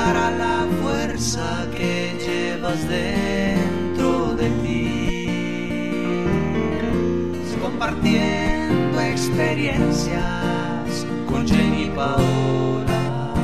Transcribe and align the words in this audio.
dará 0.00 0.30
la 0.30 0.66
fuerza 0.80 1.68
que 1.76 2.16
llevas 2.24 2.80
dentro 2.88 4.34
de 4.34 4.48
ti. 4.62 4.86
Compartiendo 7.60 9.00
experiencias 9.00 11.06
con 11.28 11.46
Jenny 11.46 11.90
Paola. 11.94 13.34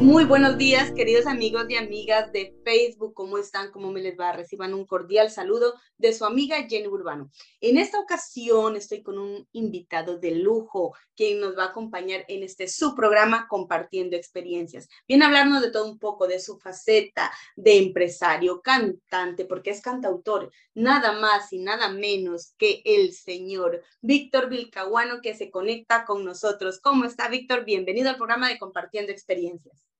Muy 0.00 0.24
buenos 0.24 0.58
días, 0.58 0.90
queridos 0.90 1.26
amigos 1.26 1.64
y 1.70 1.76
amigas 1.76 2.30
de 2.32 2.54
Facebook. 2.72 3.12
¿Cómo 3.12 3.36
están? 3.36 3.70
¿Cómo 3.70 3.92
me 3.92 4.00
les 4.00 4.18
va? 4.18 4.32
Reciban 4.32 4.72
un 4.72 4.86
cordial 4.86 5.30
saludo 5.30 5.74
de 5.98 6.14
su 6.14 6.24
amiga 6.24 6.56
Jenny 6.66 6.88
Urbano. 6.88 7.30
En 7.60 7.76
esta 7.76 8.00
ocasión 8.00 8.76
estoy 8.76 9.02
con 9.02 9.18
un 9.18 9.46
invitado 9.52 10.18
de 10.18 10.30
lujo 10.30 10.94
quien 11.14 11.38
nos 11.38 11.56
va 11.56 11.64
a 11.64 11.68
acompañar 11.68 12.24
en 12.28 12.42
este 12.42 12.68
su 12.68 12.94
programa 12.94 13.46
Compartiendo 13.46 14.16
Experiencias. 14.16 14.88
Viene 15.06 15.24
a 15.24 15.28
hablarnos 15.28 15.60
de 15.60 15.70
todo 15.70 15.86
un 15.86 15.98
poco, 15.98 16.26
de 16.26 16.40
su 16.40 16.58
faceta 16.58 17.30
de 17.56 17.76
empresario, 17.76 18.62
cantante, 18.62 19.44
porque 19.44 19.68
es 19.68 19.82
cantautor, 19.82 20.50
nada 20.72 21.12
más 21.12 21.52
y 21.52 21.58
nada 21.58 21.90
menos 21.90 22.54
que 22.56 22.80
el 22.86 23.12
señor 23.12 23.82
Víctor 24.00 24.48
Vilcahuano 24.48 25.20
que 25.20 25.34
se 25.34 25.50
conecta 25.50 26.06
con 26.06 26.24
nosotros. 26.24 26.80
¿Cómo 26.80 27.04
está, 27.04 27.28
Víctor? 27.28 27.66
Bienvenido 27.66 28.08
al 28.08 28.16
programa 28.16 28.48
de 28.48 28.58
Compartiendo 28.58 29.12
Experiencias. 29.12 29.91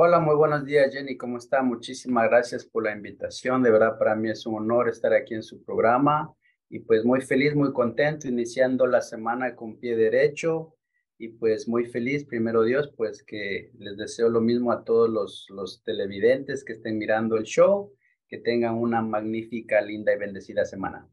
Hola, 0.00 0.20
muy 0.20 0.36
buenos 0.36 0.64
días, 0.64 0.94
Jenny. 0.94 1.16
¿Cómo 1.16 1.38
está? 1.38 1.60
Muchísimas 1.60 2.28
gracias 2.28 2.64
por 2.64 2.84
la 2.84 2.92
invitación. 2.92 3.64
De 3.64 3.72
verdad, 3.72 3.98
para 3.98 4.14
mí 4.14 4.30
es 4.30 4.46
un 4.46 4.54
honor 4.54 4.88
estar 4.88 5.12
aquí 5.12 5.34
en 5.34 5.42
su 5.42 5.64
programa 5.64 6.32
y 6.70 6.78
pues 6.78 7.04
muy 7.04 7.20
feliz, 7.20 7.56
muy 7.56 7.72
contento, 7.72 8.28
iniciando 8.28 8.86
la 8.86 9.00
semana 9.00 9.56
con 9.56 9.80
pie 9.80 9.96
derecho 9.96 10.76
y 11.18 11.30
pues 11.30 11.66
muy 11.66 11.86
feliz, 11.86 12.24
primero 12.24 12.62
Dios, 12.62 12.94
pues 12.96 13.24
que 13.24 13.72
les 13.76 13.96
deseo 13.96 14.28
lo 14.28 14.40
mismo 14.40 14.70
a 14.70 14.84
todos 14.84 15.10
los, 15.10 15.46
los 15.48 15.82
televidentes 15.82 16.62
que 16.62 16.74
estén 16.74 16.96
mirando 16.96 17.36
el 17.36 17.42
show, 17.42 17.92
que 18.28 18.38
tengan 18.38 18.76
una 18.76 19.02
magnífica, 19.02 19.80
linda 19.80 20.14
y 20.14 20.18
bendecida 20.18 20.64
semana. 20.64 21.08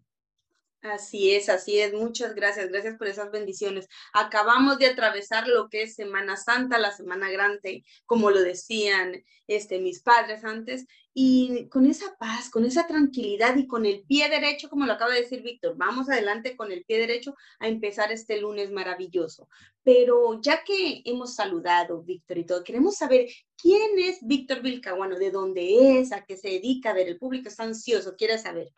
Así 0.91 1.33
es, 1.33 1.49
así 1.49 1.79
es. 1.79 1.93
Muchas 1.93 2.35
gracias. 2.35 2.69
Gracias 2.69 2.95
por 2.95 3.07
esas 3.07 3.31
bendiciones. 3.31 3.87
Acabamos 4.13 4.77
de 4.77 4.85
atravesar 4.85 5.47
lo 5.47 5.67
que 5.67 5.81
es 5.83 5.95
Semana 5.95 6.37
Santa, 6.37 6.77
la 6.77 6.91
Semana 6.91 7.31
Grande, 7.31 7.83
como 8.05 8.29
lo 8.29 8.41
decían 8.41 9.23
este, 9.47 9.79
mis 9.79 10.01
padres 10.01 10.43
antes, 10.43 10.85
y 11.11 11.67
con 11.69 11.87
esa 11.87 12.15
paz, 12.19 12.51
con 12.51 12.65
esa 12.65 12.85
tranquilidad 12.85 13.55
y 13.55 13.65
con 13.65 13.85
el 13.85 14.03
pie 14.03 14.29
derecho, 14.29 14.69
como 14.69 14.85
lo 14.85 14.93
acaba 14.93 15.13
de 15.13 15.21
decir 15.21 15.41
Víctor, 15.41 15.75
vamos 15.75 16.09
adelante 16.09 16.55
con 16.55 16.71
el 16.71 16.83
pie 16.85 16.99
derecho 16.99 17.35
a 17.59 17.67
empezar 17.67 18.11
este 18.11 18.39
lunes 18.39 18.69
maravilloso. 18.71 19.47
Pero 19.81 20.39
ya 20.41 20.63
que 20.63 21.01
hemos 21.05 21.33
saludado, 21.33 22.03
Víctor, 22.03 22.37
y 22.37 22.45
todo, 22.45 22.63
queremos 22.63 22.95
saber 22.95 23.27
quién 23.57 23.97
es 23.97 24.19
Víctor 24.21 24.61
Vilcahuano, 24.61 25.17
de 25.17 25.31
dónde 25.31 25.99
es, 25.99 26.11
a 26.11 26.23
qué 26.25 26.37
se 26.37 26.49
dedica. 26.49 26.91
A 26.91 26.93
ver, 26.93 27.07
el 27.07 27.17
público 27.17 27.47
está 27.49 27.63
ansioso, 27.63 28.15
quiere 28.15 28.37
saber. 28.37 28.71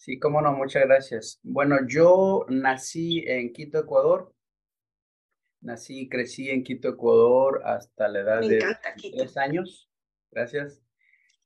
Sí, 0.00 0.18
cómo 0.18 0.40
no, 0.40 0.54
muchas 0.54 0.84
gracias. 0.86 1.40
Bueno, 1.42 1.76
yo 1.86 2.46
nací 2.48 3.22
en 3.26 3.52
Quito, 3.52 3.80
Ecuador. 3.80 4.34
Nací 5.60 6.00
y 6.00 6.08
crecí 6.08 6.48
en 6.48 6.64
Quito, 6.64 6.88
Ecuador 6.88 7.60
hasta 7.66 8.08
la 8.08 8.20
edad 8.20 8.40
de 8.40 8.64
23 8.96 9.36
años. 9.36 9.90
Gracias. 10.30 10.82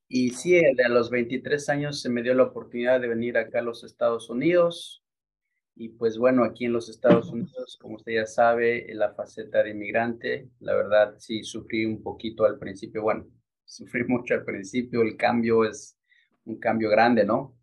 Y 0.06 0.30
sí, 0.30 0.56
a 0.56 0.88
los 0.88 1.10
23 1.10 1.68
años 1.68 2.00
se 2.00 2.08
me 2.08 2.22
dio 2.22 2.32
la 2.32 2.44
oportunidad 2.44 3.00
de 3.00 3.08
venir 3.08 3.38
acá 3.38 3.58
a 3.58 3.62
los 3.62 3.82
Estados 3.82 4.30
Unidos. 4.30 5.04
Y 5.74 5.88
pues 5.88 6.16
bueno, 6.16 6.44
aquí 6.44 6.66
en 6.66 6.74
los 6.74 6.88
Estados 6.88 7.32
Unidos, 7.32 7.76
como 7.80 7.96
usted 7.96 8.12
ya 8.12 8.26
sabe, 8.26 8.86
la 8.94 9.14
faceta 9.14 9.64
de 9.64 9.70
inmigrante, 9.70 10.48
la 10.60 10.76
verdad 10.76 11.16
sí 11.18 11.42
sufrí 11.42 11.86
un 11.86 12.04
poquito 12.04 12.44
al 12.44 12.60
principio. 12.60 13.02
Bueno, 13.02 13.26
sufrí 13.64 14.04
mucho 14.04 14.34
al 14.34 14.44
principio, 14.44 15.02
el 15.02 15.16
cambio 15.16 15.64
es 15.64 15.98
un 16.44 16.60
cambio 16.60 16.88
grande, 16.88 17.24
¿no? 17.24 17.58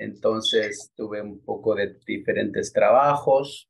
Entonces 0.00 0.92
tuve 0.96 1.20
un 1.20 1.40
poco 1.44 1.74
de 1.74 1.98
diferentes 2.06 2.72
trabajos 2.72 3.68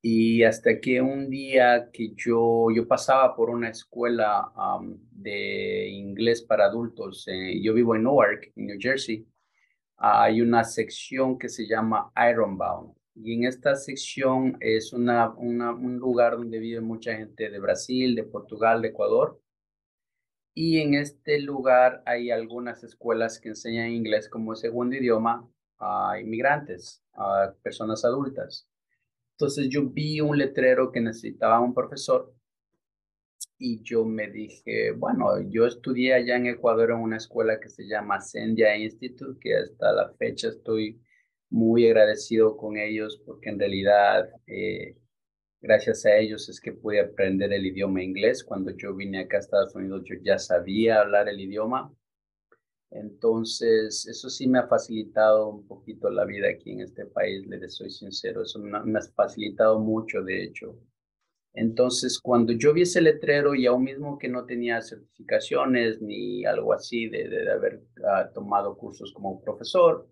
y 0.00 0.44
hasta 0.44 0.80
que 0.80 1.00
un 1.00 1.28
día 1.28 1.90
que 1.92 2.12
yo, 2.14 2.68
yo 2.72 2.86
pasaba 2.86 3.34
por 3.34 3.50
una 3.50 3.70
escuela 3.70 4.52
de 5.10 5.88
inglés 5.88 6.42
para 6.42 6.66
adultos, 6.66 7.26
eh, 7.26 7.60
yo 7.60 7.74
vivo 7.74 7.96
en 7.96 8.04
Newark, 8.04 8.52
en 8.54 8.66
New 8.66 8.76
Jersey, 8.78 9.26
hay 9.96 10.40
una 10.40 10.62
sección 10.62 11.38
que 11.38 11.48
se 11.48 11.66
llama 11.66 12.12
Ironbound. 12.30 12.94
Y 13.16 13.34
en 13.34 13.44
esta 13.46 13.74
sección 13.74 14.56
es 14.60 14.92
una, 14.92 15.30
un 15.30 15.96
lugar 15.96 16.36
donde 16.36 16.60
vive 16.60 16.80
mucha 16.80 17.16
gente 17.16 17.50
de 17.50 17.58
Brasil, 17.58 18.14
de 18.14 18.22
Portugal, 18.22 18.80
de 18.80 18.88
Ecuador. 18.88 19.40
Y 20.54 20.78
en 20.78 20.94
este 20.94 21.40
lugar 21.40 22.02
hay 22.06 22.30
algunas 22.30 22.84
escuelas 22.84 23.40
que 23.40 23.48
enseñan 23.48 23.90
inglés 23.90 24.28
como 24.28 24.54
segundo 24.54 24.96
idioma 24.96 25.48
a 25.78 26.20
inmigrantes, 26.20 27.02
a 27.12 27.52
personas 27.62 28.04
adultas. 28.04 28.68
Entonces 29.32 29.68
yo 29.68 29.82
vi 29.90 30.20
un 30.20 30.38
letrero 30.38 30.92
que 30.92 31.00
necesitaba 31.00 31.60
un 31.60 31.74
profesor 31.74 32.32
y 33.58 33.82
yo 33.82 34.04
me 34.04 34.30
dije, 34.30 34.92
bueno, 34.92 35.40
yo 35.50 35.66
estudié 35.66 36.14
allá 36.14 36.36
en 36.36 36.46
Ecuador 36.46 36.90
en 36.90 36.98
una 36.98 37.16
escuela 37.16 37.58
que 37.60 37.68
se 37.68 37.84
llama 37.88 38.20
Sendia 38.20 38.76
Institute, 38.76 39.38
que 39.40 39.56
hasta 39.56 39.92
la 39.92 40.12
fecha 40.14 40.48
estoy 40.48 41.00
muy 41.50 41.86
agradecido 41.86 42.56
con 42.56 42.76
ellos 42.76 43.22
porque 43.24 43.50
en 43.50 43.58
realidad 43.58 44.28
eh, 44.46 44.96
Gracias 45.64 46.04
a 46.04 46.14
ellos 46.18 46.46
es 46.50 46.60
que 46.60 46.72
pude 46.72 47.00
aprender 47.00 47.50
el 47.50 47.64
idioma 47.64 48.02
inglés. 48.02 48.44
Cuando 48.44 48.70
yo 48.72 48.94
vine 48.94 49.20
acá 49.20 49.38
a 49.38 49.40
Estados 49.40 49.74
Unidos, 49.74 50.02
yo 50.04 50.14
ya 50.22 50.38
sabía 50.38 51.00
hablar 51.00 51.26
el 51.26 51.40
idioma. 51.40 51.90
Entonces, 52.90 54.06
eso 54.06 54.28
sí 54.28 54.46
me 54.46 54.58
ha 54.58 54.66
facilitado 54.66 55.48
un 55.48 55.66
poquito 55.66 56.10
la 56.10 56.26
vida 56.26 56.50
aquí 56.50 56.72
en 56.72 56.82
este 56.82 57.06
país, 57.06 57.46
les 57.46 57.74
soy 57.74 57.88
sincero. 57.88 58.42
Eso 58.42 58.58
me, 58.58 58.98
ha 58.98 59.02
facilitado 59.16 59.80
mucho, 59.80 60.22
de 60.22 60.44
hecho. 60.44 60.78
Entonces, 61.54 62.20
cuando 62.20 62.52
yo 62.52 62.74
vi 62.74 62.82
ese 62.82 63.00
letrero 63.00 63.54
y 63.54 63.64
aún 63.64 63.84
mismo 63.84 64.18
que 64.18 64.28
no 64.28 64.44
tenía 64.44 64.82
certificaciones 64.82 66.02
ni 66.02 66.44
algo 66.44 66.74
así 66.74 67.08
de, 67.08 67.26
de, 67.26 67.50
haber 67.50 67.82
ah, 68.06 68.30
tomado 68.34 68.76
cursos 68.76 69.14
como 69.14 69.40
profesor, 69.40 70.10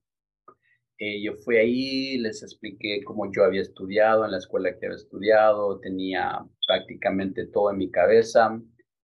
eh, 1.05 1.21
yo 1.21 1.35
fui 1.35 1.57
ahí, 1.57 2.17
les 2.19 2.45
expliqué 2.45 3.03
cómo 3.03 3.29
yo 3.33 3.43
había 3.43 3.63
estudiado 3.63 4.25
en 4.25 4.31
la 4.31 4.39
escuela 4.39 4.79
que 4.79 4.87
había 4.87 4.95
estudiado, 4.95 5.81
tenía 5.81 6.47
prácticamente 6.65 7.47
todo 7.47 7.73
en 7.73 7.79
mi 7.79 7.91
cabeza. 7.91 8.57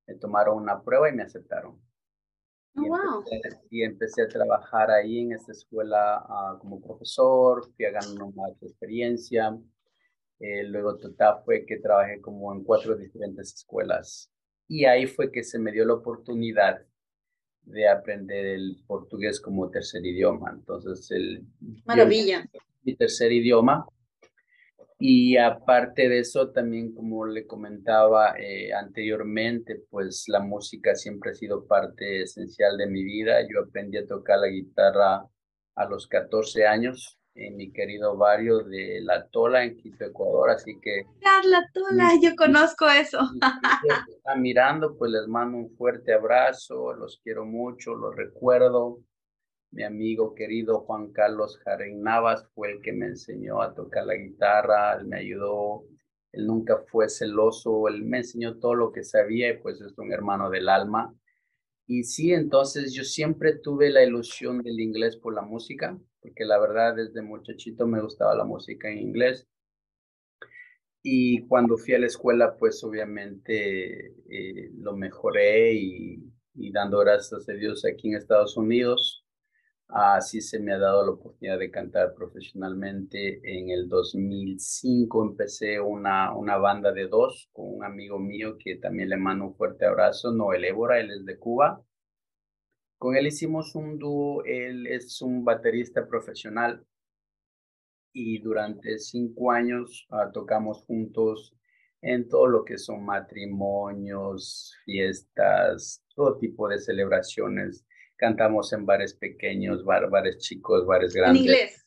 Me 0.06 0.14
tomaron 0.14 0.59
una 0.59 0.81
prueba 0.81 1.10
y 1.10 1.12
me 1.16 1.25
aceptaron. 1.25 1.72
Oh, 2.76 2.84
y, 2.84 2.88
wow. 2.88 3.25
empecé, 3.28 3.60
y, 3.70 3.82
empecé, 3.82 4.22
a 4.22 4.28
trabajar 4.28 4.92
ahí 4.92 5.22
en 5.22 5.32
esta 5.32 5.50
escuela 5.50 6.25
uh, 6.28 6.60
como 6.60 6.81
profesor, 6.81 7.69
fui 7.75 7.86
a 7.86 7.91
ganar 7.91 8.32
más 8.32 8.62
experiencia. 8.62 9.59
Eh, 10.38 10.62
luego 10.69 10.98
total 10.98 11.42
fue 11.44 11.66
que 11.66 11.78
trabajé 11.78 12.20
como 12.20 12.54
en 12.54 12.62
cuatro 12.62 12.94
diferentes 12.97 13.54
escuelas. 13.54 14.30
Y 14.69 14.84
ahí 14.84 15.06
fue 15.06 15.32
que 15.32 15.42
se 15.42 15.59
me 15.59 15.72
dio 15.72 15.84
la 15.84 15.94
oportunidad 15.94 16.80
de 17.68 17.88
aprender 17.88 18.46
el 18.46 18.78
portugués 18.86 19.40
como 19.40 19.70
tercer 19.70 20.04
idioma. 20.04 20.50
Entonces, 20.52 21.10
el, 21.10 21.44
Maravilla. 21.84 22.48
mi 22.82 22.96
tercer 22.96 23.32
idioma. 23.32 23.86
Y 25.00 25.36
aparte 25.36 26.08
de 26.08 26.20
eso, 26.20 26.50
también 26.50 26.92
como 26.92 27.24
le 27.24 27.46
comentaba 27.46 28.34
eh, 28.36 28.72
anteriormente, 28.72 29.82
pues 29.90 30.24
la 30.26 30.41
música 30.41 30.97
siempre 30.97 31.30
ha 31.30 31.34
sido 31.34 31.66
parte 31.66 32.22
esencial 32.22 32.76
de 32.76 32.88
mi 32.88 33.04
vida. 33.04 33.41
Yo 33.42 33.62
aprendí 33.62 33.98
a 33.98 34.06
tocar 34.06 34.41
la 34.41 34.48
guitarra 34.48 35.24
a 35.76 35.88
los 35.88 36.09
14 36.09 36.66
años 36.66 37.17
en 37.38 37.56
mi 37.56 37.72
querido 37.72 38.16
barrio 38.16 38.64
de 38.64 39.00
La 39.02 39.26
Tola 39.28 39.64
en 39.64 39.76
Quito, 39.76 40.04
Ecuador, 40.04 40.50
así 40.50 40.78
que... 40.80 41.02
La 41.44 41.70
Tola, 41.72 42.10
yo 42.20 42.34
conozco 42.36 42.88
eso. 42.88 43.18
está 44.08 44.34
mirando, 44.34 44.96
pues 44.96 45.12
les 45.12 45.28
mando 45.28 45.58
un 45.58 45.70
fuerte 45.76 46.12
abrazo, 46.12 46.92
los 46.94 47.20
quiero 47.22 47.44
mucho, 47.44 47.94
los 47.94 48.14
recuerdo. 48.14 49.00
Mi 49.70 49.84
amigo 49.84 50.34
querido 50.34 50.80
Juan 50.80 51.12
Carlos 51.12 51.58
Jaren 51.62 52.02
Navas 52.02 52.48
fue 52.54 52.72
el 52.72 52.80
que 52.80 52.92
me 52.92 53.06
enseñó 53.06 53.62
a 53.62 53.74
tocar 53.74 54.06
la 54.06 54.14
guitarra, 54.14 54.94
él 54.98 55.06
me 55.06 55.18
ayudó, 55.18 55.84
él 56.32 56.46
nunca 56.46 56.78
fue 56.88 57.08
celoso, 57.08 57.86
él 57.88 58.02
me 58.02 58.18
enseñó 58.18 58.58
todo 58.58 58.74
lo 58.74 58.92
que 58.92 59.04
sabía 59.04 59.50
y 59.50 59.58
pues 59.58 59.80
es 59.80 59.96
un 59.98 60.12
hermano 60.12 60.50
del 60.50 60.68
alma. 60.68 61.14
Y 61.86 62.04
sí, 62.04 62.32
entonces 62.32 62.92
yo 62.92 63.04
siempre 63.04 63.58
tuve 63.58 63.90
la 63.90 64.02
ilusión 64.02 64.62
del 64.62 64.80
inglés 64.80 65.16
por 65.16 65.34
la 65.34 65.42
música, 65.42 65.98
porque 66.28 66.45
la 66.45 66.59
verdad 66.59 66.95
desde 66.95 67.22
muchachito 67.22 67.86
me 67.86 68.01
gustaba 68.01 68.34
la 68.34 68.45
música 68.45 68.89
en 68.89 68.98
inglés. 68.98 69.48
Y 71.03 71.47
cuando 71.47 71.77
fui 71.77 71.95
a 71.95 71.98
la 71.98 72.07
escuela, 72.07 72.57
pues 72.57 72.83
obviamente 72.84 74.15
eh, 74.28 74.71
lo 74.77 74.97
mejoré 74.97 75.72
y, 75.75 76.33
dando 76.72 76.98
gracias 76.98 77.48
a 77.48 77.53
Dios 77.53 77.84
aquí 77.84 78.09
en 78.09 78.16
Estados 78.16 78.57
Unidos, 78.57 79.25
Así 79.91 80.42
se 80.42 80.60
me 80.60 80.75
ha 80.75 80.78
dado 80.78 81.03
la 81.03 81.13
oportunidad 81.13 81.59
de 81.59 81.71
cantar 81.71 82.13
profesionalmente. 82.15 83.41
En 83.42 83.71
el 83.71 83.89
2005 83.89 85.24
empecé 85.24 85.81
una, 85.81 86.36
una 86.36 86.59
banda 86.59 86.92
de 86.92 87.09
dos 87.09 87.48
con 87.53 87.74
un 87.77 87.84
amigo 87.84 88.19
mío 88.19 88.59
que 88.59 88.77
también 88.77 89.09
le 89.09 89.16
mando 89.16 89.47
un 89.47 89.54
fuerte 89.54 89.86
abrazo, 89.86 90.31
Noel 90.31 90.66
Évora, 90.66 91.01
él 91.01 91.10
es 91.10 91.24
de 91.24 91.39
Cuba. 91.39 91.83
Con 92.98 93.16
él 93.16 93.28
hicimos 93.28 93.74
un 93.74 93.98
dúo, 93.98 94.45
él 94.45 94.86
es 94.86 95.22
un 95.22 95.45
baterista 95.45 96.06
profesional 96.06 96.84
y 98.12 98.39
durante 98.41 98.98
cinco 98.98 99.53
años 99.53 100.06
ah, 100.10 100.30
tocamos 100.33 100.84
juntos 100.84 101.54
en 102.03 102.28
todo 102.28 102.47
lo 102.47 102.65
que 102.65 102.78
son 102.78 103.04
matrimonios, 103.04 104.74
fiestas, 104.84 106.04
todo 106.15 106.39
tipo 106.39 106.68
de 106.68 106.78
celebraciones 106.78 107.84
cantamos 108.18 108.72
en 108.72 108.84
bares 108.84 109.15
pequeños, 109.15 109.84
bares 109.84 110.39
chicos, 110.39 110.84
bares 110.84 111.15
grandes. 111.15 111.41
¿En 111.41 111.48
inglés? 111.48 111.86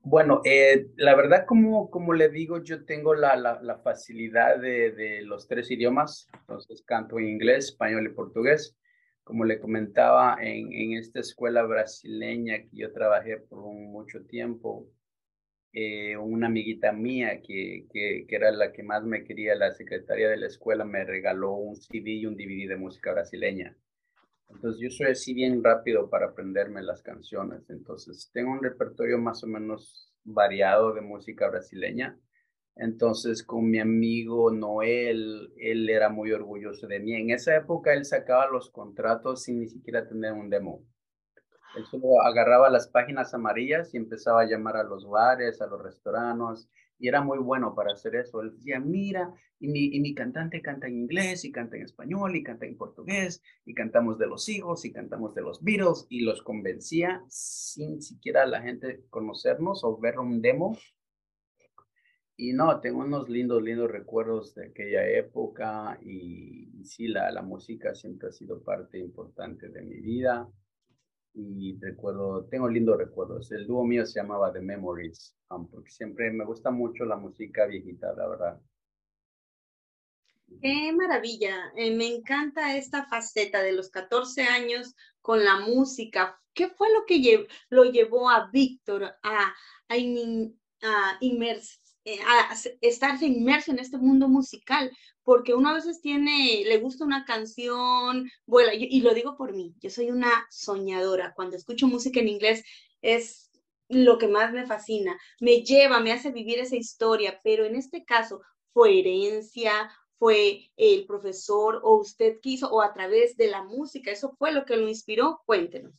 Bueno, 0.00 0.40
eh, 0.44 0.86
la 0.96 1.14
verdad, 1.14 1.44
como, 1.46 1.90
como 1.90 2.14
le 2.14 2.30
digo, 2.30 2.62
yo 2.62 2.84
tengo 2.84 3.14
la, 3.14 3.36
la, 3.36 3.78
facilidad 3.78 4.58
de, 4.58 4.92
de, 4.92 5.22
los 5.22 5.46
tres 5.46 5.70
idiomas, 5.70 6.28
entonces 6.32 6.82
canto 6.82 7.18
en 7.18 7.28
inglés, 7.28 7.66
español 7.66 8.06
y 8.06 8.14
portugués. 8.14 8.74
Como 9.28 9.44
le 9.44 9.60
comentaba, 9.60 10.38
en, 10.40 10.72
en 10.72 10.94
esta 10.94 11.20
escuela 11.20 11.62
brasileña 11.62 12.62
que 12.62 12.70
yo 12.72 12.90
trabajé 12.94 13.36
por 13.36 13.58
mucho 13.74 14.24
tiempo, 14.24 14.88
eh, 15.74 16.16
una 16.16 16.46
amiguita 16.46 16.92
mía 16.92 17.42
que, 17.42 17.84
que, 17.92 18.24
que, 18.26 18.36
era 18.36 18.50
la 18.50 18.72
que 18.72 18.82
más 18.82 19.04
me 19.04 19.24
quería, 19.24 19.54
la 19.54 19.74
secretaria 19.74 20.30
de 20.30 20.38
la 20.38 20.46
escuela, 20.46 20.86
me 20.86 21.04
regaló 21.04 21.52
un 21.52 21.76
CD 21.76 22.12
y 22.12 22.24
un 22.24 22.36
DVD 22.36 22.68
de 22.70 22.76
música 22.76 23.12
brasileña. 23.12 23.76
Entonces 24.48 24.80
yo 24.80 24.88
soy 24.88 25.08
así 25.12 25.34
bien 25.34 25.62
rápido 25.62 26.08
para 26.08 26.28
aprenderme 26.28 26.80
las 26.80 27.02
canciones. 27.02 27.68
Entonces 27.68 28.30
tengo 28.32 28.52
un 28.52 28.62
repertorio 28.62 29.18
más 29.18 29.44
o 29.44 29.46
menos 29.46 30.10
variado 30.24 30.94
de 30.94 31.02
música 31.02 31.50
brasileña. 31.50 32.18
Entonces 32.78 33.42
con 33.42 33.68
mi 33.68 33.78
amigo 33.78 34.50
Noel, 34.50 35.52
él 35.56 35.90
era 35.90 36.08
muy 36.08 36.32
orgulloso 36.32 36.86
de 36.86 37.00
mí. 37.00 37.14
En 37.14 37.30
esa 37.30 37.56
época 37.56 37.92
él 37.92 38.04
sacaba 38.04 38.48
los 38.48 38.70
contratos 38.70 39.42
sin 39.42 39.60
ni 39.60 39.68
siquiera 39.68 40.08
tener 40.08 40.32
un 40.32 40.48
demo. 40.48 40.82
Él 41.76 41.84
solo 41.90 42.22
agarraba 42.22 42.70
las 42.70 42.88
páginas 42.88 43.34
amarillas 43.34 43.92
y 43.92 43.98
empezaba 43.98 44.42
a 44.42 44.46
llamar 44.46 44.76
a 44.76 44.84
los 44.84 45.06
bares, 45.08 45.60
a 45.60 45.66
los 45.66 45.82
restaurantes 45.82 46.68
y 46.98 47.08
era 47.08 47.22
muy 47.22 47.38
bueno 47.38 47.74
para 47.74 47.92
hacer 47.92 48.16
eso. 48.16 48.40
Él 48.42 48.52
decía, 48.52 48.80
mira, 48.80 49.32
y 49.60 49.68
mi, 49.68 49.86
y 49.94 50.00
mi 50.00 50.14
cantante 50.14 50.60
canta 50.60 50.88
en 50.88 50.98
inglés, 50.98 51.44
y 51.44 51.52
canta 51.52 51.76
en 51.76 51.84
español, 51.84 52.34
y 52.36 52.42
canta 52.42 52.66
en 52.66 52.76
portugués, 52.76 53.42
y 53.64 53.74
cantamos 53.74 54.18
de 54.18 54.26
los 54.26 54.48
hijos, 54.48 54.84
y 54.84 54.92
cantamos 54.92 55.34
de 55.34 55.42
los 55.42 55.62
Beatles, 55.62 56.06
y 56.08 56.22
los 56.22 56.42
convencía 56.42 57.22
sin 57.28 58.02
siquiera 58.02 58.46
la 58.46 58.62
gente 58.62 59.04
conocernos 59.10 59.84
o 59.84 59.98
ver 59.98 60.18
un 60.18 60.42
demo. 60.42 60.76
Y 62.40 62.52
no, 62.52 62.80
tengo 62.80 63.00
unos 63.00 63.28
lindos, 63.28 63.62
lindos 63.62 63.90
recuerdos 63.90 64.54
de 64.54 64.68
aquella 64.68 65.06
época, 65.08 65.98
y, 66.00 66.70
y 66.80 66.84
sí, 66.84 67.08
la, 67.08 67.30
la 67.32 67.42
música 67.42 67.94
siempre 67.94 68.28
ha 68.28 68.32
sido 68.32 68.62
parte 68.62 68.96
importante 68.96 69.68
de 69.68 69.82
mi 69.82 70.00
vida 70.00 70.48
y 71.34 71.78
recuerdo, 71.80 72.46
tengo 72.46 72.68
lindos 72.68 72.98
recuerdos. 72.98 73.50
El 73.52 73.66
dúo 73.66 73.84
mío 73.84 74.04
se 74.06 74.20
llamaba 74.20 74.52
The 74.52 74.60
Memories, 74.60 75.36
um, 75.50 75.68
porque 75.68 75.90
siempre 75.90 76.30
me 76.30 76.44
gusta 76.44 76.70
mucho 76.70 77.04
la 77.04 77.16
música 77.16 77.66
viejita, 77.66 78.12
la 78.14 78.28
verdad. 78.28 78.60
Qué 80.60 80.92
maravilla, 80.92 81.72
eh, 81.76 81.94
me 81.94 82.06
encanta 82.06 82.76
esta 82.76 83.04
faceta 83.06 83.62
de 83.62 83.72
los 83.72 83.90
14 83.90 84.44
años 84.44 84.96
con 85.20 85.44
la 85.44 85.60
música. 85.60 86.40
¿Qué 86.54 86.68
fue 86.68 86.88
lo 86.92 87.04
que 87.06 87.46
lo 87.68 87.84
llevó 87.84 88.30
a 88.30 88.48
Víctor 88.50 89.04
a, 89.04 89.16
a, 89.22 89.54
a, 89.88 91.18
eh, 91.20 91.58
a 92.26 92.54
estarse 92.80 93.26
inmerso 93.26 93.70
en 93.70 93.78
este 93.78 93.98
mundo 93.98 94.28
musical? 94.28 94.90
porque 95.28 95.52
uno 95.52 95.68
a 95.68 95.74
veces 95.74 96.00
tiene, 96.00 96.62
le 96.64 96.78
gusta 96.78 97.04
una 97.04 97.26
canción, 97.26 98.30
bueno, 98.46 98.70
y, 98.72 99.02
lo 99.02 99.12
digo 99.12 99.36
por 99.36 99.52
mí, 99.52 99.74
yo 99.78 99.90
soy 99.90 100.10
una 100.10 100.46
soñadora, 100.48 101.34
cuando 101.36 101.54
escucho 101.54 101.86
música 101.86 102.20
en 102.20 102.28
inglés 102.28 102.64
es 103.02 103.50
lo 103.90 104.16
que 104.16 104.26
más 104.26 104.54
me 104.54 104.64
fascina, 104.64 105.18
me 105.38 105.60
lleva, 105.60 106.00
me 106.00 106.12
hace 106.12 106.30
vivir 106.30 106.60
esa 106.60 106.76
historia, 106.76 107.42
pero 107.44 107.66
en 107.66 107.76
este 107.76 108.06
caso 108.06 108.40
fue 108.72 109.00
herencia, 109.00 109.90
fue 110.18 110.70
el 110.78 111.04
profesor 111.04 111.78
o 111.84 111.98
usted 111.98 112.40
quiso 112.40 112.70
o 112.70 112.80
a 112.80 112.94
través 112.94 113.36
de 113.36 113.48
la 113.48 113.62
música, 113.62 114.10
eso 114.10 114.34
fue 114.38 114.50
lo 114.52 114.64
que 114.64 114.78
lo 114.78 114.88
inspiró, 114.88 115.42
cuéntenos. 115.44 115.92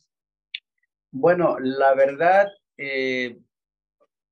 Bueno, 1.12 1.56
la 1.60 1.94
verdad, 1.94 2.48
eh, 2.76 3.38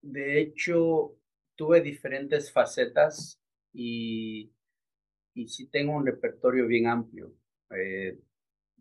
de 0.02 0.40
hecho, 0.40 1.17
tuve 1.58 1.82
diferentes 1.82 2.52
facetas 2.52 3.40
y 3.74 4.52
y 5.38 5.46
sí 5.46 5.68
tengo 5.70 5.92
un 5.92 6.04
repertorio 6.04 6.66
bien 6.66 6.88
amplio. 6.88 7.32
Eh, 7.70 8.18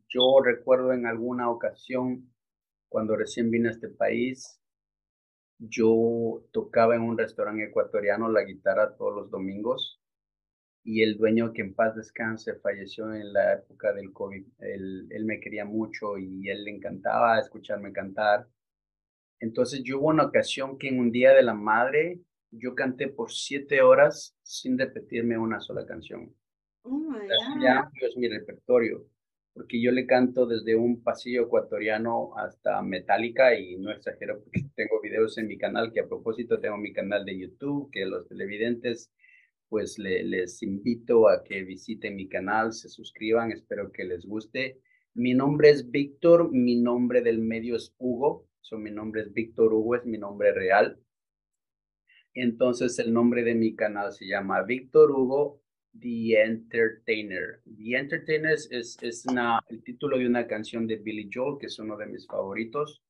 yo 0.09 0.41
recuerdo 0.43 0.91
en 0.91 1.05
alguna 1.05 1.51
ocasión, 1.51 2.33
cuando 2.89 3.15
recién 3.15 3.51
vine 3.51 3.67
a 3.67 3.71
este 3.71 3.89
país, 3.89 4.59
yo 5.59 6.43
tocaba 6.51 6.95
en 6.95 7.03
un 7.03 7.17
restaurante 7.17 7.65
ecuatoriano 7.65 8.27
la 8.29 8.43
guitarra 8.43 8.95
todos 8.95 9.13
los 9.13 9.29
domingos 9.29 10.01
y 10.83 11.03
el 11.03 11.17
dueño, 11.17 11.53
que 11.53 11.61
en 11.61 11.75
paz 11.75 11.95
descanse, 11.95 12.55
falleció 12.55 13.13
en 13.13 13.33
la 13.33 13.53
época 13.53 13.93
del 13.93 14.11
COVID. 14.11 14.45
Él, 14.59 15.07
él 15.11 15.25
me 15.25 15.39
quería 15.39 15.65
mucho 15.65 16.17
y 16.17 16.49
él 16.49 16.63
le 16.63 16.71
encantaba 16.71 17.39
escucharme 17.39 17.91
cantar. 17.91 18.47
Entonces 19.39 19.83
yo 19.83 19.99
hubo 19.99 20.07
una 20.07 20.25
ocasión 20.25 20.79
que 20.79 20.87
en 20.87 20.99
un 20.99 21.11
Día 21.11 21.33
de 21.33 21.43
la 21.43 21.53
Madre 21.53 22.21
yo 22.51 22.75
canté 22.75 23.07
por 23.07 23.31
siete 23.31 23.81
horas 23.81 24.35
sin 24.41 24.77
repetirme 24.77 25.37
una 25.37 25.59
sola 25.59 25.85
canción. 25.85 26.33
Oh 26.83 27.13
es 28.01 28.17
mi 28.17 28.27
repertorio, 28.27 29.05
porque 29.53 29.81
yo 29.81 29.91
le 29.91 30.05
canto 30.05 30.45
desde 30.45 30.75
un 30.75 31.03
pasillo 31.03 31.43
ecuatoriano 31.43 32.37
hasta 32.37 32.81
Metallica 32.81 33.57
y 33.57 33.77
no 33.77 33.91
exagero 33.91 34.41
porque 34.41 34.61
tengo 34.75 35.01
videos 35.01 35.37
en 35.37 35.47
mi 35.47 35.57
canal, 35.57 35.91
que 35.91 36.01
a 36.01 36.07
propósito 36.07 36.59
tengo 36.59 36.77
mi 36.77 36.93
canal 36.93 37.25
de 37.25 37.39
YouTube, 37.39 37.89
que 37.91 38.05
los 38.05 38.27
televidentes 38.27 39.11
pues 39.69 39.99
les 39.99 40.63
invito 40.63 41.27
a 41.27 41.43
que 41.43 41.63
visiten 41.63 42.15
mi 42.15 42.29
canal, 42.29 42.71
se 42.71 42.87
suscriban, 42.87 43.51
espero 43.51 43.91
que 43.91 44.05
les 44.05 44.25
guste. 44.25 44.79
Mi 45.13 45.33
nombre 45.33 45.71
es 45.71 45.91
Víctor, 45.91 46.51
mi 46.51 46.77
nombre 46.77 47.21
del 47.21 47.39
medio 47.39 47.75
es 47.75 47.93
Hugo, 47.97 48.47
so, 48.61 48.77
mi 48.77 48.91
nombre 48.91 49.21
es 49.21 49.33
Víctor 49.33 49.73
Hugo, 49.73 49.95
es 49.95 50.05
mi 50.05 50.17
nombre 50.17 50.53
real. 50.53 50.97
Entonces 52.39 52.99
el 52.99 53.11
nombre 53.11 53.43
de 53.43 53.55
mi 53.55 53.75
canal 53.75 54.13
se 54.13 54.27
llama 54.27 54.61
Víctor 54.61 55.09
Hugo 55.09 55.59
The 55.99 56.43
Entertainer. 56.43 57.61
The 57.65 57.97
Entertainer 57.97 58.53
es, 58.53 58.69
es 59.01 59.25
una, 59.25 59.59
el 59.69 59.83
título 59.83 60.19
de 60.19 60.27
una 60.27 60.45
canción 60.45 60.85
de 60.85 60.97
Billy 60.97 61.31
Joel, 61.33 61.57
que 61.59 61.65
es 61.65 61.79
uno 61.79 61.97
de 61.97 62.05
mis 62.05 62.27
favoritos. 62.27 63.01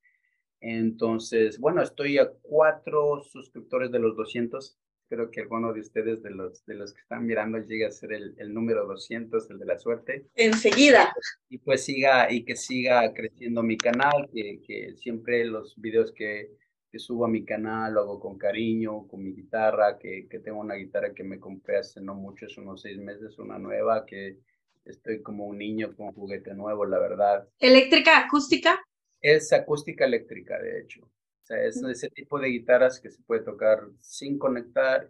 Entonces, 0.61 1.59
bueno, 1.59 1.81
estoy 1.81 2.17
a 2.17 2.31
cuatro 2.41 3.21
suscriptores 3.21 3.91
de 3.91 3.99
los 3.99 4.15
200. 4.15 4.77
Creo 5.09 5.29
que 5.29 5.41
alguno 5.41 5.73
de 5.73 5.81
ustedes, 5.81 6.23
de 6.23 6.31
los, 6.31 6.65
de 6.65 6.75
los 6.75 6.93
que 6.93 7.01
están 7.01 7.25
mirando, 7.25 7.57
llega 7.57 7.89
a 7.89 7.91
ser 7.91 8.13
el, 8.13 8.33
el 8.37 8.53
número 8.53 8.87
200, 8.87 9.49
el 9.49 9.59
de 9.59 9.65
la 9.65 9.77
suerte. 9.77 10.27
Enseguida. 10.35 11.13
Y 11.49 11.57
pues 11.57 11.83
siga, 11.83 12.31
y 12.31 12.45
que 12.45 12.55
siga 12.55 13.13
creciendo 13.13 13.61
mi 13.61 13.75
canal, 13.75 14.29
que, 14.33 14.61
que 14.65 14.95
siempre 14.95 15.43
los 15.43 15.75
videos 15.75 16.13
que, 16.13 16.51
que 16.89 16.99
subo 16.99 17.25
a 17.25 17.29
mi 17.29 17.43
canal, 17.43 17.93
lo 17.93 18.01
hago 18.01 18.19
con 18.19 18.37
cariño, 18.37 19.07
con 19.07 19.23
mi 19.23 19.33
guitarra, 19.33 19.97
que, 19.97 20.27
que 20.29 20.39
tengo 20.39 20.59
una 20.59 20.75
guitarra 20.75 21.13
que 21.13 21.23
me 21.23 21.39
compré 21.39 21.77
hace 21.77 22.01
no 22.01 22.15
mucho, 22.15 22.45
es 22.45 22.57
unos 22.57 22.81
seis 22.81 22.97
meses, 22.97 23.37
una 23.39 23.59
nueva, 23.59 24.05
que 24.05 24.37
estoy 24.85 25.21
como 25.21 25.45
un 25.45 25.57
niño 25.57 25.95
con 25.95 26.13
juguete 26.13 26.53
nuevo, 26.53 26.85
la 26.85 26.99
verdad. 26.99 27.47
¿Eléctrica, 27.59 28.19
acústica? 28.19 28.79
Es 29.21 29.51
acústica 29.51 30.05
eléctrica, 30.05 30.59
de 30.59 30.81
hecho. 30.81 31.01
O 31.03 31.45
sea, 31.47 31.63
es 31.63 31.81
ese 31.81 32.09
tipo 32.09 32.39
de 32.39 32.49
guitarras 32.49 32.99
que 32.99 33.09
se 33.09 33.21
puede 33.23 33.41
tocar 33.41 33.81
sin 33.99 34.37
conectar 34.37 35.09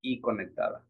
y 0.00 0.20
conectada. 0.20 0.86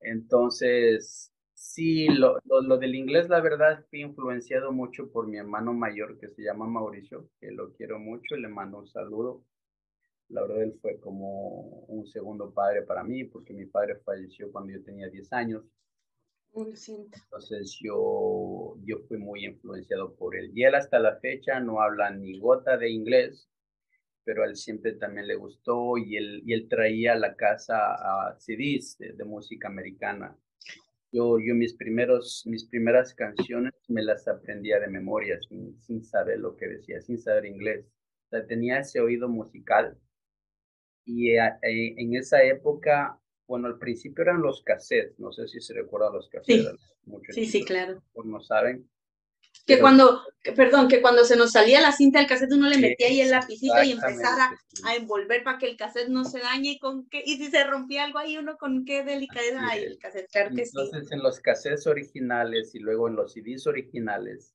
Entonces, 0.00 1.31
sí, 1.74 2.06
lo, 2.08 2.38
lo, 2.44 2.60
lo, 2.60 2.78
del 2.78 2.94
inglés, 2.94 3.28
la 3.28 3.40
verdad, 3.40 3.84
fui 3.90 4.00
influenciado 4.02 4.72
mucho 4.72 5.10
por 5.10 5.26
mi 5.26 5.38
hermano 5.38 5.72
mayor 5.72 6.18
que 6.18 6.28
se 6.28 6.42
llama 6.42 6.66
Mauricio, 6.66 7.28
que 7.40 7.50
lo 7.50 7.72
quiero 7.74 7.98
mucho 7.98 8.36
y 8.36 8.40
le 8.42 8.48
mando 8.48 8.78
un 8.78 8.88
saludo. 8.88 9.44
La 10.28 10.42
verdad, 10.42 10.62
él 10.62 10.78
fue 10.80 10.98
como 11.00 11.84
un 11.88 12.06
segundo 12.06 12.52
padre 12.52 12.82
para 12.82 13.04
mí, 13.04 13.24
porque 13.24 13.52
mi 13.52 13.66
padre 13.66 13.96
falleció 14.04 14.50
cuando 14.50 14.72
yo 14.72 14.82
tenía 14.82 15.08
10 15.08 15.32
años. 15.32 15.64
Entonces 17.24 17.78
yo, 17.82 18.76
yo 18.84 18.98
fui 19.08 19.16
muy 19.18 19.44
influenciado 19.44 20.14
por 20.14 20.36
él. 20.36 20.50
Y 20.54 20.64
él 20.64 20.74
hasta 20.74 20.98
la 20.98 21.16
fecha 21.16 21.60
no 21.60 21.80
habla 21.80 22.10
ni 22.10 22.38
gota 22.38 22.76
de 22.76 22.90
inglés, 22.90 23.48
pero 24.24 24.42
a 24.42 24.46
él 24.46 24.56
siempre 24.56 24.92
también 24.92 25.26
le 25.26 25.34
gustó 25.36 25.96
y 25.96 26.16
él, 26.16 26.42
y 26.44 26.52
él 26.52 26.68
traía 26.68 27.14
a 27.14 27.18
la 27.18 27.34
casa 27.34 27.94
a 27.94 28.38
CDs 28.38 28.98
de, 28.98 29.24
música 29.24 29.68
americana. 29.68 30.36
Yo, 31.12 31.38
yo 31.38 31.54
mis, 31.54 31.74
primeros, 31.74 32.42
mis 32.46 32.64
primeras 32.64 33.14
canciones 33.14 33.74
me 33.88 34.02
las 34.02 34.26
aprendía 34.26 34.80
de 34.80 34.88
memoria, 34.88 35.38
sin, 35.46 35.78
sin 35.80 36.02
saber 36.02 36.40
lo 36.40 36.56
que 36.56 36.66
decía, 36.66 37.00
sin 37.02 37.18
saber 37.18 37.44
inglés. 37.44 37.86
O 38.26 38.28
sea, 38.30 38.46
tenía 38.46 38.78
ese 38.78 39.00
oído 39.00 39.28
musical. 39.28 39.98
Y 41.04 41.32
eh, 41.32 41.40
eh, 41.62 41.94
en 41.98 42.14
esa 42.14 42.42
época, 42.42 43.20
bueno, 43.46 43.68
al 43.68 43.78
principio 43.78 44.22
eran 44.22 44.40
los 44.40 44.62
cassettes, 44.62 45.18
no 45.18 45.32
sé 45.32 45.46
si 45.48 45.60
se 45.60 45.74
recuerdan 45.74 46.14
los 46.14 46.28
cassettes. 46.30 46.80
Sí, 47.28 47.32
sí, 47.32 47.46
sí, 47.46 47.64
claro. 47.64 48.02
Por 48.12 48.24
no 48.24 48.40
saben. 48.40 48.88
Que 49.64 49.78
cuando, 49.78 50.22
perdón, 50.56 50.88
que 50.88 51.00
cuando 51.00 51.24
se 51.24 51.36
nos 51.36 51.52
salía 51.52 51.80
la 51.80 51.92
cinta 51.92 52.18
del 52.18 52.28
cassette 52.28 52.52
uno 52.52 52.68
le 52.68 52.78
metía 52.78 53.06
ahí 53.06 53.20
el 53.20 53.30
lapicito 53.30 53.80
y 53.84 53.92
empezara 53.92 54.50
a 54.84 54.96
envolver 54.96 55.44
para 55.44 55.58
que 55.58 55.66
el 55.66 55.76
cassette 55.76 56.08
no 56.08 56.24
se 56.24 56.40
dañe 56.40 56.72
y 56.72 56.78
con 56.78 57.08
qué, 57.08 57.22
y 57.24 57.36
si 57.36 57.48
se 57.48 57.62
rompía 57.64 58.04
algo 58.04 58.18
ahí 58.18 58.36
uno 58.36 58.56
con 58.56 58.84
qué 58.84 59.04
delicadeza, 59.04 59.60
ay, 59.62 59.84
el 59.84 59.98
cassette, 59.98 60.28
claro 60.32 60.54
que 60.54 60.62
Entonces 60.62 61.12
en 61.12 61.22
los 61.22 61.38
cassettes 61.38 61.86
originales 61.86 62.74
y 62.74 62.80
luego 62.80 63.06
en 63.06 63.14
los 63.14 63.34
CDs 63.34 63.66
originales 63.68 64.54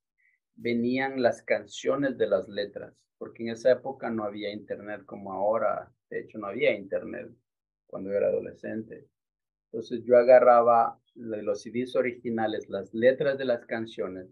venían 0.56 1.22
las 1.22 1.42
canciones 1.42 2.18
de 2.18 2.26
las 2.26 2.48
letras, 2.48 2.94
porque 3.16 3.44
en 3.44 3.50
esa 3.50 3.72
época 3.72 4.10
no 4.10 4.24
había 4.24 4.52
internet 4.52 5.04
como 5.06 5.32
ahora, 5.32 5.90
de 6.10 6.20
hecho 6.20 6.36
no 6.36 6.48
había 6.48 6.76
internet 6.76 7.30
cuando 7.86 8.10
yo 8.10 8.16
era 8.16 8.28
adolescente. 8.28 9.08
Entonces 9.70 10.02
yo 10.04 10.16
agarraba 10.16 10.98
los 11.14 11.62
CDs 11.62 11.94
originales, 11.96 12.68
las 12.68 12.92
letras 12.94 13.38
de 13.38 13.44
las 13.44 13.66
canciones, 13.66 14.28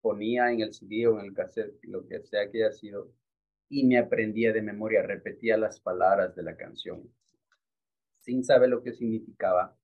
ponía 0.00 0.52
en 0.52 0.60
el 0.60 0.72
CD 0.72 1.06
o 1.06 1.18
en 1.18 1.26
el 1.26 1.34
cassette, 1.34 1.78
lo 1.82 2.06
que 2.06 2.20
sea 2.22 2.50
que 2.50 2.64
haya 2.64 2.72
sido, 2.72 3.12
y 3.68 3.84
me 3.86 3.98
aprendía 3.98 4.52
de 4.52 4.62
memoria, 4.62 5.02
repetía 5.02 5.56
las 5.56 5.80
palabras 5.80 6.34
de 6.36 6.42
la 6.42 6.56
canción, 6.56 7.02
sin 8.20 8.44
saber 8.44 8.68
lo 8.70 8.82
que 8.82 8.92
significaba, 8.92 9.76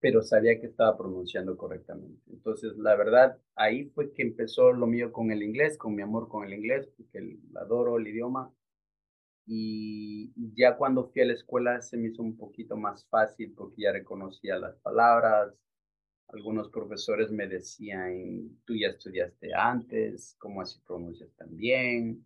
pero 0.00 0.22
sabía 0.22 0.60
que 0.60 0.66
estaba 0.66 0.96
pronunciando 0.96 1.56
correctamente. 1.56 2.22
Entonces, 2.30 2.76
la 2.76 2.94
verdad, 2.96 3.38
ahí 3.54 3.86
fue 3.90 4.12
que 4.12 4.22
empezó 4.22 4.72
lo 4.72 4.86
mío 4.86 5.12
con 5.12 5.30
el 5.30 5.42
inglés, 5.42 5.78
con 5.78 5.94
mi 5.94 6.02
amor 6.02 6.28
con 6.28 6.44
el 6.44 6.54
inglés, 6.54 6.88
porque 6.96 7.38
adoro 7.56 7.96
el 7.96 8.06
idioma. 8.06 8.52
Y 9.46 10.32
ya 10.54 10.76
cuando 10.76 11.08
fui 11.08 11.22
a 11.22 11.26
la 11.26 11.32
escuela 11.34 11.80
se 11.80 11.96
me 11.96 12.08
hizo 12.08 12.22
un 12.22 12.36
poquito 12.36 12.76
más 12.76 13.06
fácil 13.06 13.52
porque 13.56 13.82
ya 13.82 13.92
reconocía 13.92 14.58
las 14.58 14.76
palabras, 14.78 15.54
algunos 16.28 16.68
profesores 16.70 17.30
me 17.30 17.46
decían, 17.46 18.58
tú 18.64 18.74
ya 18.74 18.88
estudiaste 18.88 19.54
antes, 19.54 20.36
¿cómo 20.38 20.60
así 20.60 20.80
pronuncias 20.86 21.30
tan 21.36 21.56
bien? 21.56 22.24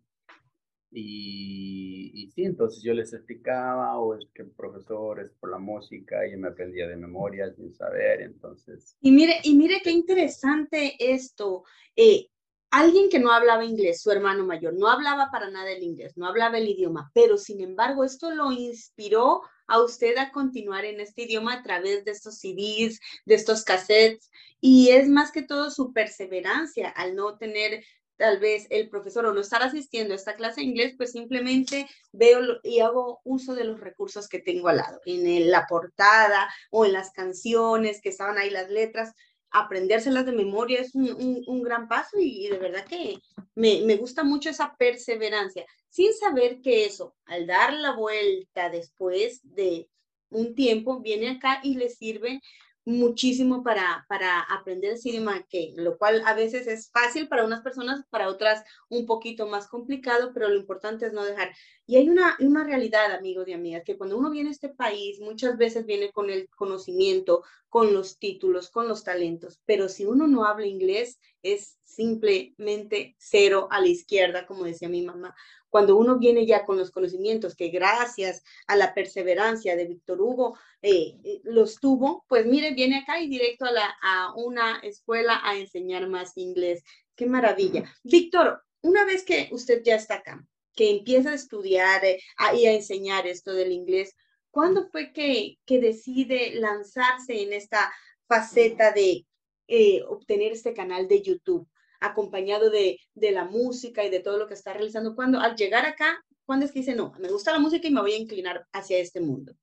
Y, 0.93 2.11
y 2.15 2.31
sí, 2.33 2.43
entonces 2.45 2.83
yo 2.83 2.93
les 2.95 3.13
explicaba, 3.13 3.97
o 3.99 4.17
es 4.17 4.27
que 4.35 4.43
el 4.43 4.51
profesor 4.51 5.21
es 5.21 5.31
por 5.39 5.51
la 5.51 5.59
música, 5.59 6.27
y 6.27 6.37
me 6.37 6.49
aprendía 6.49 6.89
de 6.89 6.97
memoria 6.97 7.53
sin 7.55 7.73
saber, 7.73 8.23
entonces. 8.23 8.97
Y 9.01 9.13
mire, 9.13 9.35
y 9.45 9.55
mire 9.55 9.81
qué 9.85 9.93
interesante 9.93 10.97
esto. 10.99 11.63
Eh, 11.95 12.29
alguien 12.71 13.09
que 13.09 13.19
no 13.19 13.33
hablaba 13.33 13.65
inglés, 13.65 14.01
su 14.01 14.11
hermano 14.11 14.45
mayor, 14.45 14.75
no 14.75 14.89
hablaba 14.89 15.31
para 15.31 15.51
nada 15.51 15.71
el 15.71 15.83
inglés, 15.83 16.17
no 16.17 16.27
hablaba 16.27 16.59
el 16.59 16.69
idioma, 16.69 17.11
pero 17.15 17.37
sin 17.37 17.61
embargo 17.61 18.05
esto 18.05 18.31
lo 18.31 18.53
inspiró 18.53 19.43
a 19.67 19.81
usted 19.83 20.17
a 20.19 20.31
continuar 20.33 20.85
en 20.85 21.01
este 21.01 21.23
idioma 21.23 21.55
a 21.55 21.63
través 21.63 22.05
de 22.05 22.13
estos 22.13 22.39
CDs, 22.39 23.01
de 23.25 23.35
estos 23.35 23.65
cassettes, 23.65 24.31
y 24.61 24.91
es 24.91 25.09
más 25.09 25.33
que 25.33 25.43
todo 25.43 25.71
su 25.71 25.93
perseverancia 25.93 26.89
al 26.89 27.15
no 27.15 27.39
tener 27.39 27.85
tal 28.21 28.39
vez 28.39 28.67
el 28.69 28.91
profesor 28.91 29.25
o 29.25 29.33
no 29.33 29.41
estar 29.41 29.63
asistiendo 29.63 30.13
a 30.13 30.17
esta 30.17 30.37
clase 30.37 30.61
de 30.61 30.67
inglés, 30.67 30.95
pues 30.95 31.13
simplemente 31.13 31.89
veo 32.13 32.41
y 32.63 32.81
hago 32.81 33.23
uso 33.25 33.55
de 33.55 33.65
los 33.65 33.81
recursos 33.81 34.29
que 34.29 34.41
tengo 34.41 34.69
al 34.69 34.77
lado, 34.77 35.01
en 35.07 35.51
la 35.51 35.67
portada 35.67 36.53
o 36.71 36.85
en 36.85 36.93
las 36.93 37.13
canciones 37.13 38.03
que 38.03 38.11
estaban 38.11 38.37
ahí 38.37 38.51
las 38.51 38.69
letras, 38.69 39.15
aprendérselas 39.51 40.27
de 40.27 40.33
memoria 40.33 40.81
es 40.81 40.95
un, 40.95 41.63
gran 41.63 41.89
paso 41.89 42.17
y, 42.19 42.49
de 42.49 42.59
verdad 42.59 42.85
que 42.87 43.19
me, 43.55 43.83
me, 43.83 43.97
gusta 43.97 44.23
mucho 44.23 44.51
esa 44.51 44.77
perseverancia, 44.77 45.67
sin 45.89 46.13
saber 46.15 46.61
que 46.61 46.85
eso, 46.85 47.15
al 47.27 47.47
dar 47.47 47.73
la 47.73 47.93
vuelta 47.93 48.71
después 48.71 49.41
de 49.43 49.89
un 50.31 50.55
tiempo, 50.55 51.01
viene 51.01 51.31
acá 51.31 51.61
y 51.63 51.75
le 51.75 51.89
sirve 51.89 52.41
muchísimo 52.85 53.63
para, 53.63 54.05
para 54.09 54.41
aprender 54.41 54.97
que, 55.49 55.75
lo 55.77 55.99
cual 55.99 56.23
a 56.27 56.35
veces 56.35 56.67
es 56.67 56.91
fácil 56.91 57.29
para 57.29 57.45
unas 57.45 57.63
personas, 57.63 58.05
para 58.11 58.29
otras 58.29 58.65
un 58.89 59.07
poquito 59.07 59.47
más 59.47 59.69
complicado, 59.69 60.33
pero 60.33 60.49
lo 60.49 60.57
importante 60.57 61.07
es 61.07 61.13
no 61.13 61.25
dejar. 61.25 61.51
Y 61.87 61.97
hay 61.97 62.09
una, 62.09 62.37
una 62.41 62.65
realidad, 62.65 63.13
amigos 63.13 63.49
y 63.49 63.53
amigas, 63.53 63.83
que 63.85 63.99
cuando 63.99 64.17
uno 64.17 64.31
viene 64.31 64.51
a 64.51 64.53
este 64.53 64.71
país, 64.71 65.21
muchas 65.21 65.57
veces 65.59 65.87
viene 65.87 66.11
con 66.11 66.31
el 66.31 66.49
conocimiento, 66.49 67.43
con 67.69 67.93
los 67.93 68.19
títulos, 68.19 68.71
con 68.71 68.89
los 68.89 69.05
talentos, 69.05 69.61
pero 69.65 69.89
si 69.89 70.05
uno 70.05 70.27
no 70.27 70.45
habla 70.45 70.67
inglés, 70.67 71.21
es 71.43 71.79
simplemente 71.85 73.15
cero 73.19 73.69
a 73.71 73.81
la 73.81 73.89
izquierda, 73.89 74.47
como 74.47 74.65
decía 74.65 74.89
mi 74.89 75.03
mamá. 75.03 75.35
Cuando 75.71 75.97
uno 75.97 76.19
viene 76.19 76.45
ya 76.47 76.65
con 76.67 76.77
los 76.77 76.91
conocimientos 76.91 77.55
que 77.55 77.69
gracias 77.69 78.43
a 78.67 78.77
la 78.77 78.93
perseverancia 78.93 79.77
de 79.77 79.87
Víctor 79.87 80.21
Hugo 80.21 80.59
eh, 80.83 81.17
eh, 81.25 81.41
los 81.45 81.79
tuvo, 81.79 82.25
pues 82.29 82.45
mire, 82.45 82.75
viene 82.75 82.99
acá 82.99 83.21
y 83.21 83.29
directo 83.29 83.65
a, 83.65 83.73
la, 83.73 83.95
a 84.03 84.35
una 84.35 84.81
escuela 84.81 85.41
a 85.45 85.57
enseñar 85.57 86.09
más 86.09 86.37
inglés. 86.37 86.83
Qué 87.15 87.27
maravilla. 87.27 87.85
Víctor, 88.03 88.63
una 88.83 89.05
vez 89.05 89.25
que 89.25 89.49
usted 89.53 89.83
ya 89.85 89.95
está 89.95 90.17
acá, 90.17 90.45
que 90.75 90.91
empieza 90.91 91.31
a 91.31 91.35
estudiar 91.35 92.05
eh, 92.05 92.21
y 92.55 92.67
a 92.67 92.73
enseñar 92.73 93.29
esto 93.29 93.53
del 93.53 93.71
inglés, 93.71 94.17
¿cuándo 94.51 94.89
fue 94.91 95.13
que, 95.13 95.59
que 95.65 95.81
decide 95.81 96.55
lanzarse 96.57 97.43
en 97.43 97.53
esta 97.53 97.93
faceta 98.27 98.93
de 98.93 99.25
obtener 100.09 100.51
este 100.51 100.75
canal 100.75 101.07
de 101.07 101.23
YouTube? 101.23 101.69
Acompañado 102.01 102.71
de, 102.71 102.99
de 103.15 103.31
la 103.31 103.45
música 103.45 104.05
y 104.05 104.11
de 104.11 104.21
todo 104.21 104.39
lo 104.39 104.47
que 104.47 104.55
está 104.55 104.73
realizando. 104.73 105.15
Cuando 105.15 105.41
al 105.41 105.57
llegar 105.57 105.87
acá, 105.87 106.25
¿cuándo 106.45 106.67
es 106.67 106.73
que 106.73 106.81
dice, 106.81 106.95
no, 106.95 107.13
me 107.21 107.31
gusta 107.31 107.53
la 107.53 107.59
música 107.59 107.87
y 107.87 107.93
me 107.93 108.01
voy 108.01 108.13
a 108.13 108.19
inclinar 108.19 108.67
hacia 108.73 108.99
este 108.99 109.21
mundo? 109.21 109.55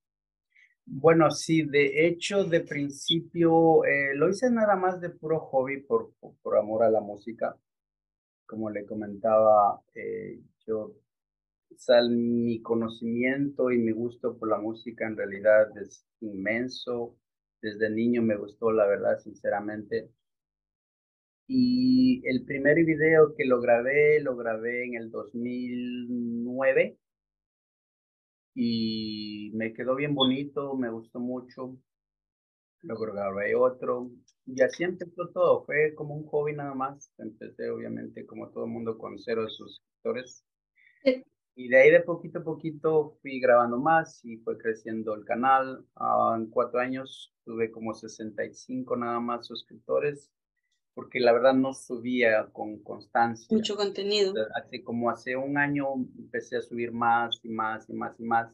Bueno, 0.89 1.29
sí, 1.31 1.63
de 1.63 2.07
hecho, 2.07 2.45
de 2.45 2.61
principio 2.61 3.83
eh, 3.83 4.15
lo 4.15 4.29
hice 4.29 4.49
nada 4.49 4.77
más 4.77 5.01
de 5.01 5.09
puro 5.09 5.41
hobby 5.41 5.81
por, 5.81 6.13
por, 6.41 6.57
amor 6.57 6.83
a 6.83 6.89
la 6.89 7.01
música. 7.01 7.57
Como 8.45 8.69
le 8.69 8.85
comentaba, 8.85 9.81
eh, 9.93 10.39
yo, 10.65 10.93
sal, 11.75 12.09
mi 12.11 12.61
conocimiento 12.61 13.69
y 13.69 13.79
mi 13.79 13.91
gusto 13.91 14.37
por 14.37 14.49
la 14.49 14.59
música 14.59 15.05
en 15.05 15.17
realidad 15.17 15.77
es 15.77 16.05
inmenso. 16.21 17.17
Desde 17.61 17.89
niño 17.89 18.21
me 18.21 18.37
gustó, 18.37 18.71
la 18.71 18.85
verdad, 18.87 19.19
sinceramente. 19.19 20.09
Y 21.47 22.21
el 22.27 22.43
primer 22.43 22.75
video 22.83 23.33
que 23.35 23.45
lo 23.45 23.61
grabé, 23.61 24.19
lo 24.21 24.35
grabé 24.35 24.85
en 24.85 24.95
el 24.95 25.09
2009 25.11 26.97
y 28.53 29.51
me 29.53 29.73
quedó 29.73 29.95
bien 29.95 30.13
bonito, 30.13 30.75
me 30.75 30.89
gustó 30.89 31.19
mucho. 31.19 31.77
Luego 32.81 33.05
grabé 33.13 33.55
otro 33.55 34.11
y 34.45 34.61
así 34.61 34.83
empezó 34.83 35.29
todo. 35.29 35.63
Fue 35.65 35.93
como 35.95 36.15
un 36.15 36.25
hobby 36.27 36.53
nada 36.53 36.73
más. 36.73 37.11
Empecé 37.17 37.69
obviamente 37.69 38.25
como 38.25 38.49
todo 38.49 38.65
el 38.65 38.71
mundo 38.71 38.97
con 38.97 39.17
cero 39.17 39.47
suscriptores. 39.47 40.43
Y 41.55 41.69
de 41.69 41.77
ahí 41.77 41.91
de 41.91 42.01
poquito 42.01 42.39
a 42.39 42.43
poquito 42.43 43.17
fui 43.21 43.39
grabando 43.39 43.79
más 43.79 44.23
y 44.25 44.37
fue 44.37 44.57
creciendo 44.57 45.15
el 45.15 45.23
canal. 45.23 45.85
Ah, 45.95 46.35
en 46.37 46.49
cuatro 46.49 46.79
años 46.79 47.33
tuve 47.45 47.71
como 47.71 47.93
65 47.93 48.97
nada 48.97 49.19
más 49.19 49.47
suscriptores 49.47 50.29
porque 50.97 51.19
la 51.19 51.31
verdad 51.31 51.53
no 51.53 51.75
subía 51.75 52.47
con 52.51 52.81
constancia. 52.81 53.55
Mucho 53.55 53.75
contenido. 53.75 54.33
Así 54.55 54.81
como 54.81 55.11
hace 55.11 55.35
un 55.35 55.55
año 55.55 55.93
empecé 56.17 56.57
a 56.57 56.61
subir 56.61 56.91
más 56.91 57.39
y 57.43 57.49
más 57.49 57.87
y 57.87 57.93
más 57.93 58.19
y 58.19 58.23
más. 58.23 58.51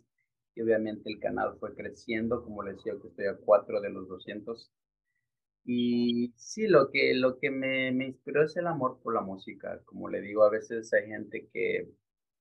Y 0.53 0.61
obviamente 0.61 1.09
el 1.09 1.21
canal 1.21 1.55
fue 1.57 1.73
creciendo, 1.73 2.43
como 2.43 2.61
les 2.63 2.75
decía, 2.75 2.95
que 3.01 3.07
estoy 3.07 3.27
a 3.27 3.37
cuatro 3.37 3.79
de 3.79 3.91
los 3.91 4.09
200. 4.09 4.69
Y 5.63 6.33
sí, 6.35 6.67
lo 6.67 6.91
que, 6.91 7.13
lo 7.13 7.39
que 7.39 7.49
me, 7.49 7.93
me 7.93 8.07
inspiró 8.07 8.43
es 8.43 8.57
el 8.57 8.67
amor 8.67 8.99
por 9.01 9.13
la 9.13 9.21
música. 9.21 9.81
Como 9.85 10.09
le 10.09 10.19
digo, 10.19 10.43
a 10.43 10.49
veces 10.49 10.91
hay 10.91 11.07
gente 11.07 11.47
que 11.53 11.93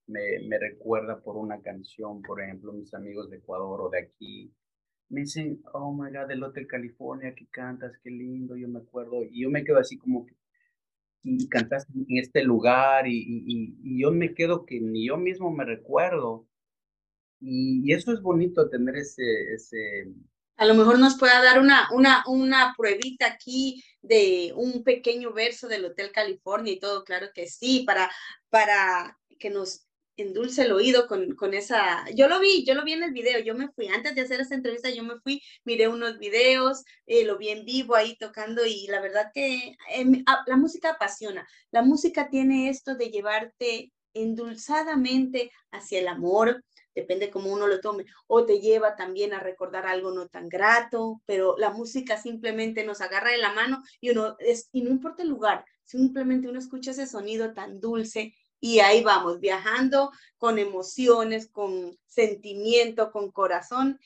me, 0.08 0.40
me 0.48 0.58
recuerda 0.58 1.22
por 1.22 1.36
una 1.36 1.62
canción, 1.62 2.22
por 2.22 2.42
ejemplo, 2.42 2.72
mis 2.72 2.92
amigos 2.92 3.30
de 3.30 3.36
Ecuador 3.36 3.80
o 3.80 3.88
de 3.88 4.00
aquí, 4.00 4.52
me 5.12 5.20
dicen, 5.20 5.62
oh 5.74 5.92
my 5.92 6.10
God, 6.10 6.26
del 6.26 6.42
Hotel 6.42 6.66
California, 6.66 7.34
que 7.34 7.46
cantas, 7.46 7.92
qué 8.02 8.10
lindo, 8.10 8.56
yo 8.56 8.66
me 8.66 8.78
acuerdo, 8.78 9.22
y 9.22 9.42
yo 9.42 9.50
me 9.50 9.62
quedo 9.62 9.78
así 9.78 9.98
como 9.98 10.24
que, 10.24 10.34
y 11.22 11.48
cantaste 11.48 11.92
en 11.92 12.18
este 12.18 12.42
lugar, 12.42 13.06
y, 13.06 13.18
y, 13.18 13.76
y, 13.82 14.00
yo 14.02 14.10
me 14.10 14.34
quedo 14.34 14.64
que 14.64 14.80
ni 14.80 15.06
yo 15.06 15.18
mismo 15.18 15.50
me 15.50 15.66
recuerdo, 15.66 16.48
y, 17.40 17.82
y, 17.84 17.92
eso 17.92 18.10
es 18.12 18.22
bonito 18.22 18.70
tener 18.70 18.96
ese, 18.96 19.52
ese... 19.52 20.08
A 20.56 20.64
lo 20.64 20.74
mejor 20.74 20.98
nos 20.98 21.18
pueda 21.18 21.42
dar 21.42 21.60
una, 21.60 21.88
una, 21.92 22.24
una 22.26 22.74
pruebita 22.74 23.26
aquí 23.26 23.84
de 24.00 24.54
un 24.56 24.82
pequeño 24.82 25.34
verso 25.34 25.68
del 25.68 25.84
Hotel 25.84 26.10
California 26.10 26.72
y 26.72 26.80
todo, 26.80 27.04
claro 27.04 27.26
que 27.34 27.48
sí, 27.48 27.84
para, 27.86 28.10
para 28.48 29.18
que 29.38 29.50
nos 29.50 29.86
endulce 30.16 30.62
el 30.62 30.72
oído 30.72 31.06
con, 31.06 31.34
con 31.34 31.54
esa, 31.54 32.04
yo 32.14 32.28
lo 32.28 32.40
vi, 32.40 32.64
yo 32.64 32.74
lo 32.74 32.84
vi 32.84 32.92
en 32.92 33.02
el 33.02 33.12
video, 33.12 33.40
yo 33.40 33.54
me 33.54 33.68
fui, 33.68 33.88
antes 33.88 34.14
de 34.14 34.22
hacer 34.22 34.40
esta 34.40 34.54
entrevista, 34.54 34.90
yo 34.90 35.02
me 35.02 35.18
fui, 35.20 35.42
miré 35.64 35.88
unos 35.88 36.18
videos, 36.18 36.84
eh, 37.06 37.24
lo 37.24 37.38
vi 37.38 37.48
en 37.48 37.64
vivo 37.64 37.94
ahí 37.94 38.16
tocando 38.16 38.64
y 38.66 38.86
la 38.88 39.00
verdad 39.00 39.30
que 39.32 39.76
em, 39.90 40.24
la 40.46 40.56
música 40.56 40.90
apasiona, 40.90 41.46
la 41.70 41.82
música 41.82 42.28
tiene 42.28 42.68
esto 42.68 42.94
de 42.94 43.10
llevarte 43.10 43.92
endulzadamente 44.14 45.50
hacia 45.70 46.00
el 46.00 46.08
amor, 46.08 46.62
depende 46.94 47.30
cómo 47.30 47.50
uno 47.50 47.66
lo 47.66 47.80
tome, 47.80 48.04
o 48.26 48.44
te 48.44 48.60
lleva 48.60 48.96
también 48.96 49.32
a 49.32 49.40
recordar 49.40 49.86
algo 49.86 50.10
no 50.12 50.28
tan 50.28 50.48
grato, 50.48 51.22
pero 51.26 51.56
la 51.56 51.70
música 51.70 52.20
simplemente 52.20 52.84
nos 52.84 53.00
agarra 53.00 53.30
de 53.30 53.38
la 53.38 53.54
mano 53.54 53.82
y 54.00 54.10
uno, 54.10 54.36
es, 54.38 54.68
y 54.72 54.82
no 54.82 54.90
importa 54.90 55.22
el 55.22 55.30
lugar, 55.30 55.64
simplemente 55.84 56.48
uno 56.48 56.58
escucha 56.58 56.90
ese 56.90 57.06
sonido 57.06 57.54
tan 57.54 57.80
dulce 57.80 58.34
y 58.64 58.78
ahí 58.78 59.02
vamos, 59.02 59.40
viajando 59.40 60.12
con 60.38 60.60
emociones, 60.60 61.48
con 61.48 61.98
sentimiento, 62.06 63.10
con 63.10 63.32
corazón 63.32 63.98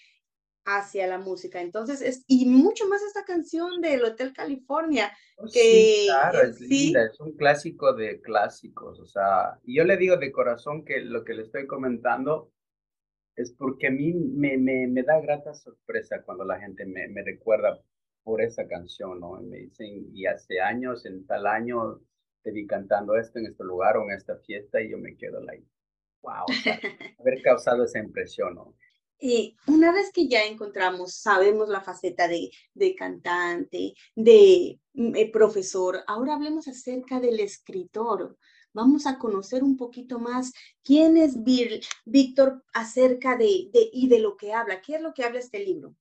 hacia 0.64 1.06
la 1.06 1.18
música. 1.18 1.60
Entonces, 1.60 2.00
es, 2.00 2.24
y 2.26 2.46
mucho 2.46 2.88
más 2.88 3.02
esta 3.02 3.24
canción 3.24 3.82
del 3.82 4.02
Hotel 4.02 4.32
California, 4.32 5.12
oh, 5.36 5.44
que 5.44 5.60
sí, 5.60 6.06
claro, 6.08 6.40
es 6.40 6.58
linda, 6.58 7.04
es 7.04 7.20
un 7.20 7.36
clásico 7.36 7.92
de 7.92 8.22
clásicos, 8.22 8.98
o 8.98 9.06
sea, 9.06 9.60
yo 9.62 9.84
le 9.84 9.98
digo 9.98 10.16
de 10.16 10.32
corazón 10.32 10.86
que 10.86 11.00
lo 11.00 11.22
que 11.22 11.34
le 11.34 11.42
estoy 11.42 11.66
comentando 11.66 12.50
es 13.36 13.52
porque 13.52 13.88
a 13.88 13.90
mí 13.90 14.14
me, 14.14 14.56
me, 14.56 14.86
me 14.88 15.02
da 15.02 15.20
grata 15.20 15.52
sorpresa 15.52 16.22
cuando 16.22 16.46
la 16.46 16.58
gente 16.58 16.86
me, 16.86 17.08
me 17.08 17.22
recuerda 17.22 17.78
por 18.24 18.40
esa 18.40 18.66
canción, 18.66 19.20
¿no? 19.20 19.38
me 19.42 19.58
dicen, 19.58 20.08
y 20.14 20.24
hace 20.24 20.60
años, 20.60 21.04
en 21.04 21.26
tal 21.26 21.46
año, 21.46 22.00
te 22.46 22.52
vi 22.52 22.64
cantando 22.64 23.16
esto 23.16 23.40
en 23.40 23.46
este 23.46 23.64
lugar 23.64 23.96
o 23.96 24.04
en 24.04 24.12
esta 24.12 24.36
fiesta 24.36 24.80
y 24.80 24.90
yo 24.90 24.98
me 24.98 25.16
quedo 25.16 25.40
like, 25.40 25.66
wow, 26.22 26.44
haber 27.18 27.42
causado 27.42 27.82
esa 27.82 27.98
impresión, 27.98 28.54
¿no? 28.54 28.72
Y 29.18 29.56
una 29.66 29.90
vez 29.92 30.12
que 30.12 30.28
ya 30.28 30.44
encontramos, 30.44 31.14
sabemos 31.14 31.68
la 31.68 31.80
faceta 31.80 32.28
de, 32.28 32.50
de 32.72 32.94
cantante, 32.94 33.94
de 34.14 34.78
mm, 34.94 35.16
eh, 35.16 35.30
profesor, 35.32 36.04
ahora 36.06 36.34
hablemos 36.34 36.68
acerca 36.68 37.18
del 37.18 37.40
escritor. 37.40 38.38
Vamos 38.72 39.08
a 39.08 39.18
conocer 39.18 39.64
un 39.64 39.76
poquito 39.76 40.20
más 40.20 40.52
quién 40.84 41.16
es 41.16 41.42
Víctor 42.04 42.62
acerca 42.74 43.36
de, 43.36 43.70
de, 43.72 43.90
y 43.92 44.06
de 44.06 44.20
lo 44.20 44.36
que 44.36 44.52
habla. 44.52 44.80
¿Qué 44.80 44.94
es 44.94 45.02
lo 45.02 45.12
que 45.12 45.24
habla 45.24 45.40
este 45.40 45.64
libro? 45.64 45.96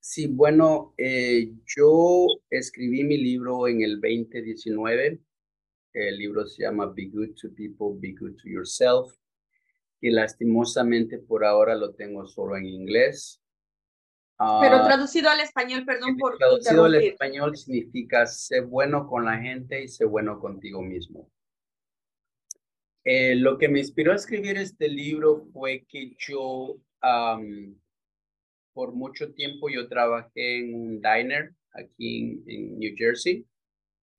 Sí, 0.00 0.26
bueno, 0.26 0.94
eh, 0.96 1.52
yo 1.66 2.26
escribí 2.50 3.04
mi 3.04 3.18
libro 3.18 3.68
en 3.68 3.82
el 3.82 4.00
2019. 4.00 5.20
El 5.92 6.18
libro 6.18 6.46
se 6.46 6.62
llama 6.62 6.86
Be 6.86 7.06
Good 7.06 7.34
to 7.40 7.48
People, 7.54 7.98
Be 7.98 8.14
Good 8.18 8.36
to 8.36 8.48
Yourself. 8.48 9.12
Y 10.00 10.10
lastimosamente 10.10 11.18
por 11.18 11.44
ahora 11.44 11.74
lo 11.74 11.94
tengo 11.94 12.26
solo 12.26 12.56
en 12.56 12.66
inglés. 12.66 13.42
Pero 14.38 14.76
ah, 14.76 14.84
traducido 14.86 15.28
al 15.30 15.40
español, 15.40 15.84
perdón 15.84 16.16
por 16.16 16.38
Traducido 16.38 16.84
al 16.84 16.94
español 16.94 17.56
significa 17.56 18.24
ser 18.24 18.66
bueno 18.66 19.08
con 19.08 19.24
la 19.24 19.36
gente 19.38 19.82
y 19.82 19.88
ser 19.88 20.06
bueno 20.06 20.38
contigo 20.38 20.80
mismo. 20.80 21.28
Eh, 23.04 23.34
lo 23.34 23.58
que 23.58 23.68
me 23.68 23.80
inspiró 23.80 24.12
a 24.12 24.16
escribir 24.16 24.56
este 24.58 24.88
libro 24.88 25.46
fue 25.52 25.84
que 25.88 26.14
yo 26.18 26.76
por 28.78 28.92
mucho 28.92 29.32
tiempo 29.32 29.68
yo 29.68 29.88
trabajé 29.88 30.60
en 30.60 30.72
un 30.72 31.00
diner 31.00 31.52
aquí 31.72 32.40
en, 32.46 32.78
New 32.78 32.94
Jersey, 32.96 33.44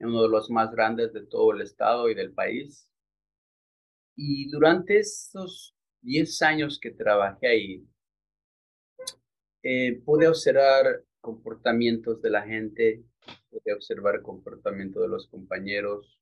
uno 0.02 0.24
de 0.24 0.28
los 0.28 0.50
más 0.50 0.70
grandes 0.72 1.14
de 1.14 1.26
todo 1.28 1.54
el 1.54 1.62
estado 1.62 2.10
y 2.10 2.14
del 2.14 2.34
país. 2.34 2.86
Y 4.18 4.50
durante 4.52 5.00
esos 5.00 5.74
10 6.02 6.42
años 6.42 6.78
que 6.78 6.92
trabajé 6.92 7.48
ahí, 7.48 7.88
eh, 9.64 10.02
pude 10.04 10.28
observar 10.28 11.06
comportamientos 11.22 12.22
de 12.22 12.30
la 12.30 12.42
gente, 12.42 13.06
pude 13.50 13.74
observar 13.74 14.22
comportamiento 14.22 15.00
de 15.00 15.08
los 15.08 15.30
compañeros, 15.30 16.19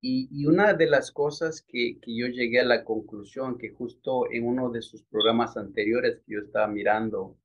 y, 0.00 0.46
una 0.46 0.74
de 0.74 0.86
las 0.86 1.10
cosas 1.10 1.62
que, 1.62 1.98
que, 2.00 2.16
yo 2.16 2.26
llegué 2.26 2.60
a 2.60 2.64
la 2.64 2.84
conclusión, 2.84 3.58
que 3.58 3.70
justo 3.70 4.30
en 4.30 4.46
uno 4.46 4.70
de 4.70 4.82
sus 4.82 5.02
programas 5.04 5.56
anteriores 5.56 6.20
que 6.20 6.34
yo 6.34 6.40
estaba 6.40 6.68
mirando, 6.68 7.36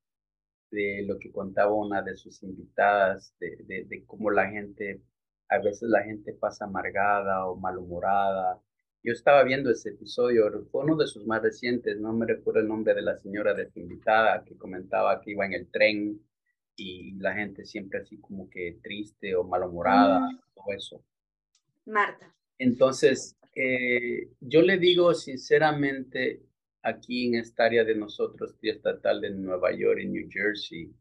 de 0.69 1.03
lo 1.05 1.19
que 1.19 1.31
contaba 1.31 1.73
una 1.73 2.01
de 2.01 2.15
sus 2.15 2.43
invitadas, 2.43 3.35
de, 3.39 3.57
de, 3.65 3.85
de 3.85 4.05
cómo 4.05 4.31
la 4.31 4.49
gente, 4.49 5.01
a 5.49 5.59
veces 5.59 5.89
la 5.89 6.03
gente 6.03 6.33
pasa 6.33 6.65
amargada 6.65 7.45
o 7.47 7.55
malhumorada. 7.57 8.61
Yo 9.03 9.13
estaba 9.13 9.43
viendo 9.43 9.71
ese 9.71 9.89
episodio, 9.89 10.49
fue 10.71 10.83
uno 10.83 10.95
de 10.95 11.07
sus 11.07 11.25
más 11.25 11.41
recientes, 11.41 11.99
no 11.99 12.13
me 12.13 12.25
recuerdo 12.25 12.61
el 12.61 12.67
nombre 12.67 12.93
de 12.93 13.01
la 13.01 13.17
señora 13.17 13.53
de 13.53 13.69
su 13.69 13.79
invitada 13.79 14.43
que 14.45 14.55
comentaba 14.57 15.19
que 15.21 15.31
iba 15.31 15.45
en 15.45 15.53
el 15.53 15.69
tren 15.71 16.21
y 16.75 17.13
la 17.13 17.33
gente 17.33 17.65
siempre 17.65 17.99
así 17.99 18.19
como 18.19 18.49
que 18.49 18.79
triste 18.81 19.35
o 19.35 19.43
malhumorada, 19.43 20.19
mm. 20.19 20.39
todo 20.53 20.73
eso. 20.75 21.03
Marta. 21.85 22.33
Entonces, 22.63 23.35
eh, 23.55 24.29
yo 24.39 24.61
le 24.61 24.77
digo 24.77 25.15
sinceramente, 25.15 26.43
aquí 26.83 27.27
en 27.27 27.35
esta 27.35 27.65
área 27.65 27.83
de 27.83 27.95
nosotros, 27.95 28.55
estatal 28.61 29.19
de 29.19 29.31
Nueva 29.31 29.71
York 29.75 29.99
y 30.01 30.07
New 30.07 30.27
Jersey, 30.29 30.93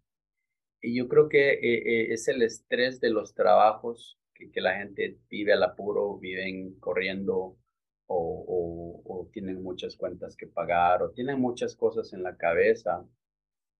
y 0.80 0.96
yo 0.96 1.06
creo 1.06 1.28
que 1.28 1.52
eh, 1.52 1.58
eh, 1.62 2.14
es 2.14 2.28
el 2.28 2.40
estrés 2.40 2.98
de 3.00 3.10
los 3.10 3.34
trabajos 3.34 4.18
que, 4.34 4.50
la 4.62 4.78
gente 4.78 5.18
vive 5.28 5.52
al 5.52 5.62
apuro, 5.62 6.16
viven 6.18 6.78
corriendo 6.80 7.58
o, 8.06 9.28
tienen 9.32 9.62
muchas 9.62 9.96
cuentas 9.96 10.36
que 10.36 10.46
pagar 10.46 11.02
o 11.02 11.10
tienen 11.10 11.38
muchas 11.40 11.76
cosas 11.76 12.12
en 12.14 12.22
la 12.22 12.36
cabeza, 12.38 13.06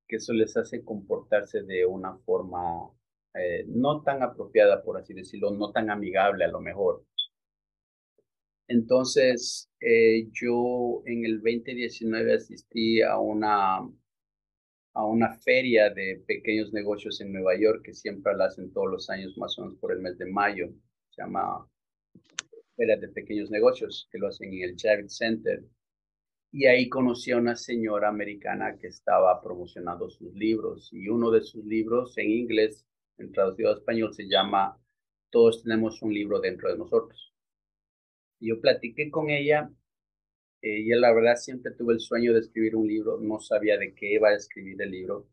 que 0.07 0.17
eso 0.17 0.35
les 0.35 0.55
hace 0.57 0.85
comportarse 0.85 1.63
de 1.63 1.87
una 1.87 2.19
forma 2.19 2.91
no 3.69 4.03
tan 4.03 4.23
apropiada, 4.23 4.83
por 4.83 4.99
así 4.99 5.15
decirlo, 5.15 5.51
no 5.53 5.73
tan 5.73 5.91
amigable 5.91 6.45
a 6.45 6.49
lo 6.49 6.61
mejor. 6.61 7.05
Entonces, 8.71 9.69
eh, 9.81 10.29
yo 10.31 11.03
en 11.05 11.25
el 11.25 11.39
2019 11.43 12.35
asistí 12.35 13.03
a 13.03 13.19
una, 13.19 13.79
a 14.95 15.07
una 15.07 15.35
feria 15.39 15.91
de 15.91 16.23
pequeños 16.25 16.73
negocios 16.73 17.21
en 17.21 17.33
Nueva 17.33 17.59
York, 17.59 17.83
que 17.85 17.95
siempre 17.95 18.33
la 18.37 18.45
hacen 18.45 18.73
todos 18.73 18.89
los 18.89 19.11
años, 19.11 19.37
más 19.39 19.59
o 19.59 19.63
menos 19.63 19.77
por 19.81 19.91
el 19.93 19.99
mes 19.99 20.17
de 20.19 20.27
mayo. 20.27 20.69
Se 21.11 21.21
llama 21.21 21.69
Feria 22.77 22.97
de 22.97 23.09
Pequeños 23.09 23.51
Negocios, 23.51 24.09
que 24.13 24.19
lo 24.19 24.29
hacen 24.29 24.55
en 24.55 24.63
el 24.63 24.77
Javits 24.79 25.17
Center. 25.17 25.65
Y 26.53 26.67
ahí 26.67 26.89
conocí 26.89 27.33
a 27.33 27.39
una 27.39 27.57
señora 27.57 28.09
americana 28.09 28.79
que 28.79 28.87
estaba 28.87 29.43
promocionando 29.43 30.09
sus 30.11 30.33
libros. 30.35 30.91
Y 30.93 31.09
uno 31.09 31.33
de 31.33 31.41
sus 31.41 31.65
libros 31.65 32.17
en 32.19 32.31
inglés, 32.31 32.87
en 33.19 33.33
traducido 33.33 33.71
a 33.71 33.75
español, 33.79 34.15
se 34.15 34.29
llama 34.29 34.79
Todos 35.31 35.65
tenemos 35.65 36.03
un 36.03 36.15
libro 36.15 36.39
dentro 36.39 36.71
de 36.71 36.79
nosotros 36.79 37.30
yo 38.41 38.61
platiqué 38.61 39.11
con 39.11 39.31
ella 39.31 39.71
eh, 40.63 40.81
y 40.81 40.89
la 40.91 41.13
verdad 41.13 41.37
siempre 41.37 41.73
tuve 41.73 41.95
el 41.95 42.01
sueño 42.01 42.33
de 42.35 42.41
escribir 42.41 42.77
un 42.77 42.87
libro, 42.87 43.19
no 43.21 43.41
sabía 43.41 43.79
de 43.79 43.95
qué 43.95 44.15
iba 44.15 44.29
a 44.29 44.35
escribir 44.35 44.81
el 44.83 44.91
libro. 44.91 45.29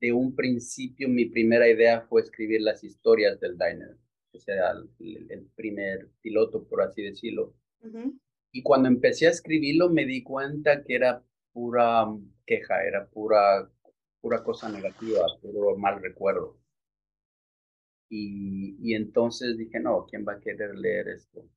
De 0.00 0.12
un 0.12 0.34
principio 0.34 1.08
mi 1.08 1.26
primera 1.26 1.68
idea 1.68 2.02
fue 2.02 2.22
escribir 2.22 2.60
las 2.62 2.82
historias 2.82 3.38
del 3.38 3.56
diner, 3.56 3.96
que 4.32 4.40
sea 4.40 4.72
el, 4.72 5.46
primer 5.54 6.08
piloto, 6.20 6.66
por 6.66 6.82
así 6.82 7.02
decirlo. 7.02 7.54
Y 8.52 8.62
cuando 8.62 8.88
empecé 8.88 9.26
a 9.26 9.30
escribirlo 9.30 9.90
me 9.90 10.04
di 10.06 10.22
cuenta 10.22 10.82
que 10.82 10.94
era 10.96 11.24
pura 11.52 12.06
queja, 12.44 12.84
era 12.84 13.06
pura, 13.06 13.70
pura 14.20 14.42
cosa 14.42 14.68
negativa, 14.68 15.24
puro 15.40 15.76
mal 15.76 16.02
recuerdo. 16.02 16.58
Y, 18.08 18.76
y 18.80 18.94
entonces 18.94 19.56
dije, 19.56 19.80
no, 19.80 20.06
¿quién 20.06 20.24
va 20.26 20.34
a 20.34 20.40
querer 20.40 20.76
leer 20.76 21.08
esto? 21.08 21.48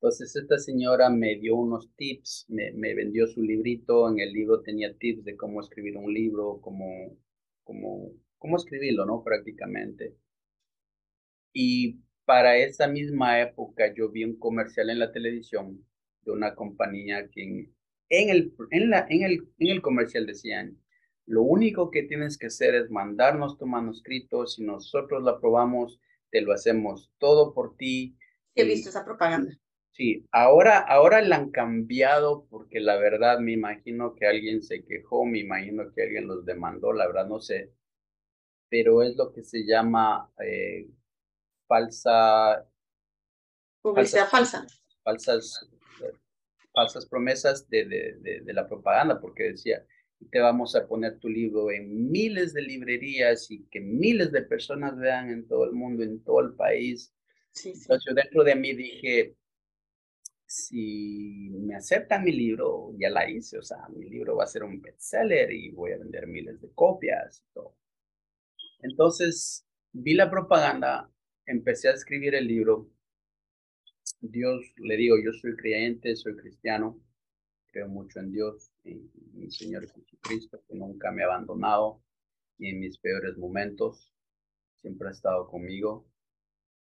Entonces 0.00 0.36
esta 0.36 0.58
señora 0.58 1.10
me 1.10 1.34
dio 1.36 1.56
unos 1.56 1.92
tips, 1.96 2.46
me, 2.48 2.70
me, 2.72 2.94
vendió 2.94 3.26
su 3.26 3.42
librito, 3.42 4.08
en 4.08 4.20
el 4.20 4.32
libro 4.32 4.60
tenía 4.60 4.96
tips 4.96 5.24
de 5.24 5.36
cómo 5.36 5.60
escribir 5.60 5.96
un 5.96 6.14
libro, 6.14 6.60
cómo, 6.60 7.18
cómo, 7.64 8.12
cómo 8.38 8.56
escribirlo, 8.56 9.06
¿no? 9.06 9.24
Prácticamente. 9.24 10.16
Y 11.52 11.98
para 12.24 12.56
esa 12.58 12.86
misma 12.86 13.40
época 13.40 13.92
yo 13.92 14.08
vi 14.10 14.22
un 14.22 14.38
comercial 14.38 14.90
en 14.90 15.00
la 15.00 15.10
televisión 15.10 15.84
de 16.22 16.30
una 16.30 16.54
compañía 16.54 17.28
que 17.28 17.42
en, 17.42 17.74
en, 18.08 18.28
el, 18.30 18.54
en, 18.70 18.90
la, 18.90 19.04
en, 19.08 19.22
el, 19.24 19.48
en 19.58 19.68
el 19.68 19.82
comercial 19.82 20.26
decían, 20.26 20.78
lo 21.26 21.42
único 21.42 21.90
que 21.90 22.04
tienes 22.04 22.38
que 22.38 22.46
hacer 22.46 22.76
es 22.76 22.88
mandarnos 22.88 23.58
tu 23.58 23.66
manuscrito, 23.66 24.46
si 24.46 24.62
nosotros 24.62 25.24
lo 25.24 25.30
aprobamos, 25.30 26.00
te 26.30 26.40
lo 26.40 26.52
hacemos 26.52 27.10
todo 27.18 27.52
por 27.52 27.76
ti. 27.76 28.16
He 28.54 28.64
visto 28.64 28.90
esa 28.90 29.04
propaganda. 29.04 29.58
Sí, 29.92 30.26
ahora, 30.30 30.78
ahora 30.78 31.20
la 31.22 31.36
han 31.36 31.50
cambiado 31.50 32.46
porque 32.50 32.78
la 32.78 32.96
verdad 32.96 33.40
me 33.40 33.52
imagino 33.52 34.14
que 34.14 34.26
alguien 34.26 34.62
se 34.62 34.84
quejó, 34.84 35.24
me 35.24 35.40
imagino 35.40 35.92
que 35.92 36.02
alguien 36.02 36.28
los 36.28 36.44
demandó, 36.44 36.92
la 36.92 37.06
verdad 37.06 37.26
no 37.26 37.40
sé, 37.40 37.72
pero 38.68 39.02
es 39.02 39.16
lo 39.16 39.32
que 39.32 39.42
se 39.42 39.64
llama 39.64 40.30
eh, 40.44 40.86
falsa... 41.66 42.64
Publicidad 43.82 44.28
falsa. 44.28 44.66
Falsas, 45.02 45.68
falsas 46.72 47.06
promesas 47.06 47.68
de, 47.68 47.84
de, 47.86 48.40
de, 48.42 48.52
la 48.52 48.68
propaganda, 48.68 49.20
porque 49.20 49.50
decía, 49.50 49.84
te 50.30 50.40
vamos 50.40 50.74
a 50.76 50.86
poner 50.86 51.18
tu 51.18 51.28
libro 51.28 51.70
en 51.70 52.10
miles 52.10 52.52
de 52.52 52.62
librerías 52.62 53.50
y 53.50 53.64
que 53.70 53.80
miles 53.80 54.32
de 54.32 54.42
personas 54.42 54.96
vean 54.96 55.30
en 55.30 55.46
todo 55.46 55.64
el 55.64 55.72
mundo, 55.72 56.02
en 56.02 56.22
todo 56.22 56.40
el 56.40 56.54
país. 56.54 57.12
Entonces 57.64 58.04
yo 58.06 58.14
dentro 58.14 58.44
de 58.44 58.54
mí 58.54 58.74
dije, 58.74 59.34
si 60.48 61.50
me 61.50 61.74
aceptan 61.76 62.24
mi 62.24 62.32
libro, 62.32 62.94
ya 62.98 63.10
la 63.10 63.28
hice, 63.30 63.58
o 63.58 63.62
sea, 63.62 63.86
mi 63.94 64.08
libro 64.08 64.36
va 64.36 64.44
a 64.44 64.46
ser 64.46 64.64
un 64.64 64.80
bestseller 64.80 65.52
y 65.52 65.70
voy 65.72 65.92
a 65.92 65.98
vender 65.98 66.26
miles 66.26 66.58
de 66.62 66.70
copias 66.72 67.44
y 67.46 67.52
todo. 67.52 67.76
Entonces, 68.80 69.66
vi 69.92 70.14
la 70.14 70.30
propaganda, 70.30 71.12
empecé 71.44 71.88
a 71.88 71.92
escribir 71.92 72.34
el 72.34 72.46
libro. 72.46 72.90
Dios, 74.20 74.72
le 74.78 74.96
digo, 74.96 75.16
yo 75.22 75.32
soy 75.34 75.54
creyente, 75.54 76.16
soy 76.16 76.34
cristiano, 76.34 76.98
creo 77.70 77.88
mucho 77.88 78.18
en 78.20 78.32
Dios, 78.32 78.72
en 78.84 79.10
mi 79.34 79.50
Señor 79.50 79.86
Jesucristo, 79.90 80.64
que 80.66 80.74
nunca 80.74 81.10
me 81.12 81.24
ha 81.24 81.26
abandonado 81.26 82.02
y 82.56 82.70
en 82.70 82.80
mis 82.80 82.98
peores 82.98 83.36
momentos 83.36 84.14
siempre 84.80 85.08
ha 85.08 85.12
estado 85.12 85.46
conmigo 85.46 86.06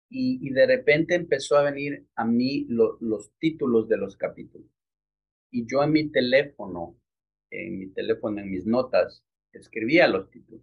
y, 0.09 0.49
de 0.51 0.65
repente 0.65 1.15
empezó 1.15 1.57
a 1.57 1.63
venir 1.63 2.07
a 2.15 2.25
mí 2.25 2.67
los 2.69 3.31
títulos 3.39 3.87
de 3.87 3.97
los 3.97 4.15
capítulos. 4.15 4.69
Y 5.51 5.65
yo 5.65 5.83
en 5.83 5.91
mi 5.91 6.09
teléfono, 6.09 6.97
en 7.49 7.79
mi 7.79 7.87
teléfono, 7.87 8.41
en 8.41 8.51
mis 8.51 8.65
notas, 8.65 9.23
escribía 9.51 10.07
los 10.07 10.29
títulos. 10.29 10.61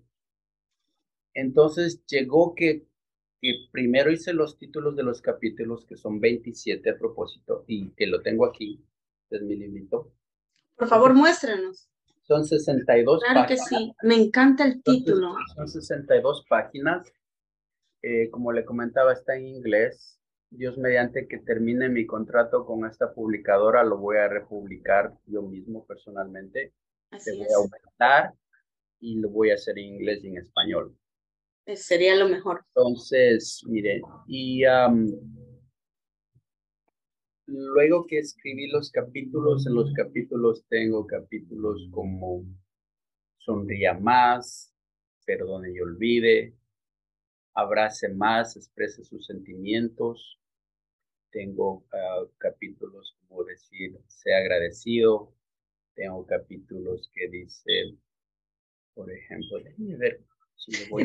Entonces 1.35 2.05
llegó 2.07 2.55
que, 2.55 2.87
que 3.41 3.67
primero 3.73 4.11
hice 4.11 4.33
los 4.33 4.59
títulos 4.59 4.97
de 4.97 5.03
los 5.03 5.23
capítulos, 5.23 5.87
que 5.87 5.97
son 5.97 6.21
27 6.21 6.91
a 6.91 6.99
propósito, 6.99 7.65
y 7.67 7.91
que 7.91 8.07
lo 8.07 8.21
tengo 8.23 8.47
aquí, 8.47 8.85
es 9.31 9.43
mi 9.43 9.57
librito. 9.57 10.13
Por 10.77 10.89
favor, 10.89 11.15
muéstrenos. 11.15 11.89
Son 12.23 12.45
62 12.45 13.21
claro 13.21 13.41
páginas. 13.41 13.69
Claro 13.69 13.81
que 13.81 13.85
sí, 13.85 14.07
me 14.07 14.15
encanta 14.15 14.65
el 14.65 14.83
título. 14.83 15.35
son 15.55 15.69
62 15.69 16.47
páginas 16.49 17.13
eh, 18.03 18.31
como 18.31 18.53
le 18.53 18.65
comentaba, 18.65 19.13
está 19.13 19.37
en 19.37 19.47
inglés. 19.47 20.19
Dios 20.51 20.77
mediante 20.77 21.27
que 21.29 21.39
termine 21.39 21.89
mi 21.89 22.05
contrato 22.05 22.67
con 22.67 22.85
esta 22.85 23.15
publicadora, 23.15 23.85
lo 23.85 23.97
voy 23.97 24.19
a 24.19 24.29
republicar 24.29 25.15
yo 25.27 25.43
mismo 25.43 25.87
personalmente. 25.87 26.75
Así 27.11 27.31
voy 27.37 27.47
a 27.47 27.57
aumentar 27.57 28.35
y 29.01 29.19
lo 29.19 29.31
voy 29.31 29.51
a 29.51 29.55
hacer 29.55 29.79
en 29.79 29.95
inglés 29.95 30.23
y 30.23 30.29
en 30.29 30.39
español. 30.39 30.97
Sería 31.75 32.17
lo 32.17 32.29
mejor. 32.29 32.65
Entonces, 32.75 33.63
mire, 33.67 34.03
y 34.27 34.63
luego 37.47 38.07
que 38.07 38.19
escribí 38.19 38.69
los 38.71 38.91
capítulos, 38.91 39.67
en 39.67 39.75
los 39.75 39.93
capítulos 39.95 40.65
tengo 40.69 41.07
capítulos 41.07 41.89
como 41.91 42.45
Sonría 43.39 43.95
más, 43.95 44.75
Perdone 45.25 45.71
y 45.73 45.81
olvide, 45.81 46.55
abrace 47.55 48.09
más, 48.09 48.57
exprese 48.57 49.05
sus 49.05 49.27
sentimientos. 49.27 50.39
Tengo 51.31 51.85
ah, 51.93 52.25
capítulos 52.39 53.17
como 53.29 53.45
decir, 53.45 53.99
sea 54.09 54.39
agradecido. 54.39 55.33
Tengo 55.95 56.27
capítulos 56.27 57.11
que 57.15 57.29
dice, 57.29 57.97
por 58.95 59.11
ejemplo, 59.11 59.59
déjenme 59.63 59.97
ver. 59.97 60.25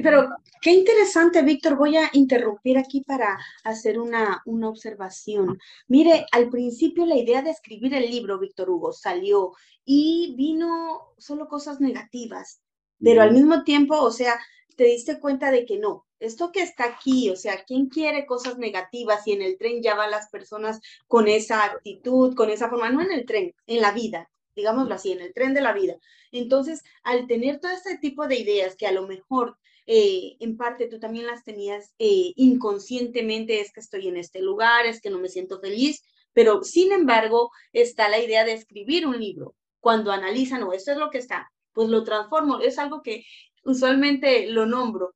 Pero 0.03 0.29
qué 0.61 0.71
interesante, 0.71 1.41
Víctor. 1.41 1.77
Voy 1.77 1.97
a 1.97 2.09
interrumpir 2.13 2.77
aquí 2.77 3.01
para 3.01 3.37
hacer 3.63 3.99
una, 3.99 4.41
una 4.45 4.69
observación. 4.69 5.57
Mire, 5.87 6.25
al 6.31 6.49
principio 6.49 7.05
la 7.05 7.15
idea 7.15 7.41
de 7.41 7.49
escribir 7.51 7.93
el 7.95 8.09
libro, 8.09 8.39
Víctor 8.39 8.69
Hugo, 8.69 8.91
salió 8.93 9.53
y 9.83 10.35
vino 10.37 11.13
solo 11.17 11.47
cosas 11.47 11.79
negativas, 11.79 12.61
pero 13.01 13.21
al 13.21 13.31
mismo 13.31 13.63
tiempo, 13.63 13.99
o 13.99 14.11
sea, 14.11 14.39
te 14.75 14.85
diste 14.85 15.19
cuenta 15.19 15.51
de 15.51 15.65
que 15.65 15.77
no, 15.77 16.05
esto 16.19 16.51
que 16.51 16.61
está 16.61 16.85
aquí, 16.85 17.29
o 17.29 17.35
sea, 17.35 17.63
¿quién 17.65 17.87
quiere 17.89 18.25
cosas 18.25 18.57
negativas 18.57 19.25
y 19.27 19.33
en 19.33 19.41
el 19.41 19.57
tren 19.57 19.81
ya 19.81 19.95
van 19.95 20.11
las 20.11 20.29
personas 20.29 20.79
con 21.07 21.27
esa 21.27 21.63
actitud, 21.63 22.35
con 22.35 22.49
esa 22.49 22.69
forma? 22.69 22.89
No 22.89 23.01
en 23.01 23.11
el 23.11 23.25
tren, 23.25 23.53
en 23.67 23.81
la 23.81 23.91
vida, 23.91 24.29
digámoslo 24.55 24.95
así, 24.95 25.11
en 25.11 25.21
el 25.21 25.33
tren 25.33 25.53
de 25.53 25.61
la 25.61 25.73
vida. 25.73 25.97
Entonces, 26.31 26.83
al 27.03 27.27
tener 27.27 27.59
todo 27.59 27.71
este 27.71 27.97
tipo 27.97 28.27
de 28.27 28.37
ideas 28.37 28.75
que 28.75 28.87
a 28.87 28.91
lo 28.91 29.07
mejor 29.07 29.57
eh, 29.85 30.35
en 30.39 30.57
parte 30.57 30.87
tú 30.87 30.99
también 30.99 31.27
las 31.27 31.43
tenías 31.43 31.93
eh, 31.97 32.33
inconscientemente, 32.35 33.61
es 33.61 33.71
que 33.71 33.79
estoy 33.79 34.07
en 34.07 34.17
este 34.17 34.41
lugar, 34.41 34.85
es 34.85 35.01
que 35.01 35.09
no 35.09 35.19
me 35.19 35.29
siento 35.29 35.59
feliz, 35.61 36.03
pero 36.33 36.63
sin 36.63 36.91
embargo 36.91 37.51
está 37.73 38.09
la 38.09 38.19
idea 38.19 38.43
de 38.43 38.53
escribir 38.53 39.07
un 39.07 39.19
libro. 39.19 39.55
Cuando 39.79 40.11
analizan, 40.11 40.63
o 40.63 40.73
esto 40.73 40.91
es 40.91 40.97
lo 40.97 41.09
que 41.09 41.19
está, 41.19 41.51
pues 41.77 41.89
lo 41.89 42.03
transformo. 42.03 42.59
Es 42.59 42.79
algo 42.79 43.03
que 43.03 43.23
usualmente 43.63 44.47
lo 44.47 44.65
nombro 44.65 45.13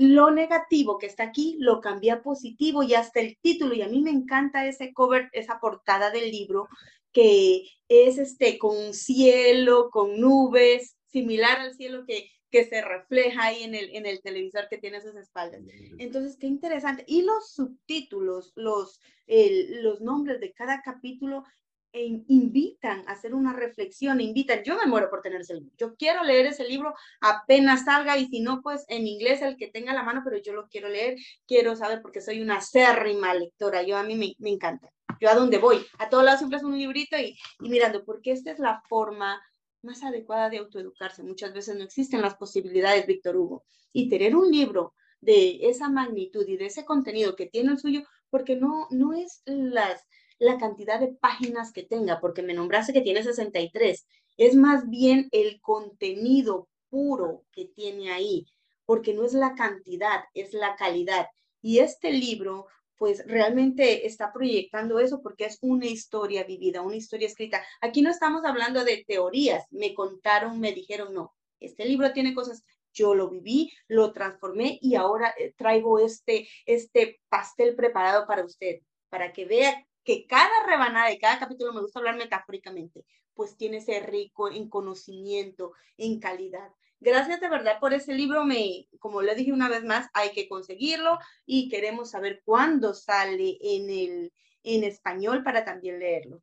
lo 0.00 0.30
negativo 0.30 0.96
que 0.96 1.06
está 1.06 1.24
aquí 1.24 1.58
lo 1.60 1.82
cambia 1.82 2.14
a 2.14 2.22
positivo 2.22 2.82
y 2.82 2.94
hasta 2.94 3.20
el 3.20 3.36
título. 3.42 3.74
Y 3.74 3.82
a 3.82 3.88
mí 3.88 4.00
me 4.00 4.10
encanta 4.10 4.66
ese 4.66 4.94
cover, 4.94 5.28
esa 5.32 5.60
portada 5.60 6.10
del 6.10 6.30
libro, 6.30 6.68
que 7.12 7.64
es 7.86 8.16
este 8.16 8.56
con 8.56 8.94
cielo, 8.94 9.90
con 9.90 10.18
nubes, 10.18 10.96
similar 11.04 11.60
al 11.60 11.74
cielo 11.74 12.04
que, 12.06 12.30
que 12.50 12.64
se 12.64 12.80
refleja 12.80 13.44
ahí 13.44 13.62
en 13.62 13.74
el, 13.74 13.94
en 13.94 14.06
el 14.06 14.22
televisor 14.22 14.68
que 14.70 14.78
tiene 14.78 14.96
a 14.96 15.02
sus 15.02 15.16
espaldas. 15.16 15.60
Entonces, 15.98 16.38
qué 16.38 16.46
interesante. 16.46 17.04
Y 17.06 17.20
los 17.20 17.52
subtítulos, 17.52 18.52
los, 18.54 19.00
los 19.26 20.00
nombres 20.00 20.40
de 20.40 20.54
cada 20.54 20.80
capítulo 20.80 21.44
e 21.92 22.22
invitan 22.28 23.02
a 23.06 23.12
hacer 23.12 23.34
una 23.34 23.52
reflexión, 23.52 24.20
invitan, 24.20 24.62
yo 24.64 24.76
me 24.76 24.86
muero 24.86 25.10
por 25.10 25.22
tener 25.22 25.40
ese 25.40 25.54
libro, 25.54 25.72
yo 25.76 25.96
quiero 25.96 26.22
leer 26.22 26.46
ese 26.46 26.64
libro 26.64 26.94
apenas 27.20 27.84
salga 27.84 28.16
y 28.16 28.26
si 28.26 28.40
no, 28.40 28.62
pues 28.62 28.84
en 28.88 29.06
inglés 29.06 29.42
el 29.42 29.56
que 29.56 29.68
tenga 29.68 29.92
la 29.92 30.02
mano, 30.02 30.22
pero 30.24 30.36
yo 30.38 30.52
lo 30.52 30.68
quiero 30.68 30.88
leer, 30.88 31.16
quiero 31.46 31.74
saber 31.74 32.00
porque 32.00 32.20
soy 32.20 32.40
una 32.40 32.58
acérrima 32.58 33.34
lectora, 33.34 33.82
yo 33.82 33.96
a 33.96 34.04
mí 34.04 34.14
me, 34.14 34.34
me 34.38 34.50
encanta, 34.50 34.90
yo 35.20 35.28
a 35.28 35.34
donde 35.34 35.58
voy, 35.58 35.84
a 35.98 36.08
todos 36.08 36.24
lados 36.24 36.40
siempre 36.40 36.58
es 36.58 36.64
un 36.64 36.78
librito 36.78 37.16
y, 37.18 37.36
y 37.60 37.68
mirando, 37.68 38.04
porque 38.04 38.32
esta 38.32 38.52
es 38.52 38.58
la 38.58 38.82
forma 38.88 39.40
más 39.82 40.02
adecuada 40.02 40.48
de 40.48 40.58
autoeducarse, 40.58 41.22
muchas 41.22 41.52
veces 41.52 41.76
no 41.76 41.84
existen 41.84 42.22
las 42.22 42.36
posibilidades, 42.36 43.06
Víctor 43.06 43.36
Hugo, 43.36 43.64
y 43.92 44.08
tener 44.08 44.36
un 44.36 44.50
libro 44.50 44.94
de 45.20 45.68
esa 45.68 45.88
magnitud 45.88 46.46
y 46.46 46.56
de 46.56 46.66
ese 46.66 46.84
contenido 46.84 47.36
que 47.36 47.46
tiene 47.46 47.72
el 47.72 47.78
suyo, 47.78 48.02
porque 48.30 48.56
no, 48.56 48.86
no 48.90 49.12
es 49.12 49.42
las 49.44 50.06
la 50.40 50.58
cantidad 50.58 50.98
de 50.98 51.08
páginas 51.08 51.72
que 51.72 51.84
tenga, 51.84 52.18
porque 52.20 52.42
me 52.42 52.54
nombraste 52.54 52.92
que 52.92 53.02
tiene 53.02 53.22
63. 53.22 54.06
Es 54.36 54.54
más 54.56 54.88
bien 54.88 55.28
el 55.30 55.60
contenido 55.60 56.68
puro 56.88 57.44
que 57.52 57.66
tiene 57.66 58.10
ahí, 58.10 58.46
porque 58.86 59.14
no 59.14 59.24
es 59.24 59.34
la 59.34 59.54
cantidad, 59.54 60.24
es 60.34 60.52
la 60.52 60.74
calidad. 60.74 61.28
Y 61.62 61.78
este 61.78 62.10
libro, 62.10 62.66
pues 62.96 63.24
realmente 63.26 64.06
está 64.06 64.32
proyectando 64.32 64.98
eso 64.98 65.22
porque 65.22 65.44
es 65.44 65.58
una 65.60 65.86
historia 65.86 66.42
vivida, 66.44 66.80
una 66.80 66.96
historia 66.96 67.28
escrita. 67.28 67.62
Aquí 67.80 68.02
no 68.02 68.10
estamos 68.10 68.44
hablando 68.44 68.82
de 68.82 69.04
teorías, 69.06 69.66
me 69.70 69.94
contaron, 69.94 70.58
me 70.58 70.72
dijeron, 70.72 71.14
no, 71.14 71.34
este 71.60 71.84
libro 71.84 72.12
tiene 72.12 72.34
cosas 72.34 72.64
yo 72.92 73.14
lo 73.14 73.28
viví, 73.28 73.72
lo 73.88 74.12
transformé 74.12 74.78
y 74.82 74.94
ahora 74.94 75.32
eh, 75.38 75.54
traigo 75.56 75.98
este, 75.98 76.48
este 76.66 77.20
pastel 77.28 77.76
preparado 77.76 78.26
para 78.26 78.44
usted, 78.44 78.80
para 79.08 79.32
que 79.32 79.44
vea 79.44 79.86
que 80.04 80.26
cada 80.26 80.66
rebanada 80.66 81.08
de 81.08 81.18
cada 81.18 81.38
capítulo, 81.38 81.72
me 81.72 81.80
gusta 81.80 81.98
hablar 81.98 82.16
metafóricamente, 82.16 83.04
pues 83.34 83.56
tiene 83.56 83.80
ser 83.80 84.10
rico 84.10 84.50
en 84.50 84.68
conocimiento, 84.68 85.72
en 85.96 86.20
calidad. 86.20 86.70
Gracias 87.00 87.40
de 87.40 87.48
verdad 87.48 87.80
por 87.80 87.94
ese 87.94 88.14
libro, 88.14 88.44
me, 88.44 88.86
como 88.98 89.22
le 89.22 89.34
dije 89.34 89.52
una 89.52 89.68
vez 89.68 89.84
más, 89.84 90.08
hay 90.12 90.32
que 90.32 90.48
conseguirlo 90.48 91.18
y 91.46 91.70
queremos 91.70 92.10
saber 92.10 92.42
cuándo 92.44 92.92
sale 92.92 93.56
en, 93.60 93.88
el, 93.88 94.32
en 94.62 94.84
español 94.84 95.42
para 95.42 95.64
también 95.64 95.98
leerlo. 95.98 96.42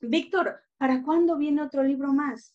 Víctor, 0.00 0.60
¿para 0.76 1.02
cuándo 1.02 1.36
viene 1.36 1.62
otro 1.62 1.82
libro 1.82 2.12
más? 2.12 2.54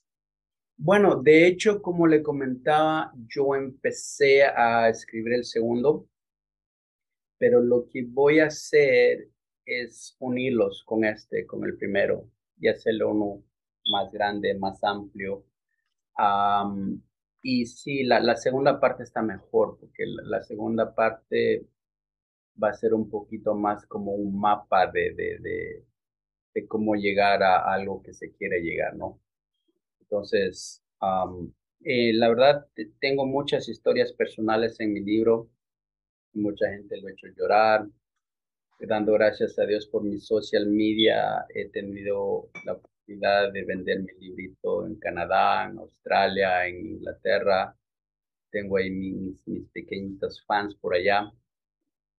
Bueno, 0.75 1.21
de 1.21 1.47
hecho, 1.47 1.81
como 1.81 2.07
le 2.07 2.21
comentaba, 2.21 3.13
yo 3.27 3.55
empecé 3.55 4.43
a 4.43 4.89
escribir 4.89 5.33
el 5.35 5.45
segundo, 5.45 6.07
pero 7.37 7.61
lo 7.61 7.87
que 7.87 8.03
voy 8.05 8.39
a 8.39 8.47
hacer 8.47 9.29
es 9.65 10.15
unirlos 10.19 10.83
con 10.85 11.05
este, 11.05 11.45
con 11.45 11.63
el 11.65 11.77
primero, 11.77 12.29
y 12.59 12.67
hacerlo 12.67 13.11
uno 13.11 13.43
más 13.91 14.11
grande, 14.11 14.55
más 14.55 14.83
amplio. 14.83 15.45
y 17.41 17.65
sí, 17.65 18.03
la, 18.03 18.35
segunda 18.37 18.79
parte 18.79 19.03
está 19.03 19.21
mejor, 19.21 19.77
porque 19.79 20.03
la, 20.05 20.41
segunda 20.43 20.95
parte 20.95 21.67
va 22.61 22.69
a 22.69 22.73
ser 22.73 22.93
un 22.93 23.09
poquito 23.09 23.55
más 23.55 23.85
como 23.87 24.13
un 24.13 24.39
mapa 24.39 24.87
de, 24.91 25.13
de, 25.13 25.39
de, 25.39 25.85
de 26.53 26.67
cómo 26.67 26.95
llegar 26.95 27.43
a 27.43 27.73
algo 27.73 28.01
que 28.03 28.13
se 28.13 28.31
quiere 28.33 28.61
llegar, 28.61 28.95
¿no? 28.95 29.19
Entonces, 30.01 30.83
eh, 31.83 32.13
la 32.13 32.29
verdad, 32.29 32.67
tengo 32.99 33.25
muchas 33.25 33.67
historias 33.67 34.13
personales 34.13 34.79
en 34.79 34.93
mi 34.93 35.01
libro. 35.01 35.49
Mucha 36.33 36.69
gente 36.69 36.99
lo 37.01 37.07
ha 37.07 37.11
hecho 37.11 37.27
llorar, 37.35 37.87
dando 38.79 39.13
gracias 39.13 39.57
a 39.59 39.65
Dios 39.65 39.87
por 39.87 40.03
mi 40.03 40.19
social 40.19 40.67
media, 40.67 41.45
he 41.53 41.69
tenido 41.69 42.49
la 42.65 42.73
oportunidad 42.73 43.51
de 43.51 43.63
vender 43.63 43.99
mi 44.01 44.13
librito 44.19 44.85
en 44.85 44.95
Canadá, 44.95 45.69
en 45.69 45.77
Australia, 45.79 46.67
en 46.67 46.85
Inglaterra. 46.87 47.75
Tengo 48.51 48.77
ahí 48.77 48.89
mis, 48.91 49.47
mis 49.47 49.67
pequeñitos 49.69 50.43
fans 50.45 50.75
por 50.75 50.95
allá. 50.95 51.31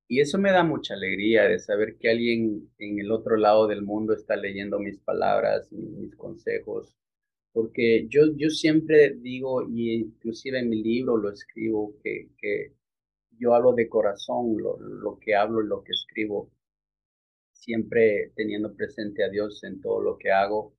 Y 0.07 0.21
eso 0.21 0.39
me 0.39 0.53
da 0.53 0.63
mucha 0.63 0.95
alegría 0.95 1.45
de 1.45 1.59
saber 1.59 1.97
que 1.99 2.11
alguien 2.11 2.71
en 2.79 2.99
el 2.99 3.11
otro 3.11 3.37
lado 3.37 3.67
del 3.67 3.83
mundo 3.83 4.13
está 4.15 4.37
leyendo 4.37 4.79
mis 4.79 4.99
palabras, 4.99 5.73
mis, 5.73 6.15
consejos, 6.17 6.95
porque 7.53 8.07
yo, 8.09 8.23
yo 8.37 8.51
siempre 8.51 9.15
digo, 9.15 9.67
y 9.69 9.95
inclusive 9.95 10.59
en 10.59 10.69
mi 10.69 10.83
libro 10.83 11.17
lo 11.17 11.31
escribo, 11.31 11.95
que, 12.03 12.29
que 12.39 12.73
yo 13.39 13.55
hablo 13.55 13.73
de 13.73 13.89
corazón, 13.89 14.57
lo, 14.59 14.79
lo 14.79 15.19
que 15.19 15.35
hablo, 15.35 15.61
lo 15.61 15.83
que 15.83 15.93
escribo, 15.93 16.51
siempre 17.53 18.33
teniendo 18.37 18.75
presente 18.75 19.25
a 19.25 19.29
Dios 19.29 19.65
en 19.65 19.81
todo 19.81 20.01
lo 20.01 20.19
que 20.19 20.31
hago 20.31 20.75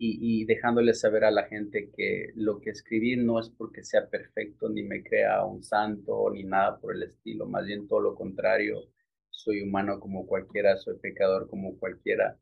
y, 0.00 0.44
dejándole 0.44 0.94
saber 0.94 1.24
a 1.24 1.30
la 1.30 1.44
gente 1.46 1.90
que 1.96 2.30
lo 2.36 2.60
que 2.60 2.70
escribí 2.70 3.16
no 3.16 3.40
es 3.40 3.50
porque 3.50 3.82
sea 3.82 4.08
perfecto, 4.08 4.68
ni 4.68 4.82
me 4.84 5.02
crea 5.02 5.44
un 5.44 5.62
santo, 5.64 6.30
ni 6.32 6.44
nada 6.44 6.78
por 6.78 6.94
el 6.94 7.02
estilo, 7.02 7.46
más 7.46 7.66
bien 7.66 7.88
todo 7.88 8.00
lo 8.00 8.14
contrario, 8.14 8.84
soy 9.30 9.62
humano 9.62 9.98
como 9.98 10.26
cualquiera, 10.26 10.76
soy 10.76 10.98
pecador 10.98 11.48
como 11.48 11.76
cualquiera. 11.78 12.38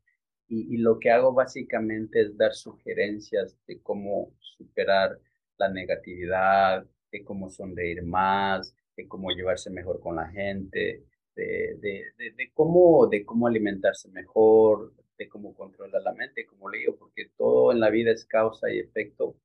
Y, 0.47 0.75
y 0.75 0.77
lo 0.77 0.99
que 0.99 1.09
hago 1.09 1.33
básicamente 1.33 2.21
es 2.21 2.37
dar 2.37 2.53
sugerencias 2.53 3.57
de 3.65 3.81
cómo 3.81 4.31
superar 4.39 5.19
la 5.57 5.69
negatividad, 5.69 6.85
de 7.11 7.23
cómo 7.23 7.49
sonreír 7.49 8.03
más, 8.03 8.75
de 8.97 9.07
cómo 9.07 9.31
llevarse 9.31 9.69
mejor 9.69 9.99
con 10.01 10.17
la 10.17 10.27
gente, 10.29 11.05
de, 11.35 11.77
de, 11.79 12.03
de, 12.17 12.31
de, 12.35 12.51
cómo, 12.53 13.07
de 13.07 13.23
cómo 13.25 13.47
alimentarse 13.47 14.09
mejor, 14.09 14.93
de 15.17 15.29
cómo 15.29 15.53
controlar 15.53 16.01
la 16.01 16.13
mente, 16.13 16.45
como 16.47 16.69
le 16.69 16.79
digo, 16.79 16.97
porque 16.97 17.29
todo 17.37 17.71
en 17.71 17.79
la 17.79 17.89
vida 17.89 18.11
es 18.11 18.25
causa 18.25 18.71
y 18.71 18.79
efecto. 18.79 19.37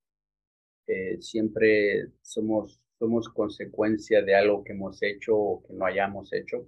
Eh, 0.87 1.21
siempre 1.21 2.09
somos, 2.23 2.81
somos 2.99 3.29
consecuencia 3.29 4.23
de 4.23 4.35
algo 4.35 4.65
que 4.65 4.73
hemos 4.73 5.03
hecho 5.03 5.37
o 5.37 5.63
que 5.63 5.73
no 5.75 5.87
hayamos 5.87 6.33
hecho. 6.33 6.67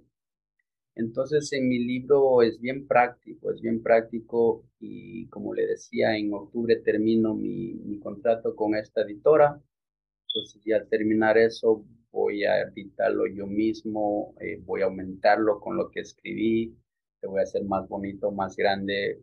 Entonces, 0.95 1.51
en 1.53 1.67
mi 1.67 1.79
libro 1.79 2.41
es 2.41 2.59
bien 2.59 2.87
práctico, 2.87 3.51
es 3.51 3.61
bien 3.61 3.83
práctico 3.83 4.65
y 4.79 5.27
como 5.27 5.53
le 5.53 5.67
decía, 5.67 6.15
en 6.17 6.33
octubre 6.33 6.77
termino 6.77 7.33
mi, 7.35 7.73
mi 7.73 7.99
contrato 7.99 8.55
con 8.55 8.75
esta 8.75 9.01
editora. 9.01 9.61
Entonces, 10.29 10.61
ya 10.65 10.77
al 10.77 10.89
terminar 10.89 11.37
eso, 11.37 11.85
voy 12.15 12.45
a 12.45 12.61
editarlo 12.61 13.27
yo 13.27 13.45
mismo, 13.45 14.33
eh, 14.39 14.57
voy 14.63 14.81
a 14.81 14.85
aumentarlo 14.85 15.59
con 15.59 15.75
lo 15.75 15.91
que 15.91 15.99
escribí, 15.99 16.73
voy 17.21 17.41
a 17.41 17.43
hacer 17.43 17.63
más 17.65 17.87
bonito, 17.89 18.31
más 18.31 18.55
grande 18.55 19.21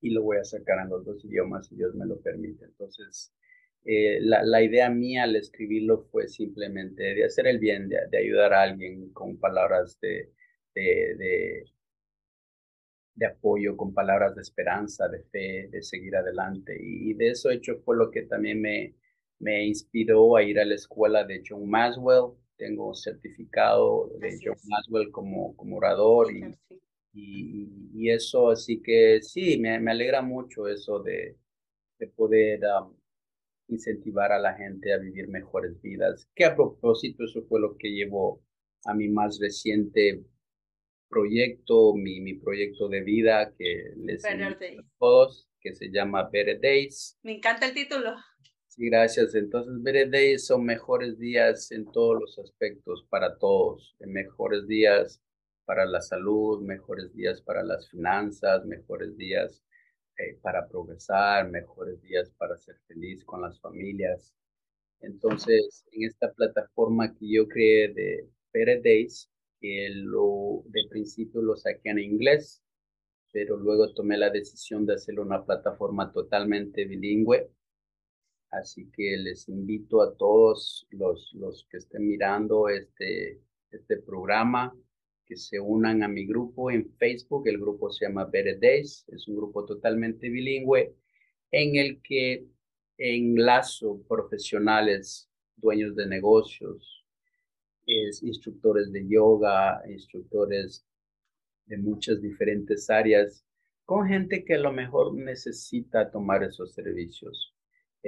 y 0.00 0.10
lo 0.10 0.22
voy 0.22 0.38
a 0.38 0.44
sacar 0.44 0.78
en 0.84 0.90
los 0.90 1.04
dos 1.04 1.24
idiomas 1.24 1.66
si 1.66 1.74
Dios 1.76 1.94
me 1.94 2.06
lo 2.06 2.20
permite. 2.20 2.64
Entonces, 2.66 3.32
eh, 3.84 4.18
la, 4.20 4.42
la, 4.44 4.62
idea 4.62 4.88
mía 4.90 5.24
al 5.24 5.36
escribirlo 5.36 6.06
fue 6.10 6.28
simplemente 6.28 7.02
de 7.02 7.24
hacer 7.24 7.46
el 7.46 7.58
bien, 7.58 7.88
de, 7.88 7.98
de 8.10 8.18
ayudar 8.18 8.52
a 8.52 8.62
alguien 8.62 9.12
con 9.12 9.38
palabras 9.38 9.98
de, 10.00 10.32
de, 10.74 11.14
de, 11.16 11.64
de, 13.14 13.26
apoyo, 13.26 13.76
con 13.76 13.94
palabras 13.94 14.34
de 14.36 14.42
esperanza, 14.42 15.08
de 15.08 15.22
fe, 15.24 15.68
de 15.70 15.82
seguir 15.82 16.14
adelante. 16.16 16.76
Y, 16.80 17.14
de 17.14 17.30
eso 17.30 17.50
hecho 17.50 17.78
fue 17.84 17.96
lo 17.96 18.10
que 18.10 18.22
también 18.22 18.60
me, 18.60 18.94
me 19.38 19.66
inspiró 19.66 20.36
a 20.36 20.42
ir 20.42 20.58
a 20.58 20.64
la 20.64 20.74
escuela 20.74 21.24
de 21.24 21.42
John 21.46 21.68
Maswell 21.68 22.36
tengo 22.56 22.94
certificado 22.94 24.10
de 24.18 24.38
John 24.42 24.56
Maswell 24.64 25.10
como, 25.10 25.54
como 25.56 25.76
orador 25.76 26.32
y, 26.32 26.44
y, 27.12 27.68
y, 27.94 28.10
eso, 28.10 28.50
así 28.50 28.82
que 28.82 29.20
sí, 29.22 29.58
me, 29.58 29.78
me 29.78 29.90
alegra 29.90 30.22
mucho 30.22 30.66
eso 30.68 31.02
de, 31.02 31.36
de 31.98 32.06
poder 32.08 32.60
incentivar 33.68 34.32
a 34.32 34.38
la 34.38 34.54
gente 34.54 34.92
a 34.92 34.98
vivir 34.98 35.28
mejores 35.28 35.80
vidas. 35.80 36.28
Que 36.34 36.44
a 36.44 36.54
propósito, 36.54 37.24
eso 37.24 37.42
fue 37.48 37.60
lo 37.60 37.76
que 37.76 37.88
llevó 37.88 38.42
a 38.84 38.94
mi 38.94 39.08
más 39.08 39.38
reciente 39.40 40.24
proyecto, 41.08 41.94
mi, 41.94 42.20
mi 42.20 42.34
proyecto 42.34 42.88
de 42.88 43.02
vida 43.02 43.52
que 43.56 43.92
les 43.96 44.24
a 44.24 44.56
todos, 44.98 45.48
que 45.60 45.74
se 45.74 45.88
llama 45.90 46.28
Better 46.30 46.60
Days. 46.60 47.18
Me 47.22 47.36
encanta 47.36 47.66
el 47.66 47.74
título. 47.74 48.14
Sí, 48.76 48.90
gracias. 48.90 49.34
Entonces, 49.34 49.82
Better 49.82 50.10
Days 50.10 50.46
son 50.46 50.64
mejores 50.64 51.18
días 51.18 51.70
en 51.72 51.90
todos 51.92 52.20
los 52.20 52.38
aspectos 52.38 53.06
para 53.08 53.36
todos. 53.38 53.96
Mejores 54.00 54.66
días 54.66 55.22
para 55.64 55.86
la 55.86 56.00
salud, 56.02 56.60
mejores 56.60 57.12
días 57.14 57.40
para 57.40 57.62
las 57.62 57.88
finanzas, 57.88 58.66
mejores 58.66 59.16
días 59.16 59.64
eh, 60.18 60.38
para 60.42 60.68
progresar, 60.68 61.48
mejores 61.50 62.00
días 62.02 62.30
para 62.36 62.56
ser 62.58 62.76
feliz 62.86 63.24
con 63.24 63.40
las 63.42 63.58
familias. 63.60 64.34
Entonces, 65.00 65.84
en 65.92 66.04
esta 66.04 66.32
plataforma 66.34 67.14
que 67.14 67.30
yo 67.32 67.48
creé 67.48 67.88
de 67.94 68.28
Better 68.52 68.82
Days, 68.82 69.30
que 69.60 69.88
lo, 69.94 70.62
de 70.66 70.82
principio 70.90 71.40
lo 71.40 71.56
saqué 71.56 71.90
en 71.90 71.98
inglés, 71.98 72.62
pero 73.32 73.56
luego 73.56 73.94
tomé 73.94 74.18
la 74.18 74.30
decisión 74.30 74.86
de 74.86 74.94
hacerlo 74.94 75.22
una 75.22 75.44
plataforma 75.44 76.12
totalmente 76.12 76.84
bilingüe 76.84 77.50
Así 78.50 78.90
que 78.90 79.16
les 79.16 79.48
invito 79.48 80.02
a 80.02 80.16
todos 80.16 80.86
los, 80.90 81.32
los 81.34 81.66
que 81.70 81.78
estén 81.78 82.06
mirando 82.06 82.68
este, 82.68 83.40
este 83.70 83.96
programa 83.98 84.74
que 85.26 85.36
se 85.36 85.58
unan 85.58 86.02
a 86.02 86.08
mi 86.08 86.26
grupo 86.26 86.70
en 86.70 86.88
Facebook. 86.96 87.48
El 87.48 87.58
grupo 87.58 87.90
se 87.90 88.06
llama 88.06 88.24
Better 88.24 88.58
Days. 88.60 89.04
Es 89.08 89.26
un 89.28 89.36
grupo 89.36 89.64
totalmente 89.64 90.28
bilingüe 90.28 90.94
en 91.50 91.76
el 91.76 92.00
que 92.02 92.46
enlazo 92.98 94.02
profesionales, 94.08 95.28
dueños 95.56 95.94
de 95.96 96.06
negocios, 96.06 97.04
es, 97.86 98.22
instructores 98.22 98.92
de 98.92 99.06
yoga, 99.06 99.82
instructores 99.88 100.84
de 101.66 101.78
muchas 101.78 102.20
diferentes 102.20 102.88
áreas, 102.90 103.44
con 103.84 104.06
gente 104.06 104.44
que 104.44 104.54
a 104.54 104.58
lo 104.58 104.72
mejor 104.72 105.14
necesita 105.14 106.10
tomar 106.10 106.42
esos 106.42 106.72
servicios. 106.72 107.55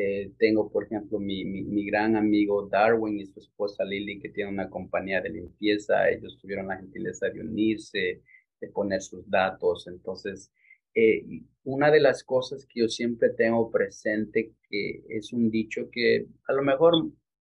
Eh, 0.01 0.31
tengo, 0.39 0.71
por 0.71 0.85
ejemplo, 0.85 1.19
mi, 1.19 1.45
mi, 1.45 1.85
gran 1.85 2.15
amigo 2.15 2.69
Darwin 2.69 3.19
y 3.19 3.27
su 3.27 3.41
esposa 3.41 3.83
Lily, 3.85 4.21
que 4.21 4.29
tienen 4.29 4.55
una 4.55 4.71
compañía 4.71 5.21
de 5.21 5.31
limpieza. 5.31 6.09
Ellos 6.09 6.39
tuvieron 6.41 6.69
la 6.69 6.77
gentileza 6.77 7.29
de 7.29 7.41
unirse, 7.41 8.23
de 8.61 8.69
poner 8.69 9.03
sus 9.03 9.29
datos. 9.29 9.89
Entonces, 9.89 10.53
eh, 10.95 11.25
una 11.65 11.91
de 11.91 11.99
las 11.99 12.23
cosas 12.23 12.65
que 12.65 12.83
yo 12.83 12.89
siempre 12.89 13.31
tengo 13.31 13.73
presente, 13.73 14.53
que 14.71 15.03
es 15.09 15.33
un 15.33 15.51
dicho 15.51 15.89
que 15.91 16.29
a 16.47 16.53
lo 16.53 16.63
mejor 16.63 16.95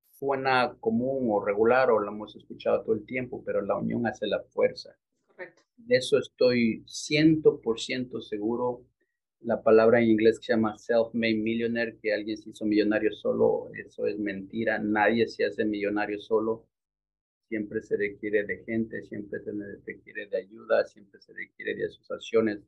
suena 0.10 0.76
común 0.80 1.28
o 1.30 1.46
regular 1.46 1.92
o 1.92 2.00
lo 2.00 2.12
hemos 2.12 2.36
escuchado 2.36 2.82
todo 2.82 2.96
el 2.96 3.06
tiempo, 3.06 3.44
pero 3.46 3.62
la 3.62 3.76
unión 3.76 4.08
hace 4.08 4.26
la 4.26 4.42
fuerza. 4.42 4.98
Correcto. 5.28 5.62
De 5.76 5.98
eso 5.98 6.18
estoy 6.18 6.84
100% 6.88 8.20
seguro 8.20 8.82
la 9.48 9.64
palabra 9.64 10.02
en 10.02 10.10
inglés 10.10 10.40
que 10.40 10.48
se 10.48 10.54
llama 10.54 10.78
self-made 10.78 11.38
millionaire, 11.38 11.98
que 12.02 12.14
alguien 12.14 12.38
se 12.38 12.50
hizo 12.50 12.66
millonario 12.66 13.14
solo, 13.14 13.72
eso 13.74 14.06
es 14.06 14.20
mentira, 14.20 14.78
nadie 14.78 15.26
se 15.30 15.46
hace 15.46 15.64
millonario 15.64 16.20
solo, 16.20 16.68
siempre 17.48 17.82
se 17.82 17.96
requiere 17.96 18.44
de 18.44 18.66
gente, 18.66 19.02
siempre 19.04 19.40
se 19.40 19.52
requiere 19.86 20.28
de 20.28 20.38
ayuda, 20.40 20.84
siempre 20.84 21.22
se 21.22 21.32
requiere 21.32 21.76
de 21.76 21.86
asociaciones. 21.86 22.60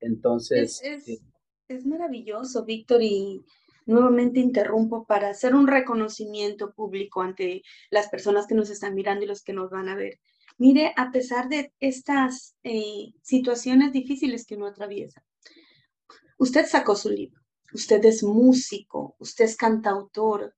Entonces... 0.00 0.80
Es, 0.82 1.08
es, 1.08 1.22
es 1.68 1.86
maravilloso, 1.86 2.64
Víctor, 2.64 3.02
y 3.02 3.44
nuevamente 3.86 4.40
interrumpo 4.40 5.06
para 5.06 5.28
hacer 5.28 5.54
un 5.54 5.68
reconocimiento 5.68 6.74
público 6.74 7.22
ante 7.22 7.62
las 7.90 8.08
personas 8.08 8.48
que 8.48 8.56
nos 8.56 8.68
están 8.68 8.96
mirando 8.96 9.24
y 9.24 9.28
los 9.28 9.44
que 9.44 9.52
nos 9.52 9.70
van 9.70 9.88
a 9.90 9.94
ver. 9.94 10.18
Mire, 10.58 10.92
a 10.96 11.12
pesar 11.12 11.48
de 11.48 11.72
estas 11.78 12.56
eh, 12.64 13.12
situaciones 13.22 13.92
difíciles 13.92 14.44
que 14.44 14.56
uno 14.56 14.66
atraviesa, 14.66 15.22
usted 16.36 16.66
sacó 16.66 16.96
su 16.96 17.10
libro, 17.10 17.40
usted 17.72 18.04
es 18.04 18.22
músico, 18.22 19.16
usted 19.18 19.44
es 19.44 19.56
cantautor 19.56 20.54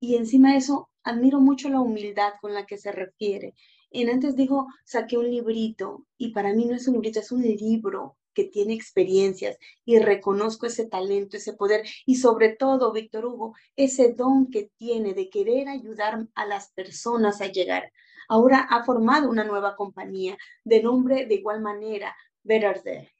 y 0.00 0.16
encima 0.16 0.52
de 0.52 0.58
eso 0.58 0.90
admiro 1.02 1.40
mucho 1.40 1.68
la 1.68 1.80
humildad 1.80 2.32
con 2.40 2.54
la 2.54 2.66
que 2.66 2.78
se 2.78 2.92
refiere. 2.92 3.54
En 3.90 4.08
antes 4.08 4.36
dijo, 4.36 4.66
saqué 4.84 5.18
un 5.18 5.30
librito 5.30 6.06
y 6.16 6.32
para 6.32 6.52
mí 6.54 6.64
no 6.64 6.74
es 6.74 6.86
un 6.86 6.94
librito, 6.94 7.20
es 7.20 7.32
un 7.32 7.42
libro 7.42 8.16
que 8.34 8.44
tiene 8.44 8.74
experiencias 8.74 9.58
y 9.84 9.98
reconozco 9.98 10.66
ese 10.66 10.86
talento, 10.86 11.36
ese 11.36 11.54
poder 11.54 11.84
y 12.06 12.16
sobre 12.16 12.50
todo, 12.50 12.92
Víctor 12.92 13.26
Hugo, 13.26 13.54
ese 13.76 14.12
don 14.12 14.50
que 14.50 14.70
tiene 14.76 15.14
de 15.14 15.28
querer 15.28 15.68
ayudar 15.68 16.28
a 16.34 16.46
las 16.46 16.70
personas 16.72 17.40
a 17.40 17.46
llegar 17.46 17.90
ahora 18.30 18.60
ha 18.70 18.84
formado 18.84 19.28
una 19.28 19.44
nueva 19.44 19.74
compañía 19.74 20.38
de 20.64 20.82
nombre 20.82 21.26
de 21.26 21.34
igual 21.34 21.60
manera, 21.60 22.16
Better 22.44 22.80
Days. 22.84 23.19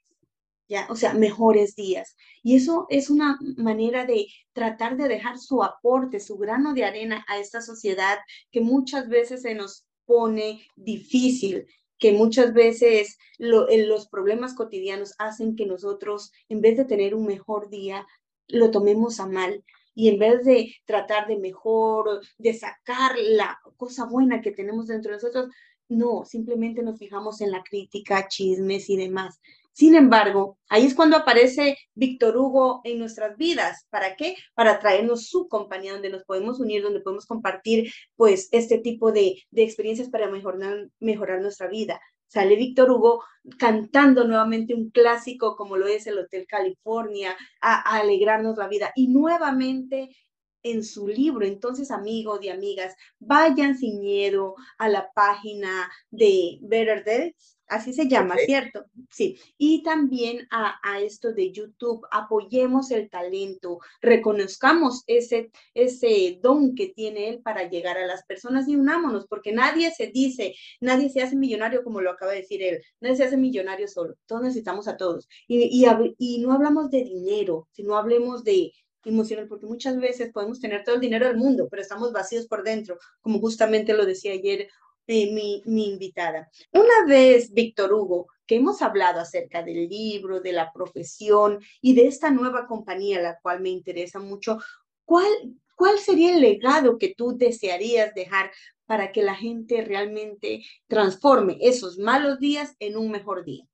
O 0.89 0.95
sea, 0.95 1.13
mejores 1.13 1.75
días. 1.75 2.15
Y 2.43 2.55
eso 2.55 2.85
es 2.89 3.09
una 3.09 3.37
manera 3.57 4.05
de 4.05 4.27
tratar 4.53 4.97
de 4.97 5.07
dejar 5.07 5.37
su 5.37 5.63
aporte, 5.63 6.19
su 6.19 6.37
grano 6.37 6.73
de 6.73 6.85
arena 6.85 7.25
a 7.27 7.39
esta 7.39 7.61
sociedad 7.61 8.19
que 8.51 8.61
muchas 8.61 9.09
veces 9.09 9.41
se 9.41 9.55
nos 9.55 9.85
pone 10.05 10.65
difícil 10.75 11.65
que 12.01 12.13
muchas 12.13 12.53
veces 12.53 13.19
los 13.37 14.07
problemas 14.09 14.55
cotidianos 14.55 15.13
hacen 15.19 15.55
que 15.55 15.67
nosotros, 15.67 16.31
en 16.49 16.59
vez 16.59 16.75
de 16.75 16.85
tener 16.85 17.13
un 17.13 17.27
mejor 17.27 17.69
día, 17.69 18.07
lo 18.47 18.71
tomemos 18.71 19.19
a 19.19 19.27
mal. 19.27 19.63
Y 19.93 20.07
en 20.07 20.17
vez 20.17 20.43
de 20.43 20.73
tratar 20.85 21.27
de 21.27 21.37
mejor, 21.37 22.21
de 22.39 22.55
sacar 22.55 23.11
la 23.19 23.59
cosa 23.77 24.05
buena 24.05 24.41
que 24.41 24.51
tenemos 24.51 24.87
dentro 24.87 25.11
de 25.11 25.17
nosotros, 25.17 25.49
no, 25.89 26.25
simplemente 26.25 26.81
nos 26.81 26.97
fijamos 26.97 27.39
en 27.39 27.51
la 27.51 27.61
crítica, 27.61 28.27
chismes 28.27 28.89
y 28.89 28.97
demás. 28.97 29.39
Sin 29.73 29.95
embargo, 29.95 30.57
ahí 30.69 30.85
es 30.85 30.93
cuando 30.93 31.17
aparece 31.17 31.77
Víctor 31.93 32.37
Hugo 32.37 32.81
en 32.83 32.99
nuestras 32.99 33.37
vidas. 33.37 33.87
¿Para 33.89 34.15
qué? 34.15 34.35
Para 34.53 34.79
traernos 34.79 35.27
su 35.27 35.47
compañía 35.47 35.93
donde 35.93 36.09
nos 36.09 36.23
podemos 36.23 36.59
unir, 36.59 36.83
donde 36.83 36.99
podemos 36.99 37.25
compartir 37.25 37.91
pues 38.15 38.49
este 38.51 38.79
tipo 38.79 39.11
de, 39.11 39.41
experiencias 39.51 40.09
para 40.09 40.29
mejorar, 40.29 40.89
mejorar 40.99 41.41
nuestra 41.41 41.67
vida. 41.67 42.01
Sale 42.27 42.55
Víctor 42.55 42.91
Hugo 42.91 43.23
cantando 43.57 44.25
nuevamente 44.25 44.73
un 44.73 44.89
clásico 44.89 45.55
como 45.55 45.77
lo 45.77 45.87
es 45.87 46.07
el 46.07 46.19
Hotel 46.19 46.45
California, 46.47 47.35
a 47.61 47.97
alegrarnos 47.97 48.57
la 48.57 48.67
vida. 48.67 48.91
Y 48.95 49.07
nuevamente 49.07 50.15
en 50.63 50.83
su 50.83 51.07
libro. 51.07 51.45
Entonces, 51.45 51.91
amigos 51.91 52.39
y 52.43 52.49
amigas, 52.49 52.95
vayan 53.19 53.77
sin 53.77 54.01
miedo 54.01 54.55
a 54.77 54.89
la 54.89 55.11
página 55.13 55.91
de 56.09 56.59
Better 56.61 57.03
Days, 57.03 57.57
así 57.71 57.93
se 57.93 58.07
llama, 58.07 58.35
¿cierto? 58.45 58.85
Sí. 59.09 59.39
Y 59.57 59.81
también 59.81 60.47
a, 60.51 60.99
esto 61.01 61.33
de 61.33 61.51
YouTube, 61.51 62.05
apoyemos 62.11 62.91
el 62.91 63.09
talento, 63.09 63.79
reconozcamos 64.01 65.03
ese, 65.07 65.51
ese 65.73 66.39
don 66.41 66.75
que 66.75 66.89
tiene 66.89 67.29
él 67.29 67.41
para 67.41 67.69
llegar 67.69 67.97
a 67.97 68.05
las 68.05 68.23
personas 68.25 68.67
y 68.67 68.75
unámonos, 68.75 69.25
porque 69.27 69.53
nadie 69.53 69.91
se 69.91 70.07
dice, 70.07 70.53
nadie 70.81 71.09
se 71.09 71.21
hace 71.21 71.35
millonario 71.35 71.83
como 71.83 72.01
lo 72.01 72.11
acaba 72.11 72.33
de 72.33 72.41
decir 72.41 72.61
él, 72.61 72.83
nadie 72.99 73.15
se 73.15 73.23
hace 73.23 73.37
millonario 73.37 73.87
solo, 73.87 74.15
todos 74.25 74.43
necesitamos 74.43 74.87
a 74.89 74.97
todos. 74.97 75.27
Y, 75.47 75.63
y, 75.71 76.15
y 76.17 76.39
no 76.39 76.51
hablamos 76.51 76.91
de 76.91 77.03
dinero, 77.03 77.69
sino 77.71 77.95
hablemos 77.95 78.43
de, 78.43 78.73
emocional, 79.09 79.47
porque 79.47 79.65
muchas 79.65 79.99
veces 79.99 80.31
podemos 80.31 80.59
tener 80.59 80.83
todo 80.83 80.95
el 80.95 81.01
dinero 81.01 81.27
del 81.27 81.37
mundo, 81.37 81.67
pero 81.69 81.81
estamos 81.81 82.11
vacíos 82.11 82.47
por 82.47 82.63
dentro, 82.63 82.97
como 83.21 83.39
justamente 83.39 83.93
lo 83.93 84.05
decía 84.05 84.33
ayer 84.33 84.67
eh, 85.07 85.33
mi, 85.33 85.61
mi 85.65 85.89
invitada. 85.89 86.49
Una 86.71 87.05
vez, 87.07 87.51
Víctor 87.51 87.91
Hugo, 87.93 88.27
que 88.45 88.55
hemos 88.55 88.81
hablado 88.81 89.19
acerca 89.19 89.63
del 89.63 89.87
libro, 89.87 90.39
de 90.41 90.53
la 90.53 90.71
profesión 90.71 91.59
y 91.81 91.95
de 91.95 92.07
esta 92.07 92.31
nueva 92.31 92.67
compañía, 92.67 93.21
la 93.21 93.39
cual 93.41 93.61
me 93.61 93.69
interesa 93.69 94.19
mucho, 94.19 94.59
¿cuál, 95.05 95.31
cuál 95.75 95.97
sería 95.99 96.35
el 96.35 96.41
legado 96.41 96.97
que 96.97 97.13
tú 97.15 97.37
desearías 97.37 98.13
dejar 98.13 98.51
para 98.85 99.11
que 99.11 99.23
la 99.23 99.35
gente 99.35 99.83
realmente 99.83 100.63
transforme 100.87 101.57
esos 101.61 101.97
malos 101.97 102.39
días 102.39 102.75
en 102.79 102.97
un 102.97 103.09
mejor 103.09 103.43
día? 103.45 103.65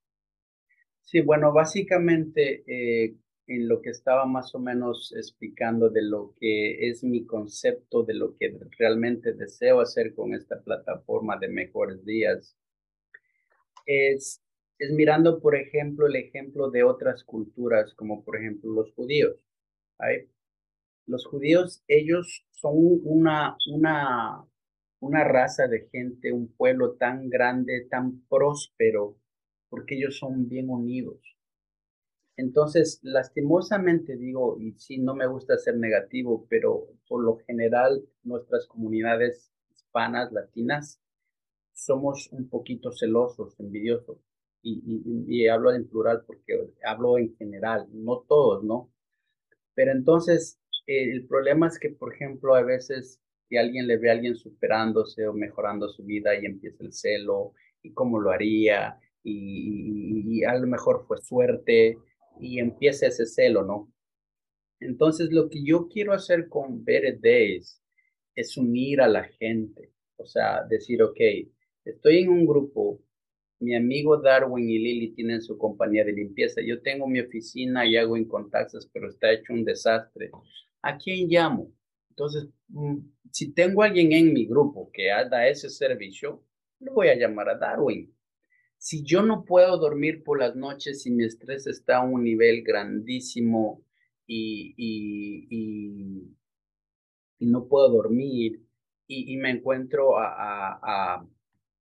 Sí, 1.01 1.21
bueno, 1.21 1.51
básicamente 1.53 2.63
eh, 2.67 3.15
en 3.47 3.67
lo 3.67 3.81
que 3.81 3.89
estaba 3.91 4.25
más 4.25 4.53
o 4.55 4.59
menos 4.59 5.13
explicando 5.15 5.89
de 5.89 6.01
lo 6.01 6.35
que 6.39 6.89
es 6.89 7.03
mi 7.03 7.25
concepto, 7.25 8.03
de 8.03 8.13
lo 8.13 8.35
que 8.37 8.57
realmente 8.77 9.33
deseo 9.33 9.79
hacer 9.79 10.13
con 10.13 10.33
esta 10.33 10.61
plataforma 10.61 11.37
de 11.37 11.47
mejores 11.47 12.03
días, 12.05 12.57
es, 13.85 14.43
es 14.77 14.91
mirando, 14.91 15.39
por 15.39 15.55
ejemplo, 15.55 16.07
el 16.07 16.17
ejemplo 16.17 16.69
de 16.69 16.83
otras 16.83 17.23
culturas, 17.23 17.93
como 17.93 18.23
por 18.23 18.35
ejemplo 18.35 18.71
los 18.71 18.93
judíos. 18.93 19.37
Los 21.05 21.25
judíos, 21.25 21.83
ellos 21.87 22.45
son 22.51 22.73
una, 23.03 23.55
una, 23.71 24.45
una 24.99 25.23
raza 25.23 25.67
de 25.67 25.87
gente, 25.89 26.33
un 26.33 26.49
pueblo 26.53 26.95
tan 26.95 27.29
grande, 27.29 27.87
tan 27.89 28.21
próspero, 28.27 29.15
porque 29.69 29.95
ellos 29.95 30.17
son 30.17 30.49
bien 30.49 30.69
unidos 30.69 31.36
entonces, 32.37 32.99
lastimosamente 33.01 34.15
digo, 34.15 34.57
y 34.59 34.73
sí, 34.73 34.99
no 34.99 35.15
me 35.15 35.25
gusta 35.25 35.57
ser 35.57 35.75
negativo, 35.77 36.45
pero 36.47 36.87
por 37.07 37.23
lo 37.23 37.37
general 37.47 38.07
nuestras 38.23 38.67
comunidades 38.67 39.51
hispanas, 39.71 40.31
latinas, 40.31 41.01
somos 41.73 42.31
un 42.31 42.47
poquito 42.47 42.91
celosos, 42.91 43.59
envidiosos. 43.59 44.19
Y, 44.61 45.47
hablo 45.47 45.73
en 45.73 45.87
plural 45.87 46.23
porque 46.27 46.73
hablo 46.83 47.17
en 47.17 47.35
general, 47.37 47.87
no 47.91 48.25
todos, 48.27 48.63
¿no? 48.63 48.91
Pero 49.73 49.91
entonces, 49.91 50.59
el 50.85 51.25
problema 51.25 51.67
es 51.67 51.79
que, 51.79 51.89
por 51.89 52.13
ejemplo, 52.13 52.53
a 52.55 52.63
veces 52.63 53.19
si 53.47 53.57
alguien 53.57 53.87
le 53.87 53.97
ve 53.97 54.09
a 54.09 54.13
alguien 54.13 54.35
superándose 54.35 55.27
o 55.27 55.33
mejorando 55.33 55.89
su 55.89 56.03
vida 56.03 56.35
y 56.35 56.45
empieza 56.45 56.83
el 56.83 56.93
celo 56.93 57.53
y 57.81 57.93
cómo 57.93 58.19
lo 58.19 58.31
haría 58.31 58.99
y, 59.23 60.39
y 60.39 60.43
a 60.43 60.55
lo 60.55 60.67
mejor 60.67 61.05
fue 61.07 61.17
suerte 61.19 61.97
y 62.39 62.59
empieza 62.59 63.07
ese 63.07 63.25
celo, 63.25 63.63
¿no? 63.63 63.91
Entonces, 64.79 65.31
lo 65.31 65.49
que 65.49 65.63
yo 65.63 65.87
quiero 65.87 66.13
hacer 66.13 66.49
con 66.49 66.83
Better 66.83 67.19
Days 67.19 67.81
es 68.35 68.57
unir 68.57 69.01
a 69.01 69.07
la 69.07 69.23
gente, 69.23 69.91
o 70.17 70.25
sea, 70.25 70.63
decir, 70.69 71.01
ok, 71.01 71.19
estoy 71.83 72.19
en 72.19 72.29
un 72.29 72.45
grupo, 72.45 73.01
mi 73.59 73.75
amigo 73.75 74.21
Darwin 74.21 74.69
y 74.69 74.77
Lily 74.77 75.13
tienen 75.15 75.41
su 75.41 75.57
compañía 75.57 76.05
de 76.05 76.13
limpieza, 76.13 76.61
yo 76.61 76.81
tengo 76.81 77.07
mi 77.07 77.19
oficina 77.19 77.87
y 77.87 77.97
hago 77.97 78.15
contactos, 78.27 78.87
pero 78.93 79.09
está 79.09 79.31
hecho 79.31 79.53
un 79.53 79.65
desastre. 79.65 80.29
¿A 80.83 80.97
quién 80.97 81.27
llamo? 81.27 81.71
Entonces, 82.11 82.47
mm, 82.69 82.97
si 83.31 83.53
tengo 83.53 83.81
alguien 83.81 84.11
en 84.13 84.33
mi 84.33 84.45
grupo 84.45 84.91
que 84.93 85.11
haga 85.11 85.47
ese 85.47 85.69
servicio, 85.69 86.43
lo 86.79 86.93
voy 86.93 87.07
a 87.07 87.15
llamar 87.15 87.49
a 87.49 87.57
Darwin 87.57 88.13
si 88.77 89.03
yo 89.03 89.23
no 89.23 89.43
puedo 89.43 89.77
dormir 89.77 90.23
por 90.23 90.39
las 90.39 90.55
noches 90.55 91.05
y 91.05 91.11
mi 91.11 91.25
estrés 91.25 91.67
está 91.67 91.97
a 91.97 92.03
un 92.03 92.23
nivel 92.23 92.63
grandísimo 92.63 93.83
y, 94.25 94.75
no 97.39 97.67
puedo 97.67 97.89
dormir 97.89 98.61
y, 99.07 99.37
me 99.37 99.51
encuentro 99.51 100.17
a, 100.17 101.25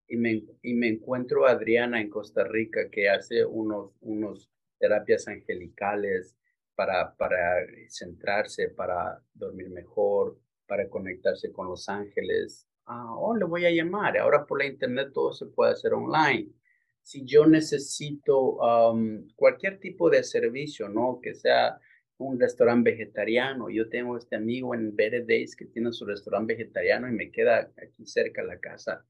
y, 0.07 0.17
me, 0.17 0.87
encuentro 0.87 1.47
Adriana 1.47 2.01
en 2.01 2.09
Costa 2.09 2.43
Rica 2.43 2.89
que 2.89 3.09
hace 3.09 3.45
unos, 3.45 3.91
unos 4.01 4.49
terapias 4.79 5.27
angelicales 5.27 6.37
para, 6.75 7.15
para 7.15 7.37
centrarse, 7.89 8.69
para 8.69 9.21
dormir 9.33 9.69
mejor, 9.69 10.37
para 10.67 10.89
conectarse 10.89 11.51
con 11.51 11.67
los 11.67 11.89
ángeles. 11.89 12.67
Ah, 12.85 13.15
oh, 13.17 13.35
le 13.35 13.45
voy 13.45 13.65
a 13.65 13.71
llamar. 13.71 14.17
Ahora 14.17 14.45
por 14.45 14.59
la 14.59 14.67
internet 14.67 15.11
todo 15.13 15.33
se 15.33 15.47
puede 15.47 15.71
hacer 15.71 15.93
online 15.93 16.51
si 17.05 17.23
yo 17.23 17.45
necesito 17.45 18.57
cualquier 19.35 19.79
tipo 19.79 20.09
de 20.09 20.23
servicio, 20.23 20.89
¿no? 20.89 21.19
Que 21.21 21.35
sea 21.35 21.79
un 22.17 22.39
restaurante 22.39 22.89
vegetariano. 22.89 23.69
Yo 23.69 23.89
tengo 23.89 24.17
este 24.17 24.35
amigo 24.35 24.73
en 24.73 24.95
Better 24.95 25.23
Days 25.23 25.55
que 25.55 25.65
tiene 25.65 25.93
su 25.93 26.03
restaurante 26.03 26.55
vegetariano 26.55 27.07
y 27.07 27.11
me 27.11 27.29
queda 27.29 27.71
aquí 27.77 28.07
cerca 28.07 28.41
de 28.41 28.47
la 28.47 28.59
casa. 28.59 29.05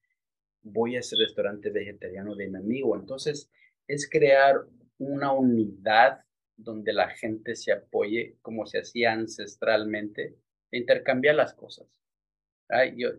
Voy 0.61 0.97
a 0.97 0.99
ese 0.99 1.15
restaurante 1.15 1.69
vegetariano 1.69 2.35
de 2.35 2.49
mi 2.49 2.57
amigo. 2.57 2.97
Entonces, 2.97 3.49
es 3.87 4.09
crear 4.09 4.65
una 4.97 5.31
unidad 5.31 6.19
donde 6.57 6.91
la 6.91 7.07
gente 7.11 7.55
se 7.55 7.71
apoye 7.71 8.35
como 8.41 8.65
se 8.65 8.79
hacía 8.79 9.13
ancestralmente, 9.13 10.35
e 10.69 10.79
intercambiar 10.79 11.35
las 11.35 11.53
cosas. 11.53 11.87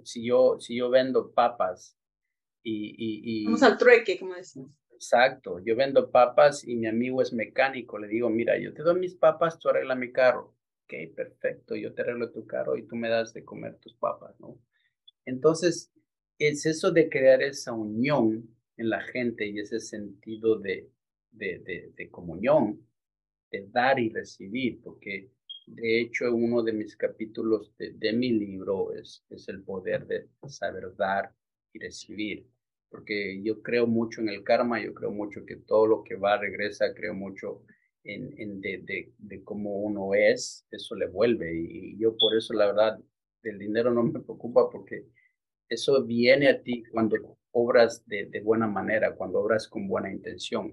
Si, 0.02 0.26
yo, 0.26 0.60
si 0.60 0.76
yo 0.76 0.90
vendo 0.90 1.32
papas 1.32 1.96
y, 2.68 3.44
Vamos 3.44 3.62
al 3.62 3.78
trueque, 3.78 4.18
como 4.18 4.34
decimos. 4.34 4.70
Exacto, 4.92 5.60
yo 5.64 5.76
vendo 5.76 6.10
papas 6.10 6.66
y 6.66 6.74
mi 6.74 6.86
amigo 6.86 7.20
es 7.20 7.32
mecánico, 7.32 7.98
le 7.98 8.08
digo, 8.08 8.30
mira, 8.30 8.58
yo 8.58 8.72
te 8.72 8.82
doy 8.82 8.98
mis 8.98 9.14
papas, 9.14 9.58
tú 9.58 9.68
arregla 9.68 9.94
mi 9.94 10.10
carro. 10.10 10.54
Ok, 10.84 11.14
perfecto, 11.14 11.76
yo 11.76 11.92
te 11.92 12.02
arreglo 12.02 12.30
tu 12.30 12.46
carro 12.46 12.76
y 12.76 12.86
tú 12.86 12.96
me 12.96 13.08
das 13.08 13.34
de 13.34 13.44
comer 13.44 13.76
tus 13.76 13.94
papas, 13.94 14.38
¿no? 14.40 14.58
Entonces, 15.24 15.92
es 16.38 16.64
eso 16.66 16.90
de 16.90 17.08
crear 17.08 17.42
esa 17.42 17.72
unión 17.72 18.48
en 18.76 18.88
la 18.88 19.00
gente 19.00 19.46
y 19.46 19.58
ese 19.58 19.80
sentido 19.80 20.58
de, 20.58 20.90
de, 21.30 21.92
de, 21.94 22.10
comunión, 22.10 22.86
de 23.50 23.66
dar 23.68 23.98
y 23.98 24.08
recibir, 24.10 24.80
porque 24.82 25.30
de 25.66 26.00
hecho 26.00 26.32
uno 26.34 26.62
de 26.62 26.72
mis 26.72 26.96
capítulos 26.96 27.76
de, 27.76 27.92
de 27.92 28.12
mi 28.12 28.30
libro 28.30 28.92
es, 28.92 29.24
es 29.30 29.48
el 29.48 29.62
poder 29.62 30.06
de 30.06 30.28
saber 30.46 30.94
dar 30.96 31.34
y 31.72 31.80
recibir 31.80 32.46
porque 32.90 33.42
yo 33.42 33.62
creo 33.62 33.86
mucho 33.86 34.20
en 34.20 34.28
el 34.28 34.42
karma, 34.42 34.82
yo 34.82 34.94
creo 34.94 35.10
mucho 35.10 35.44
que 35.44 35.56
todo 35.56 35.86
lo 35.86 36.04
que 36.04 36.16
va 36.16 36.38
regresa, 36.38 36.94
creo 36.94 37.14
mucho 37.14 37.62
en, 38.04 38.34
en 38.38 38.60
de, 38.60 39.12
de, 39.18 39.44
cómo 39.44 39.76
uno 39.76 40.14
es, 40.14 40.66
eso 40.70 40.94
le 40.94 41.06
vuelve. 41.06 41.52
Y, 41.54 41.98
yo 41.98 42.16
por 42.16 42.36
eso, 42.36 42.54
la 42.54 42.66
verdad, 42.66 42.98
del 43.42 43.58
dinero 43.58 43.92
no 43.92 44.04
me 44.04 44.20
preocupa 44.20 44.70
porque 44.70 45.06
eso 45.68 46.04
viene 46.04 46.48
a 46.48 46.62
ti 46.62 46.84
cuando 46.92 47.38
obras 47.50 48.06
de, 48.06 48.26
de 48.26 48.40
buena 48.40 48.66
manera, 48.66 49.14
cuando 49.14 49.40
obras 49.40 49.68
con 49.68 49.88
buena 49.88 50.12
intención. 50.12 50.72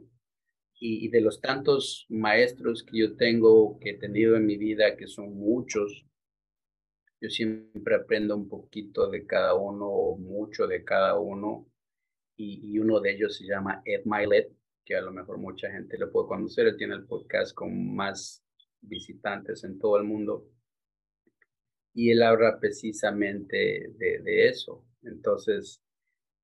Y, 0.80 1.06
y, 1.06 1.10
de 1.10 1.22
los 1.22 1.42
tantos 1.42 2.06
maestros 2.10 2.84
que 2.84 3.00
yo 3.00 3.16
tengo, 3.16 3.80
que 3.80 3.92
he 3.92 3.98
tenido 3.98 4.36
en 4.36 4.46
mi 4.46 4.58
vida, 4.58 4.96
que 4.98 5.08
son 5.08 5.34
muchos, 5.36 6.06
yo 7.22 7.30
siempre 7.30 7.96
aprendo 7.96 8.36
un 8.36 8.50
poquito 8.50 9.10
de 9.10 9.26
cada 9.26 9.56
uno 9.56 9.88
o 9.88 10.18
mucho 10.18 10.68
de 10.68 10.84
cada 10.84 11.18
uno 11.18 11.73
y, 12.36 12.80
uno 12.80 13.00
de 13.00 13.12
ellos 13.12 13.38
se 13.38 13.46
llama 13.46 13.82
Ed 13.86 14.02
Milet, 14.06 14.52
que 14.84 14.96
a 14.96 15.02
lo 15.02 15.12
mejor 15.12 15.38
mucha 15.38 15.72
gente 15.72 15.98
lo 15.98 16.12
puede 16.12 16.28
conocer. 16.28 16.68
Él 16.68 16.78
tiene 16.78 16.96
el 16.96 17.06
podcast 17.06 17.54
con 17.54 17.96
más 17.96 18.44
visitantes 18.82 19.64
en 19.64 19.80
todo 19.80 19.98
el 19.98 20.04
mundo. 20.04 20.50
Y 21.94 22.12
él 22.12 22.24
habla 22.24 22.60
precisamente 22.60 23.92
de, 23.98 24.48
eso. 24.48 24.84
Entonces, 25.04 25.82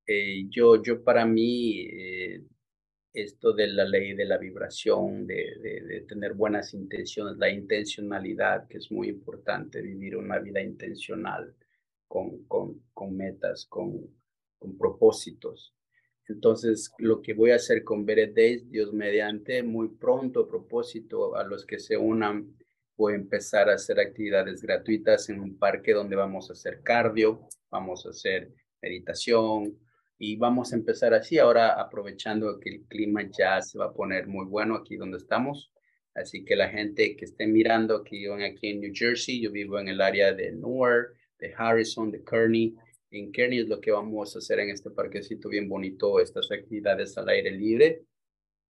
eh, 0.06 0.46
yo, 0.48 0.80
yo 0.82 1.02
para 1.02 1.26
mí, 1.26 1.80
eh, 1.80 2.44
esto 3.12 3.52
de 3.52 3.66
la 3.66 3.84
ley 3.84 4.14
de 4.14 4.24
la 4.24 4.38
vibración, 4.38 5.26
de, 5.26 6.04
tener 6.08 6.34
buenas 6.34 6.72
intenciones, 6.72 7.36
la 7.36 7.50
intencionalidad, 7.50 8.68
que 8.68 8.78
es 8.78 8.90
muy 8.92 9.08
importante, 9.08 9.82
vivir 9.82 10.16
una 10.16 10.38
vida 10.38 10.62
intencional, 10.62 11.54
con, 12.06 12.44
con, 12.44 12.82
con 12.94 13.16
metas, 13.16 13.66
con 13.66 14.08
propósitos. 14.78 15.74
Entonces, 16.30 16.92
lo 16.98 17.20
que 17.22 17.34
voy 17.34 17.50
a 17.50 17.56
hacer 17.56 17.82
con 17.82 18.06
Beret 18.06 18.34
Days, 18.34 18.70
Dios 18.70 18.92
mediante, 18.92 19.64
muy 19.64 19.88
pronto, 19.88 20.46
propósito, 20.46 21.34
a 21.34 21.42
los 21.42 21.66
que 21.66 21.80
se 21.80 21.96
unan, 21.96 22.56
voy 22.96 23.14
a 23.14 23.16
empezar 23.16 23.68
a 23.68 23.74
hacer 23.74 23.98
actividades 23.98 24.62
gratuitas 24.62 25.28
en 25.28 25.40
un 25.40 25.58
parque 25.58 25.92
donde 25.92 26.14
vamos 26.14 26.48
a 26.48 26.52
hacer 26.52 26.82
cardio, 26.84 27.48
vamos 27.68 28.06
a 28.06 28.10
hacer 28.10 28.52
meditación 28.80 29.76
y 30.18 30.36
vamos 30.36 30.72
a 30.72 30.76
empezar 30.76 31.14
así. 31.14 31.38
Ahora, 31.38 31.80
aprovechando 31.80 32.60
que 32.60 32.70
el 32.70 32.82
clima 32.82 33.28
ya 33.36 33.60
se 33.60 33.76
va 33.76 33.86
a 33.86 33.92
poner 33.92 34.28
muy 34.28 34.46
bueno 34.46 34.76
aquí 34.76 34.96
donde 34.96 35.18
estamos. 35.18 35.72
Así 36.14 36.44
que 36.44 36.54
la 36.54 36.68
gente 36.68 37.16
que 37.16 37.24
esté 37.24 37.48
mirando, 37.48 38.04
que 38.04 38.16
viven 38.16 38.42
aquí 38.42 38.68
en 38.68 38.80
New 38.80 38.92
Jersey, 38.94 39.40
yo 39.40 39.50
vivo 39.50 39.80
en 39.80 39.88
el 39.88 40.00
área 40.00 40.32
de 40.32 40.52
Newark, 40.52 41.16
de 41.40 41.52
Harrison, 41.56 42.12
de 42.12 42.22
Kearney, 42.22 42.76
en 43.10 43.32
Kearney 43.32 43.60
es 43.60 43.68
lo 43.68 43.80
que 43.80 43.90
vamos 43.90 44.34
a 44.34 44.38
hacer 44.38 44.60
en 44.60 44.70
este 44.70 44.90
parquecito 44.90 45.48
bien 45.48 45.68
bonito, 45.68 46.20
estas 46.20 46.50
actividades 46.50 47.16
al 47.18 47.28
aire 47.28 47.50
libre. 47.50 48.04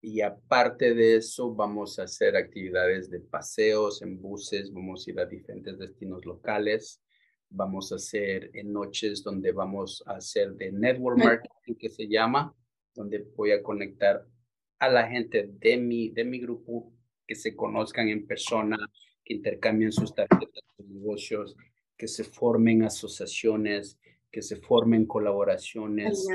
Y 0.02 0.22
aparte 0.22 0.94
de 0.94 1.18
eso, 1.18 1.54
vamos 1.54 1.98
a 1.98 2.04
hacer 2.04 2.36
actividades 2.36 3.10
de 3.10 3.22
paseos 3.22 4.02
en 4.02 4.20
buses, 4.20 4.74
vamos 4.74 5.08
a 5.08 5.12
ir 5.12 5.20
a 5.20 5.26
diferentes 5.26 5.78
destinos 5.80 6.26
locales, 6.26 7.02
vamos 7.50 7.92
a 7.92 7.96
hacer 7.96 8.50
en 8.54 8.74
noches 8.74 9.24
donde 9.24 9.52
vamos 9.52 10.04
a 10.06 10.16
hacer 10.16 10.56
de 10.56 10.72
network 10.72 11.20
marketing, 11.20 11.76
que 11.76 11.90
se 11.90 12.08
llama, 12.08 12.54
donde 12.94 13.26
voy 13.36 13.52
a 13.52 13.64
conectar 13.64 14.26
a 14.80 14.90
la 14.90 15.08
gente 15.08 15.50
de 15.60 15.78
mi, 15.78 16.10
de 16.10 16.26
mi 16.26 16.40
grupo, 16.40 16.92
que 17.26 17.36
se 17.36 17.56
conozcan 17.56 18.10
en 18.10 18.28
persona, 18.28 18.78
que 19.24 19.36
intercambien 19.36 19.94
sus 19.94 20.14
tarjetas 20.14 20.64
de 20.78 20.86
negocios, 20.86 21.56
que 21.96 22.10
se 22.10 22.26
formen 22.26 22.84
asociaciones, 22.84 23.98
que 24.34 24.42
se 24.42 24.56
formen 24.56 25.06
colaboraciones, 25.06 26.28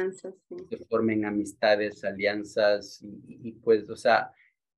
que 0.70 0.76
se 0.76 0.84
formen 0.84 1.24
amistades, 1.24 2.04
alianzas 2.04 3.02
y, 3.02 3.50
pues, 3.54 3.90
o 3.90 3.96
sea, 3.96 4.30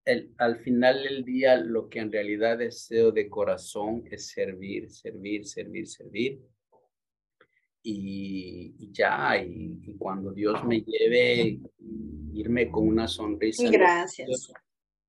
el, 0.07 0.33
al 0.39 0.57
final 0.57 1.03
del 1.03 1.23
día 1.23 1.59
lo 1.59 1.91
que 1.91 1.99
en 1.99 2.11
realidad 2.11 2.57
deseo 2.57 3.13
de 3.13 3.29
corazón 3.29 4.05
es 4.11 4.29
servir, 4.29 4.91
servir, 4.91 5.47
servir, 5.47 5.87
servir. 5.87 6.41
Y, 7.83 8.91
ya, 8.91 9.37
y, 9.37 9.95
cuando 9.99 10.33
Dios 10.33 10.65
me 10.65 10.81
lleve, 10.81 11.61
irme 12.33 12.71
con 12.71 12.89
una 12.89 13.07
sonrisa. 13.07 13.71
Gracias. 13.71 14.51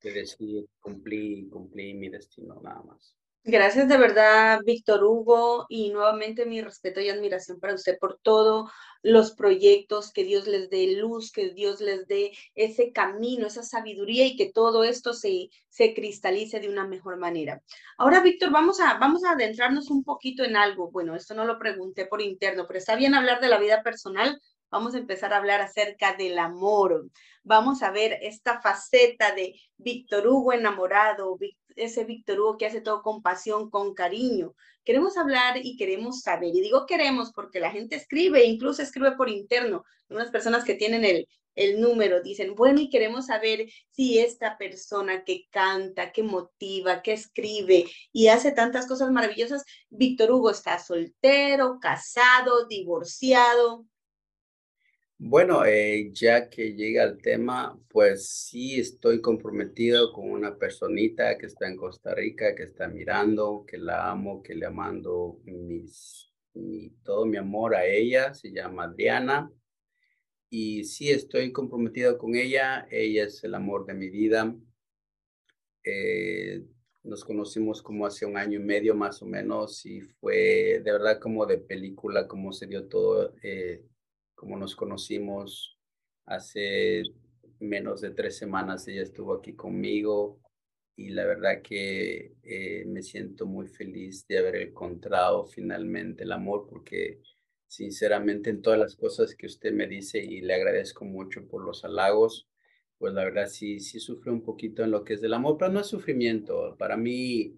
De 0.03 0.12
decir, 0.12 0.66
cumplí, 0.82 1.47
cumplí 1.47 1.93
mi 1.93 2.09
destino 2.09 2.59
nada 2.62 2.84
más. 2.84 3.16
Gracias 3.44 3.88
de 3.89 3.98
verdad, 3.98 4.60
Víctor 4.64 5.04
Hugo, 5.04 5.66
y 5.68 5.89
nuevamente 5.89 6.46
mi 6.46 6.62
respeto 6.62 7.02
y 7.02 7.10
admiración 7.10 7.60
para 7.60 7.74
usted 7.74 7.98
por 7.98 8.20
todos 8.22 8.70
los 9.02 9.32
proyectos, 9.32 10.12
que 10.14 10.24
Dios 10.24 10.46
les 10.46 10.70
dé 10.70 10.96
luz, 10.98 11.32
que 11.32 11.50
Dios 11.50 11.82
les 11.82 12.06
dé 12.06 12.34
ese 12.54 12.92
camino, 12.92 13.48
esa 13.48 13.64
sabiduría 13.64 14.28
y 14.28 14.36
que 14.36 14.52
todo 14.52 14.84
esto 14.84 15.14
se, 15.14 15.50
se 15.70 15.96
cristalice 15.96 16.60
de 16.60 16.70
una 16.70 16.86
mejor 16.86 17.18
manera. 17.18 17.64
Ahora, 17.98 18.22
Víctor, 18.22 18.52
vamos 18.52 18.80
a, 18.80 19.00
vamos 19.00 19.24
a 19.24 19.32
adentrarnos 19.32 19.89
un 19.89 20.04
poquito 20.04 20.44
en 20.44 20.56
algo. 20.56 20.92
Bueno, 20.92 21.16
esto 21.16 21.34
no 21.34 21.46
lo 21.46 21.58
pregunté 21.58 22.06
por 22.06 22.22
interno, 22.22 22.68
pero 22.68 22.78
está 22.78 22.96
bien 22.96 23.16
hablar 23.16 23.42
de 23.42 23.50
la 23.50 23.58
vida 23.58 23.82
personal. 23.82 24.39
Vamos 24.70 24.94
a 24.94 25.00
empezar 25.00 25.34
a 25.34 25.38
hablar 25.38 25.62
acerca 25.62 26.14
del 26.14 26.38
amor. 26.38 27.10
Vamos 27.44 27.82
a 27.82 27.89
ver 27.89 28.20
esta 28.22 28.62
faceta 28.62 29.34
de 29.34 29.56
Víctor 29.78 30.28
Hugo 30.28 30.54
enamorado, 30.54 31.38
ese 31.76 32.04
Víctor 32.04 32.40
Hugo 32.40 32.58
que 32.58 32.66
hace 32.66 32.82
todo 32.82 33.02
con 33.02 33.22
pasión, 33.22 33.70
con 33.70 33.94
cariño. 33.94 34.54
Queremos 34.84 35.18
hablar 35.18 35.58
y 35.64 35.78
queremos 35.78 36.22
saber. 36.22 36.56
Y 36.56 36.62
digo 36.62 36.86
queremos 36.86 37.32
porque 37.34 37.60
la 37.60 37.72
gente 37.72 37.96
escribe, 37.96 38.46
incluso 38.46 38.82
escribe 38.82 39.14
por 39.14 39.30
interno. 39.30 39.84
Unas 40.10 40.32
personas 40.32 40.64
que 40.64 40.76
tienen 40.76 41.06
el, 41.06 41.28
el 41.56 41.82
número 41.82 42.22
dicen, 42.22 42.56
bueno, 42.56 42.80
y 42.80 42.90
queremos 42.90 43.28
saber 43.28 43.68
si 43.92 44.20
esta 44.20 44.58
persona 44.58 45.24
que 45.24 45.48
canta, 45.50 46.12
que 46.12 46.24
motiva, 46.24 47.02
que 47.02 47.14
escribe 47.14 47.86
y 48.12 48.28
hace 48.28 48.52
tantas 48.52 48.88
cosas 48.88 49.12
maravillosas, 49.12 49.64
Víctor 49.90 50.32
Hugo 50.32 50.52
está 50.52 50.80
soltero, 50.80 51.80
casado, 51.82 52.68
divorciado. 52.68 53.86
Bueno, 55.24 55.66
eh, 55.66 56.10
ya 56.14 56.50
que 56.50 56.74
llega 56.74 57.04
el 57.04 57.22
tema, 57.22 57.80
pues 57.90 58.28
sí 58.28 58.80
estoy 58.80 59.22
comprometido 59.22 60.12
con 60.14 60.32
una 60.32 60.58
personita 60.58 61.38
que 61.38 61.46
está 61.46 61.68
en 61.68 61.78
Costa 61.78 62.16
Rica, 62.16 62.56
que 62.56 62.64
está 62.64 62.88
mirando, 62.88 63.64
que 63.68 63.78
la 63.78 64.10
amo, 64.10 64.42
que 64.42 64.56
le 64.56 64.68
mando 64.72 65.40
mis, 65.46 66.32
todo 67.04 67.28
mi 67.28 67.38
amor 67.38 67.76
a 67.76 67.86
ella, 67.86 68.34
se 68.34 68.52
llama 68.52 68.86
Adriana. 68.86 69.52
Y 70.50 70.86
sí 70.86 71.12
estoy 71.12 71.52
comprometido 71.52 72.18
con 72.18 72.36
ella, 72.36 72.88
ella 72.90 73.26
es 73.26 73.44
el 73.44 73.54
amor 73.54 73.86
de 73.86 73.94
mi 73.94 74.10
vida. 74.10 74.56
Eh, 75.84 76.64
nos 77.04 77.24
conocimos 77.24 77.84
como 77.84 78.08
hace 78.08 78.26
un 78.26 78.38
año 78.38 78.60
y 78.60 78.64
medio 78.64 78.96
más 78.96 79.22
o 79.22 79.28
menos 79.28 79.86
y 79.86 80.02
fue 80.02 80.82
de 80.84 80.92
verdad 80.92 81.20
como 81.20 81.46
de 81.46 81.60
película, 81.60 82.28
como 82.28 82.52
se 82.54 82.66
dio 82.66 82.88
todo. 82.88 83.36
Eh, 83.44 83.84
como 84.42 84.58
nos 84.58 84.76
conocimos 84.76 85.78
hace 86.26 87.04
menos 87.60 88.02
de 88.02 88.10
tres 88.10 88.39
semanas, 88.39 88.88
ella 88.88 89.04
estuvo 89.04 89.36
aquí 89.36 89.54
conmigo 89.54 90.42
y 90.96 91.10
la 91.10 91.26
verdad 91.26 91.62
que 91.62 92.34
eh, 92.42 92.84
me 92.88 93.04
siento 93.04 93.46
muy 93.46 93.68
feliz 93.68 94.26
de 94.28 94.39
haber 94.39 94.56
encontrado 94.56 95.46
finalmente 95.46 96.24
el 96.24 96.32
amor 96.32 96.66
porque 96.68 97.22
sinceramente 97.68 98.50
en 98.50 98.64
todas 98.64 98.80
las 98.80 98.96
cosas 98.96 99.36
que 99.36 99.46
usted 99.46 99.74
me 99.74 99.86
dice 99.86 100.18
y 100.18 100.42
le 100.42 100.56
agradezco 100.56 101.06
mucho 101.06 101.48
por 101.48 101.64
los 101.64 101.86
halagos, 101.86 102.50
pues 102.98 103.14
la 103.14 103.24
verdad 103.24 103.46
sí, 103.46 103.80
sí 103.80 104.00
sufre 104.00 104.32
un 104.32 104.42
poquito 104.42 104.84
en 104.84 104.89
lo 104.89 105.04
que 105.04 105.14
es 105.14 105.22
del 105.22 105.36
amor, 105.36 105.58
pero 105.60 105.72
no 105.72 105.82
es 105.82 105.88
sufrimiento. 105.88 106.76
Para 106.80 106.98
mí, 106.98 107.58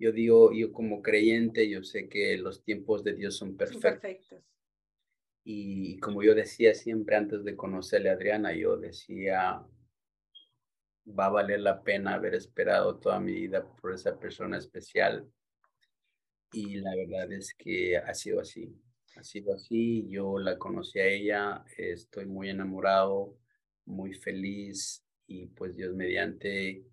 yo 0.00 0.10
digo, 0.10 0.52
yo 0.52 0.72
como 0.72 1.00
creyente, 1.00 1.70
yo 1.70 1.84
sé 1.84 2.08
que 2.08 2.36
los 2.38 2.64
tiempos 2.64 3.04
de 3.04 3.14
Dios 3.14 3.36
son 3.36 3.56
perfectos. 3.56 4.42
Y 5.44 5.98
como 5.98 6.22
yo 6.22 6.34
decía 6.34 6.74
siempre 6.74 7.16
antes 7.16 7.44
de 7.44 7.54
conocerle 7.54 8.08
a 8.10 8.14
Adriana, 8.14 8.54
yo 8.54 8.78
decía, 8.78 9.62
va 11.06 11.26
a 11.26 11.30
valer 11.30 11.60
la 11.60 11.82
pena 11.82 12.14
haber 12.14 12.34
esperado 12.34 12.98
toda 12.98 13.20
mi 13.20 13.32
vida 13.32 13.64
por 13.76 13.92
esa 13.92 14.18
persona 14.18 14.56
especial. 14.56 15.30
Y 16.52 16.76
la 16.76 16.94
verdad 16.96 17.30
es 17.32 17.54
que 17.54 17.98
ha 17.98 18.14
sido 18.14 18.40
así. 18.40 18.74
Ha 19.16 19.22
sido 19.22 19.54
así. 19.54 20.08
Yo 20.08 20.38
la 20.38 20.58
conocí 20.58 20.98
a 20.98 21.06
ella, 21.06 21.64
estoy 21.76 22.26
muy 22.26 22.48
enamorado, 22.48 23.36
muy 23.84 24.14
feliz 24.14 25.04
y 25.26 25.46
pues 25.46 25.76
Dios 25.76 25.94
mediante 25.94 26.84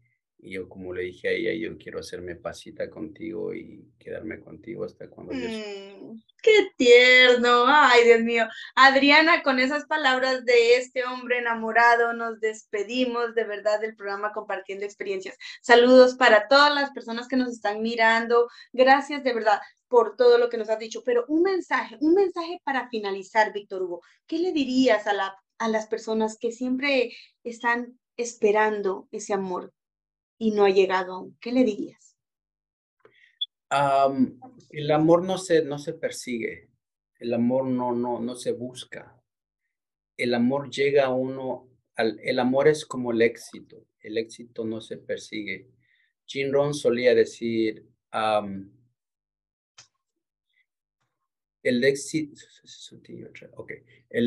y 0.44 0.54
yo, 0.54 0.68
como 0.68 0.92
le 0.92 1.04
dije 1.04 1.28
a 1.28 1.32
ella, 1.32 1.54
yo 1.54 1.78
quiero 1.78 2.00
hacerme 2.00 2.36
pasita 2.36 2.90
contigo 2.90 3.54
y 3.54 3.86
quedarme 4.00 4.40
contigo 4.40 4.84
hasta 4.84 5.08
cuando 5.08 5.34
Dios. 5.34 5.52
Mm, 5.52 6.20
qué 6.42 6.72
tierno, 6.78 7.66
ay 7.68 8.06
Dios 8.06 8.22
mío. 8.22 8.48
Adriana, 8.74 9.44
con 9.44 9.60
esas 9.60 9.86
palabras 9.86 10.44
de 10.44 10.78
este 10.78 11.06
hombre 11.06 11.38
enamorado, 11.38 12.14
nos 12.14 12.40
despedimos 12.40 13.36
de 13.36 13.44
verdad 13.44 13.80
del 13.80 13.96
programa 13.96 14.32
Compartiendo 14.32 14.84
Experiencias. 14.84 15.38
Saludos 15.62 16.16
para 16.16 16.48
todas 16.48 16.74
las 16.74 16.90
personas 16.90 17.28
que 17.28 17.38
nos 17.38 17.50
están 17.50 17.84
mirando. 17.84 18.50
Gracias 18.74 19.24
de 19.24 19.34
verdad 19.34 19.62
por 19.88 20.16
todo 20.16 20.40
lo 20.40 20.50
que 20.50 20.58
nos 20.58 20.70
has 20.70 20.80
dicho. 20.80 21.04
Pero 21.06 21.24
un 21.28 21.44
mensaje, 21.44 21.98
un 22.02 22.16
mensaje 22.16 22.60
para 22.64 22.90
finalizar, 22.90 23.54
Víctor 23.54 23.84
Hugo. 23.84 24.02
¿Qué 24.26 24.40
le 24.40 24.54
dirías 24.54 25.06
a, 25.06 25.14
la, 25.14 25.36
a 25.60 25.68
las 25.68 25.86
personas 25.86 26.40
que 26.40 26.52
siempre 26.52 27.14
están 27.44 28.00
esperando 28.18 29.08
ese 29.12 29.34
amor? 29.34 29.72
Y 30.42 30.50
no 30.50 30.66
ha 30.66 30.72
llegado 30.72 31.14
aún? 31.14 31.38
¿Qué 31.40 31.52
le 31.52 31.64
dirías? 31.64 32.18
el 34.72 34.92
amor 34.92 35.24
no 35.24 35.38
se, 35.38 35.64
no 35.64 35.80
se 35.80 35.94
persigue, 35.94 36.68
el 37.20 37.34
amor 37.34 37.68
no, 37.68 37.94
no, 37.94 38.20
no 38.20 38.36
se 38.36 38.52
busca. 38.52 39.18
El 40.18 40.34
amor 40.34 40.70
llega 40.70 41.06
a 41.06 41.14
uno, 41.14 41.70
el 41.96 42.40
amor 42.40 42.68
es 42.68 42.86
como 42.86 43.14
el 43.14 43.22
éxito, 43.22 43.86
el 44.02 44.18
éxito 44.18 44.66
no 44.66 44.82
se 44.82 44.98
persigue. 44.98 45.70
Jim 46.26 46.52
Rohn 46.52 46.74
solía 46.74 47.16
decir, 47.16 47.88
el 51.64 51.84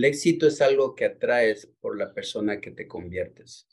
éxito 0.05 0.47
es 0.47 0.61
algo 0.62 0.95
que 0.95 1.05
atraes 1.05 1.67
por 1.81 1.99
la 1.99 2.15
persona 2.15 2.62
que 2.62 2.71
te 2.71 2.89
conviertes. 2.89 3.69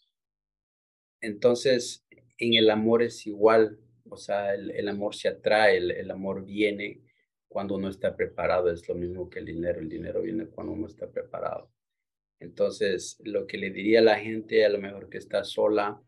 Entonces, 1.22 2.06
en 2.42 2.56
el 2.56 2.70
amor 2.72 3.04
es 3.04 3.28
igual, 3.28 3.78
o 4.10 4.18
sea, 4.18 4.56
el, 4.56 4.88
amor 4.90 5.14
se 5.16 5.28
atrae, 5.28 5.78
el, 5.78 6.10
amor 6.10 6.44
viene 6.44 7.02
cuando 7.48 7.76
uno 7.76 7.88
está 7.88 8.16
preparado, 8.16 8.72
es 8.72 8.88
lo 8.90 8.96
mismo 8.96 9.30
que 9.30 9.40
el 9.40 9.46
dinero, 9.46 9.80
el 9.80 9.88
dinero 9.88 10.22
viene 10.22 10.48
cuando 10.48 10.74
uno 10.74 10.88
está 10.88 11.08
preparado. 11.08 11.72
Entonces, 12.40 13.22
lo 13.24 13.46
que 13.46 13.60
le 13.60 13.70
diría 13.70 14.00
a 14.00 14.04
la 14.04 14.18
gente, 14.18 14.66
a 14.66 14.70
lo 14.70 14.80
mejor 14.80 15.08
que 15.08 15.20
está 15.20 15.44
sola, 15.44 16.02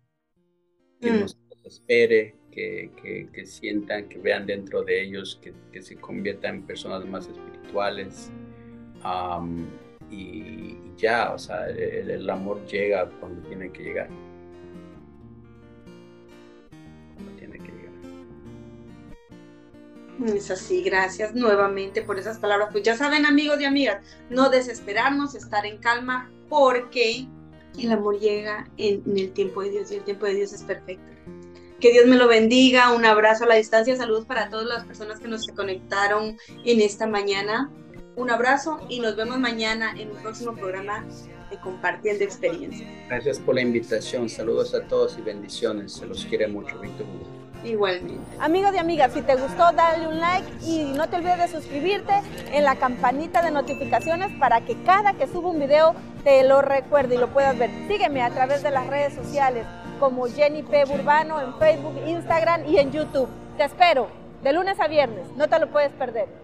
que 1.00 1.12
mm. 1.12 1.20
no 1.20 1.28
se 1.28 1.38
espere, 1.66 2.36
que, 2.52 3.30
que, 3.32 3.46
sientan, 3.46 4.10
que 4.10 4.18
vean 4.18 4.48
dentro 4.48 4.84
de 4.84 5.04
ellos, 5.04 5.40
que, 5.40 5.54
que 5.72 5.84
se 5.84 5.98
conviertan 5.98 6.56
en 6.56 6.66
personas 6.66 7.06
más 7.06 7.28
espirituales. 7.28 8.32
y, 10.10 10.78
ya, 10.98 11.32
o 11.32 11.38
sea, 11.38 11.70
el 11.70 12.28
amor 12.28 12.66
llega 12.66 13.08
cuando 13.20 13.48
tiene 13.48 13.72
que 13.72 13.84
llegar. 13.84 14.10
Es 20.26 20.52
así, 20.52 20.84
gracias 20.84 21.34
nuevamente 21.34 22.02
por 22.02 22.20
esas 22.20 22.38
palabras. 22.38 22.70
Pues 22.72 22.84
ya 22.84 22.96
saben 22.96 23.26
amigos 23.26 23.60
y 23.60 23.66
amigas, 23.66 24.06
no 24.30 24.50
desesperarnos, 24.50 25.36
estar 25.36 25.66
en 25.66 25.78
calma, 25.78 26.32
porque 26.50 27.28
el 27.80 27.92
amor 27.92 28.20
llega 28.20 28.70
en, 28.78 29.02
el 29.16 29.32
tiempo 29.34 29.64
de 29.64 29.72
Dios 29.72 29.92
y 29.92 29.96
el 29.96 30.04
tiempo 30.04 30.26
de 30.26 30.36
Dios 30.36 30.54
es 30.54 30.64
perfecto. 30.64 31.04
Que 31.80 31.92
Dios 31.92 32.06
me 32.06 32.16
lo 32.16 32.28
bendiga, 32.28 32.94
un 32.94 33.06
abrazo 33.06 33.44
a 33.44 33.48
la 33.48 33.56
distancia, 33.56 33.96
saludos 33.98 34.26
para 34.26 34.50
todas 34.50 34.68
las 34.68 34.86
personas 34.86 35.20
que 35.20 35.28
nos 35.28 35.48
conectaron 35.48 36.38
en 36.64 36.82
esta 36.82 37.08
mañana. 37.08 37.72
Un 38.16 38.30
abrazo 38.30 38.80
y 38.90 39.00
nos 39.00 39.16
vemos 39.16 39.40
mañana 39.40 39.94
en 39.98 40.12
un 40.12 40.18
próximo 40.18 40.54
programa 40.56 41.04
de 41.50 41.60
Compartiendo 41.60 42.24
Experiencias. 42.24 42.88
Gracias 43.10 43.40
por 43.40 43.56
la 43.56 43.62
invitación, 43.62 44.30
saludos 44.30 44.74
a 44.76 44.88
todos 44.88 45.18
y 45.18 45.22
bendiciones, 45.22 45.94
se 45.94 46.06
los 46.06 46.24
quiere 46.26 46.48
mucho, 46.48 46.80
Víctor 46.80 47.08
Igualmente. 47.64 48.38
Amigos 48.40 48.74
y 48.74 48.78
amigas, 48.78 49.14
si 49.14 49.22
te 49.22 49.36
gustó, 49.36 49.72
dale 49.72 50.08
un 50.08 50.20
like 50.20 50.48
y 50.66 50.94
no 50.96 51.08
te 51.08 51.16
olvides 51.16 51.40
de 51.40 51.48
suscribirte 51.48 52.14
en 52.52 52.64
la 52.64 52.76
campanita 52.76 53.42
de 53.42 53.52
notificaciones 53.52 54.32
para 54.40 54.62
que 54.62 54.82
cada 54.84 55.14
que 55.14 55.28
suba 55.28 55.50
un 55.50 55.60
video 55.60 55.96
te 56.24 56.44
lo 56.44 56.62
recuerde 56.62 57.16
y 57.16 57.18
lo 57.18 57.30
puedas 57.30 57.58
ver. 57.58 57.70
Sígueme 57.88 58.22
a 58.22 58.30
través 58.32 58.64
de 58.64 58.72
las 58.72 58.88
redes 58.88 59.14
sociales 59.14 59.66
como 60.00 60.28
Jenny 60.28 60.64
P. 60.64 60.86
Burbano 60.86 61.40
en 61.42 61.58
Facebook, 61.58 61.96
Instagram 62.06 62.66
y 62.68 62.78
en 62.78 62.92
YouTube. 62.92 63.30
Te 63.58 63.64
espero 63.64 64.08
de 64.42 64.52
lunes 64.52 64.80
a 64.80 64.88
viernes, 64.88 65.26
no 65.38 65.48
te 65.48 65.60
lo 65.60 65.70
puedes 65.70 65.92
perder. 65.94 66.43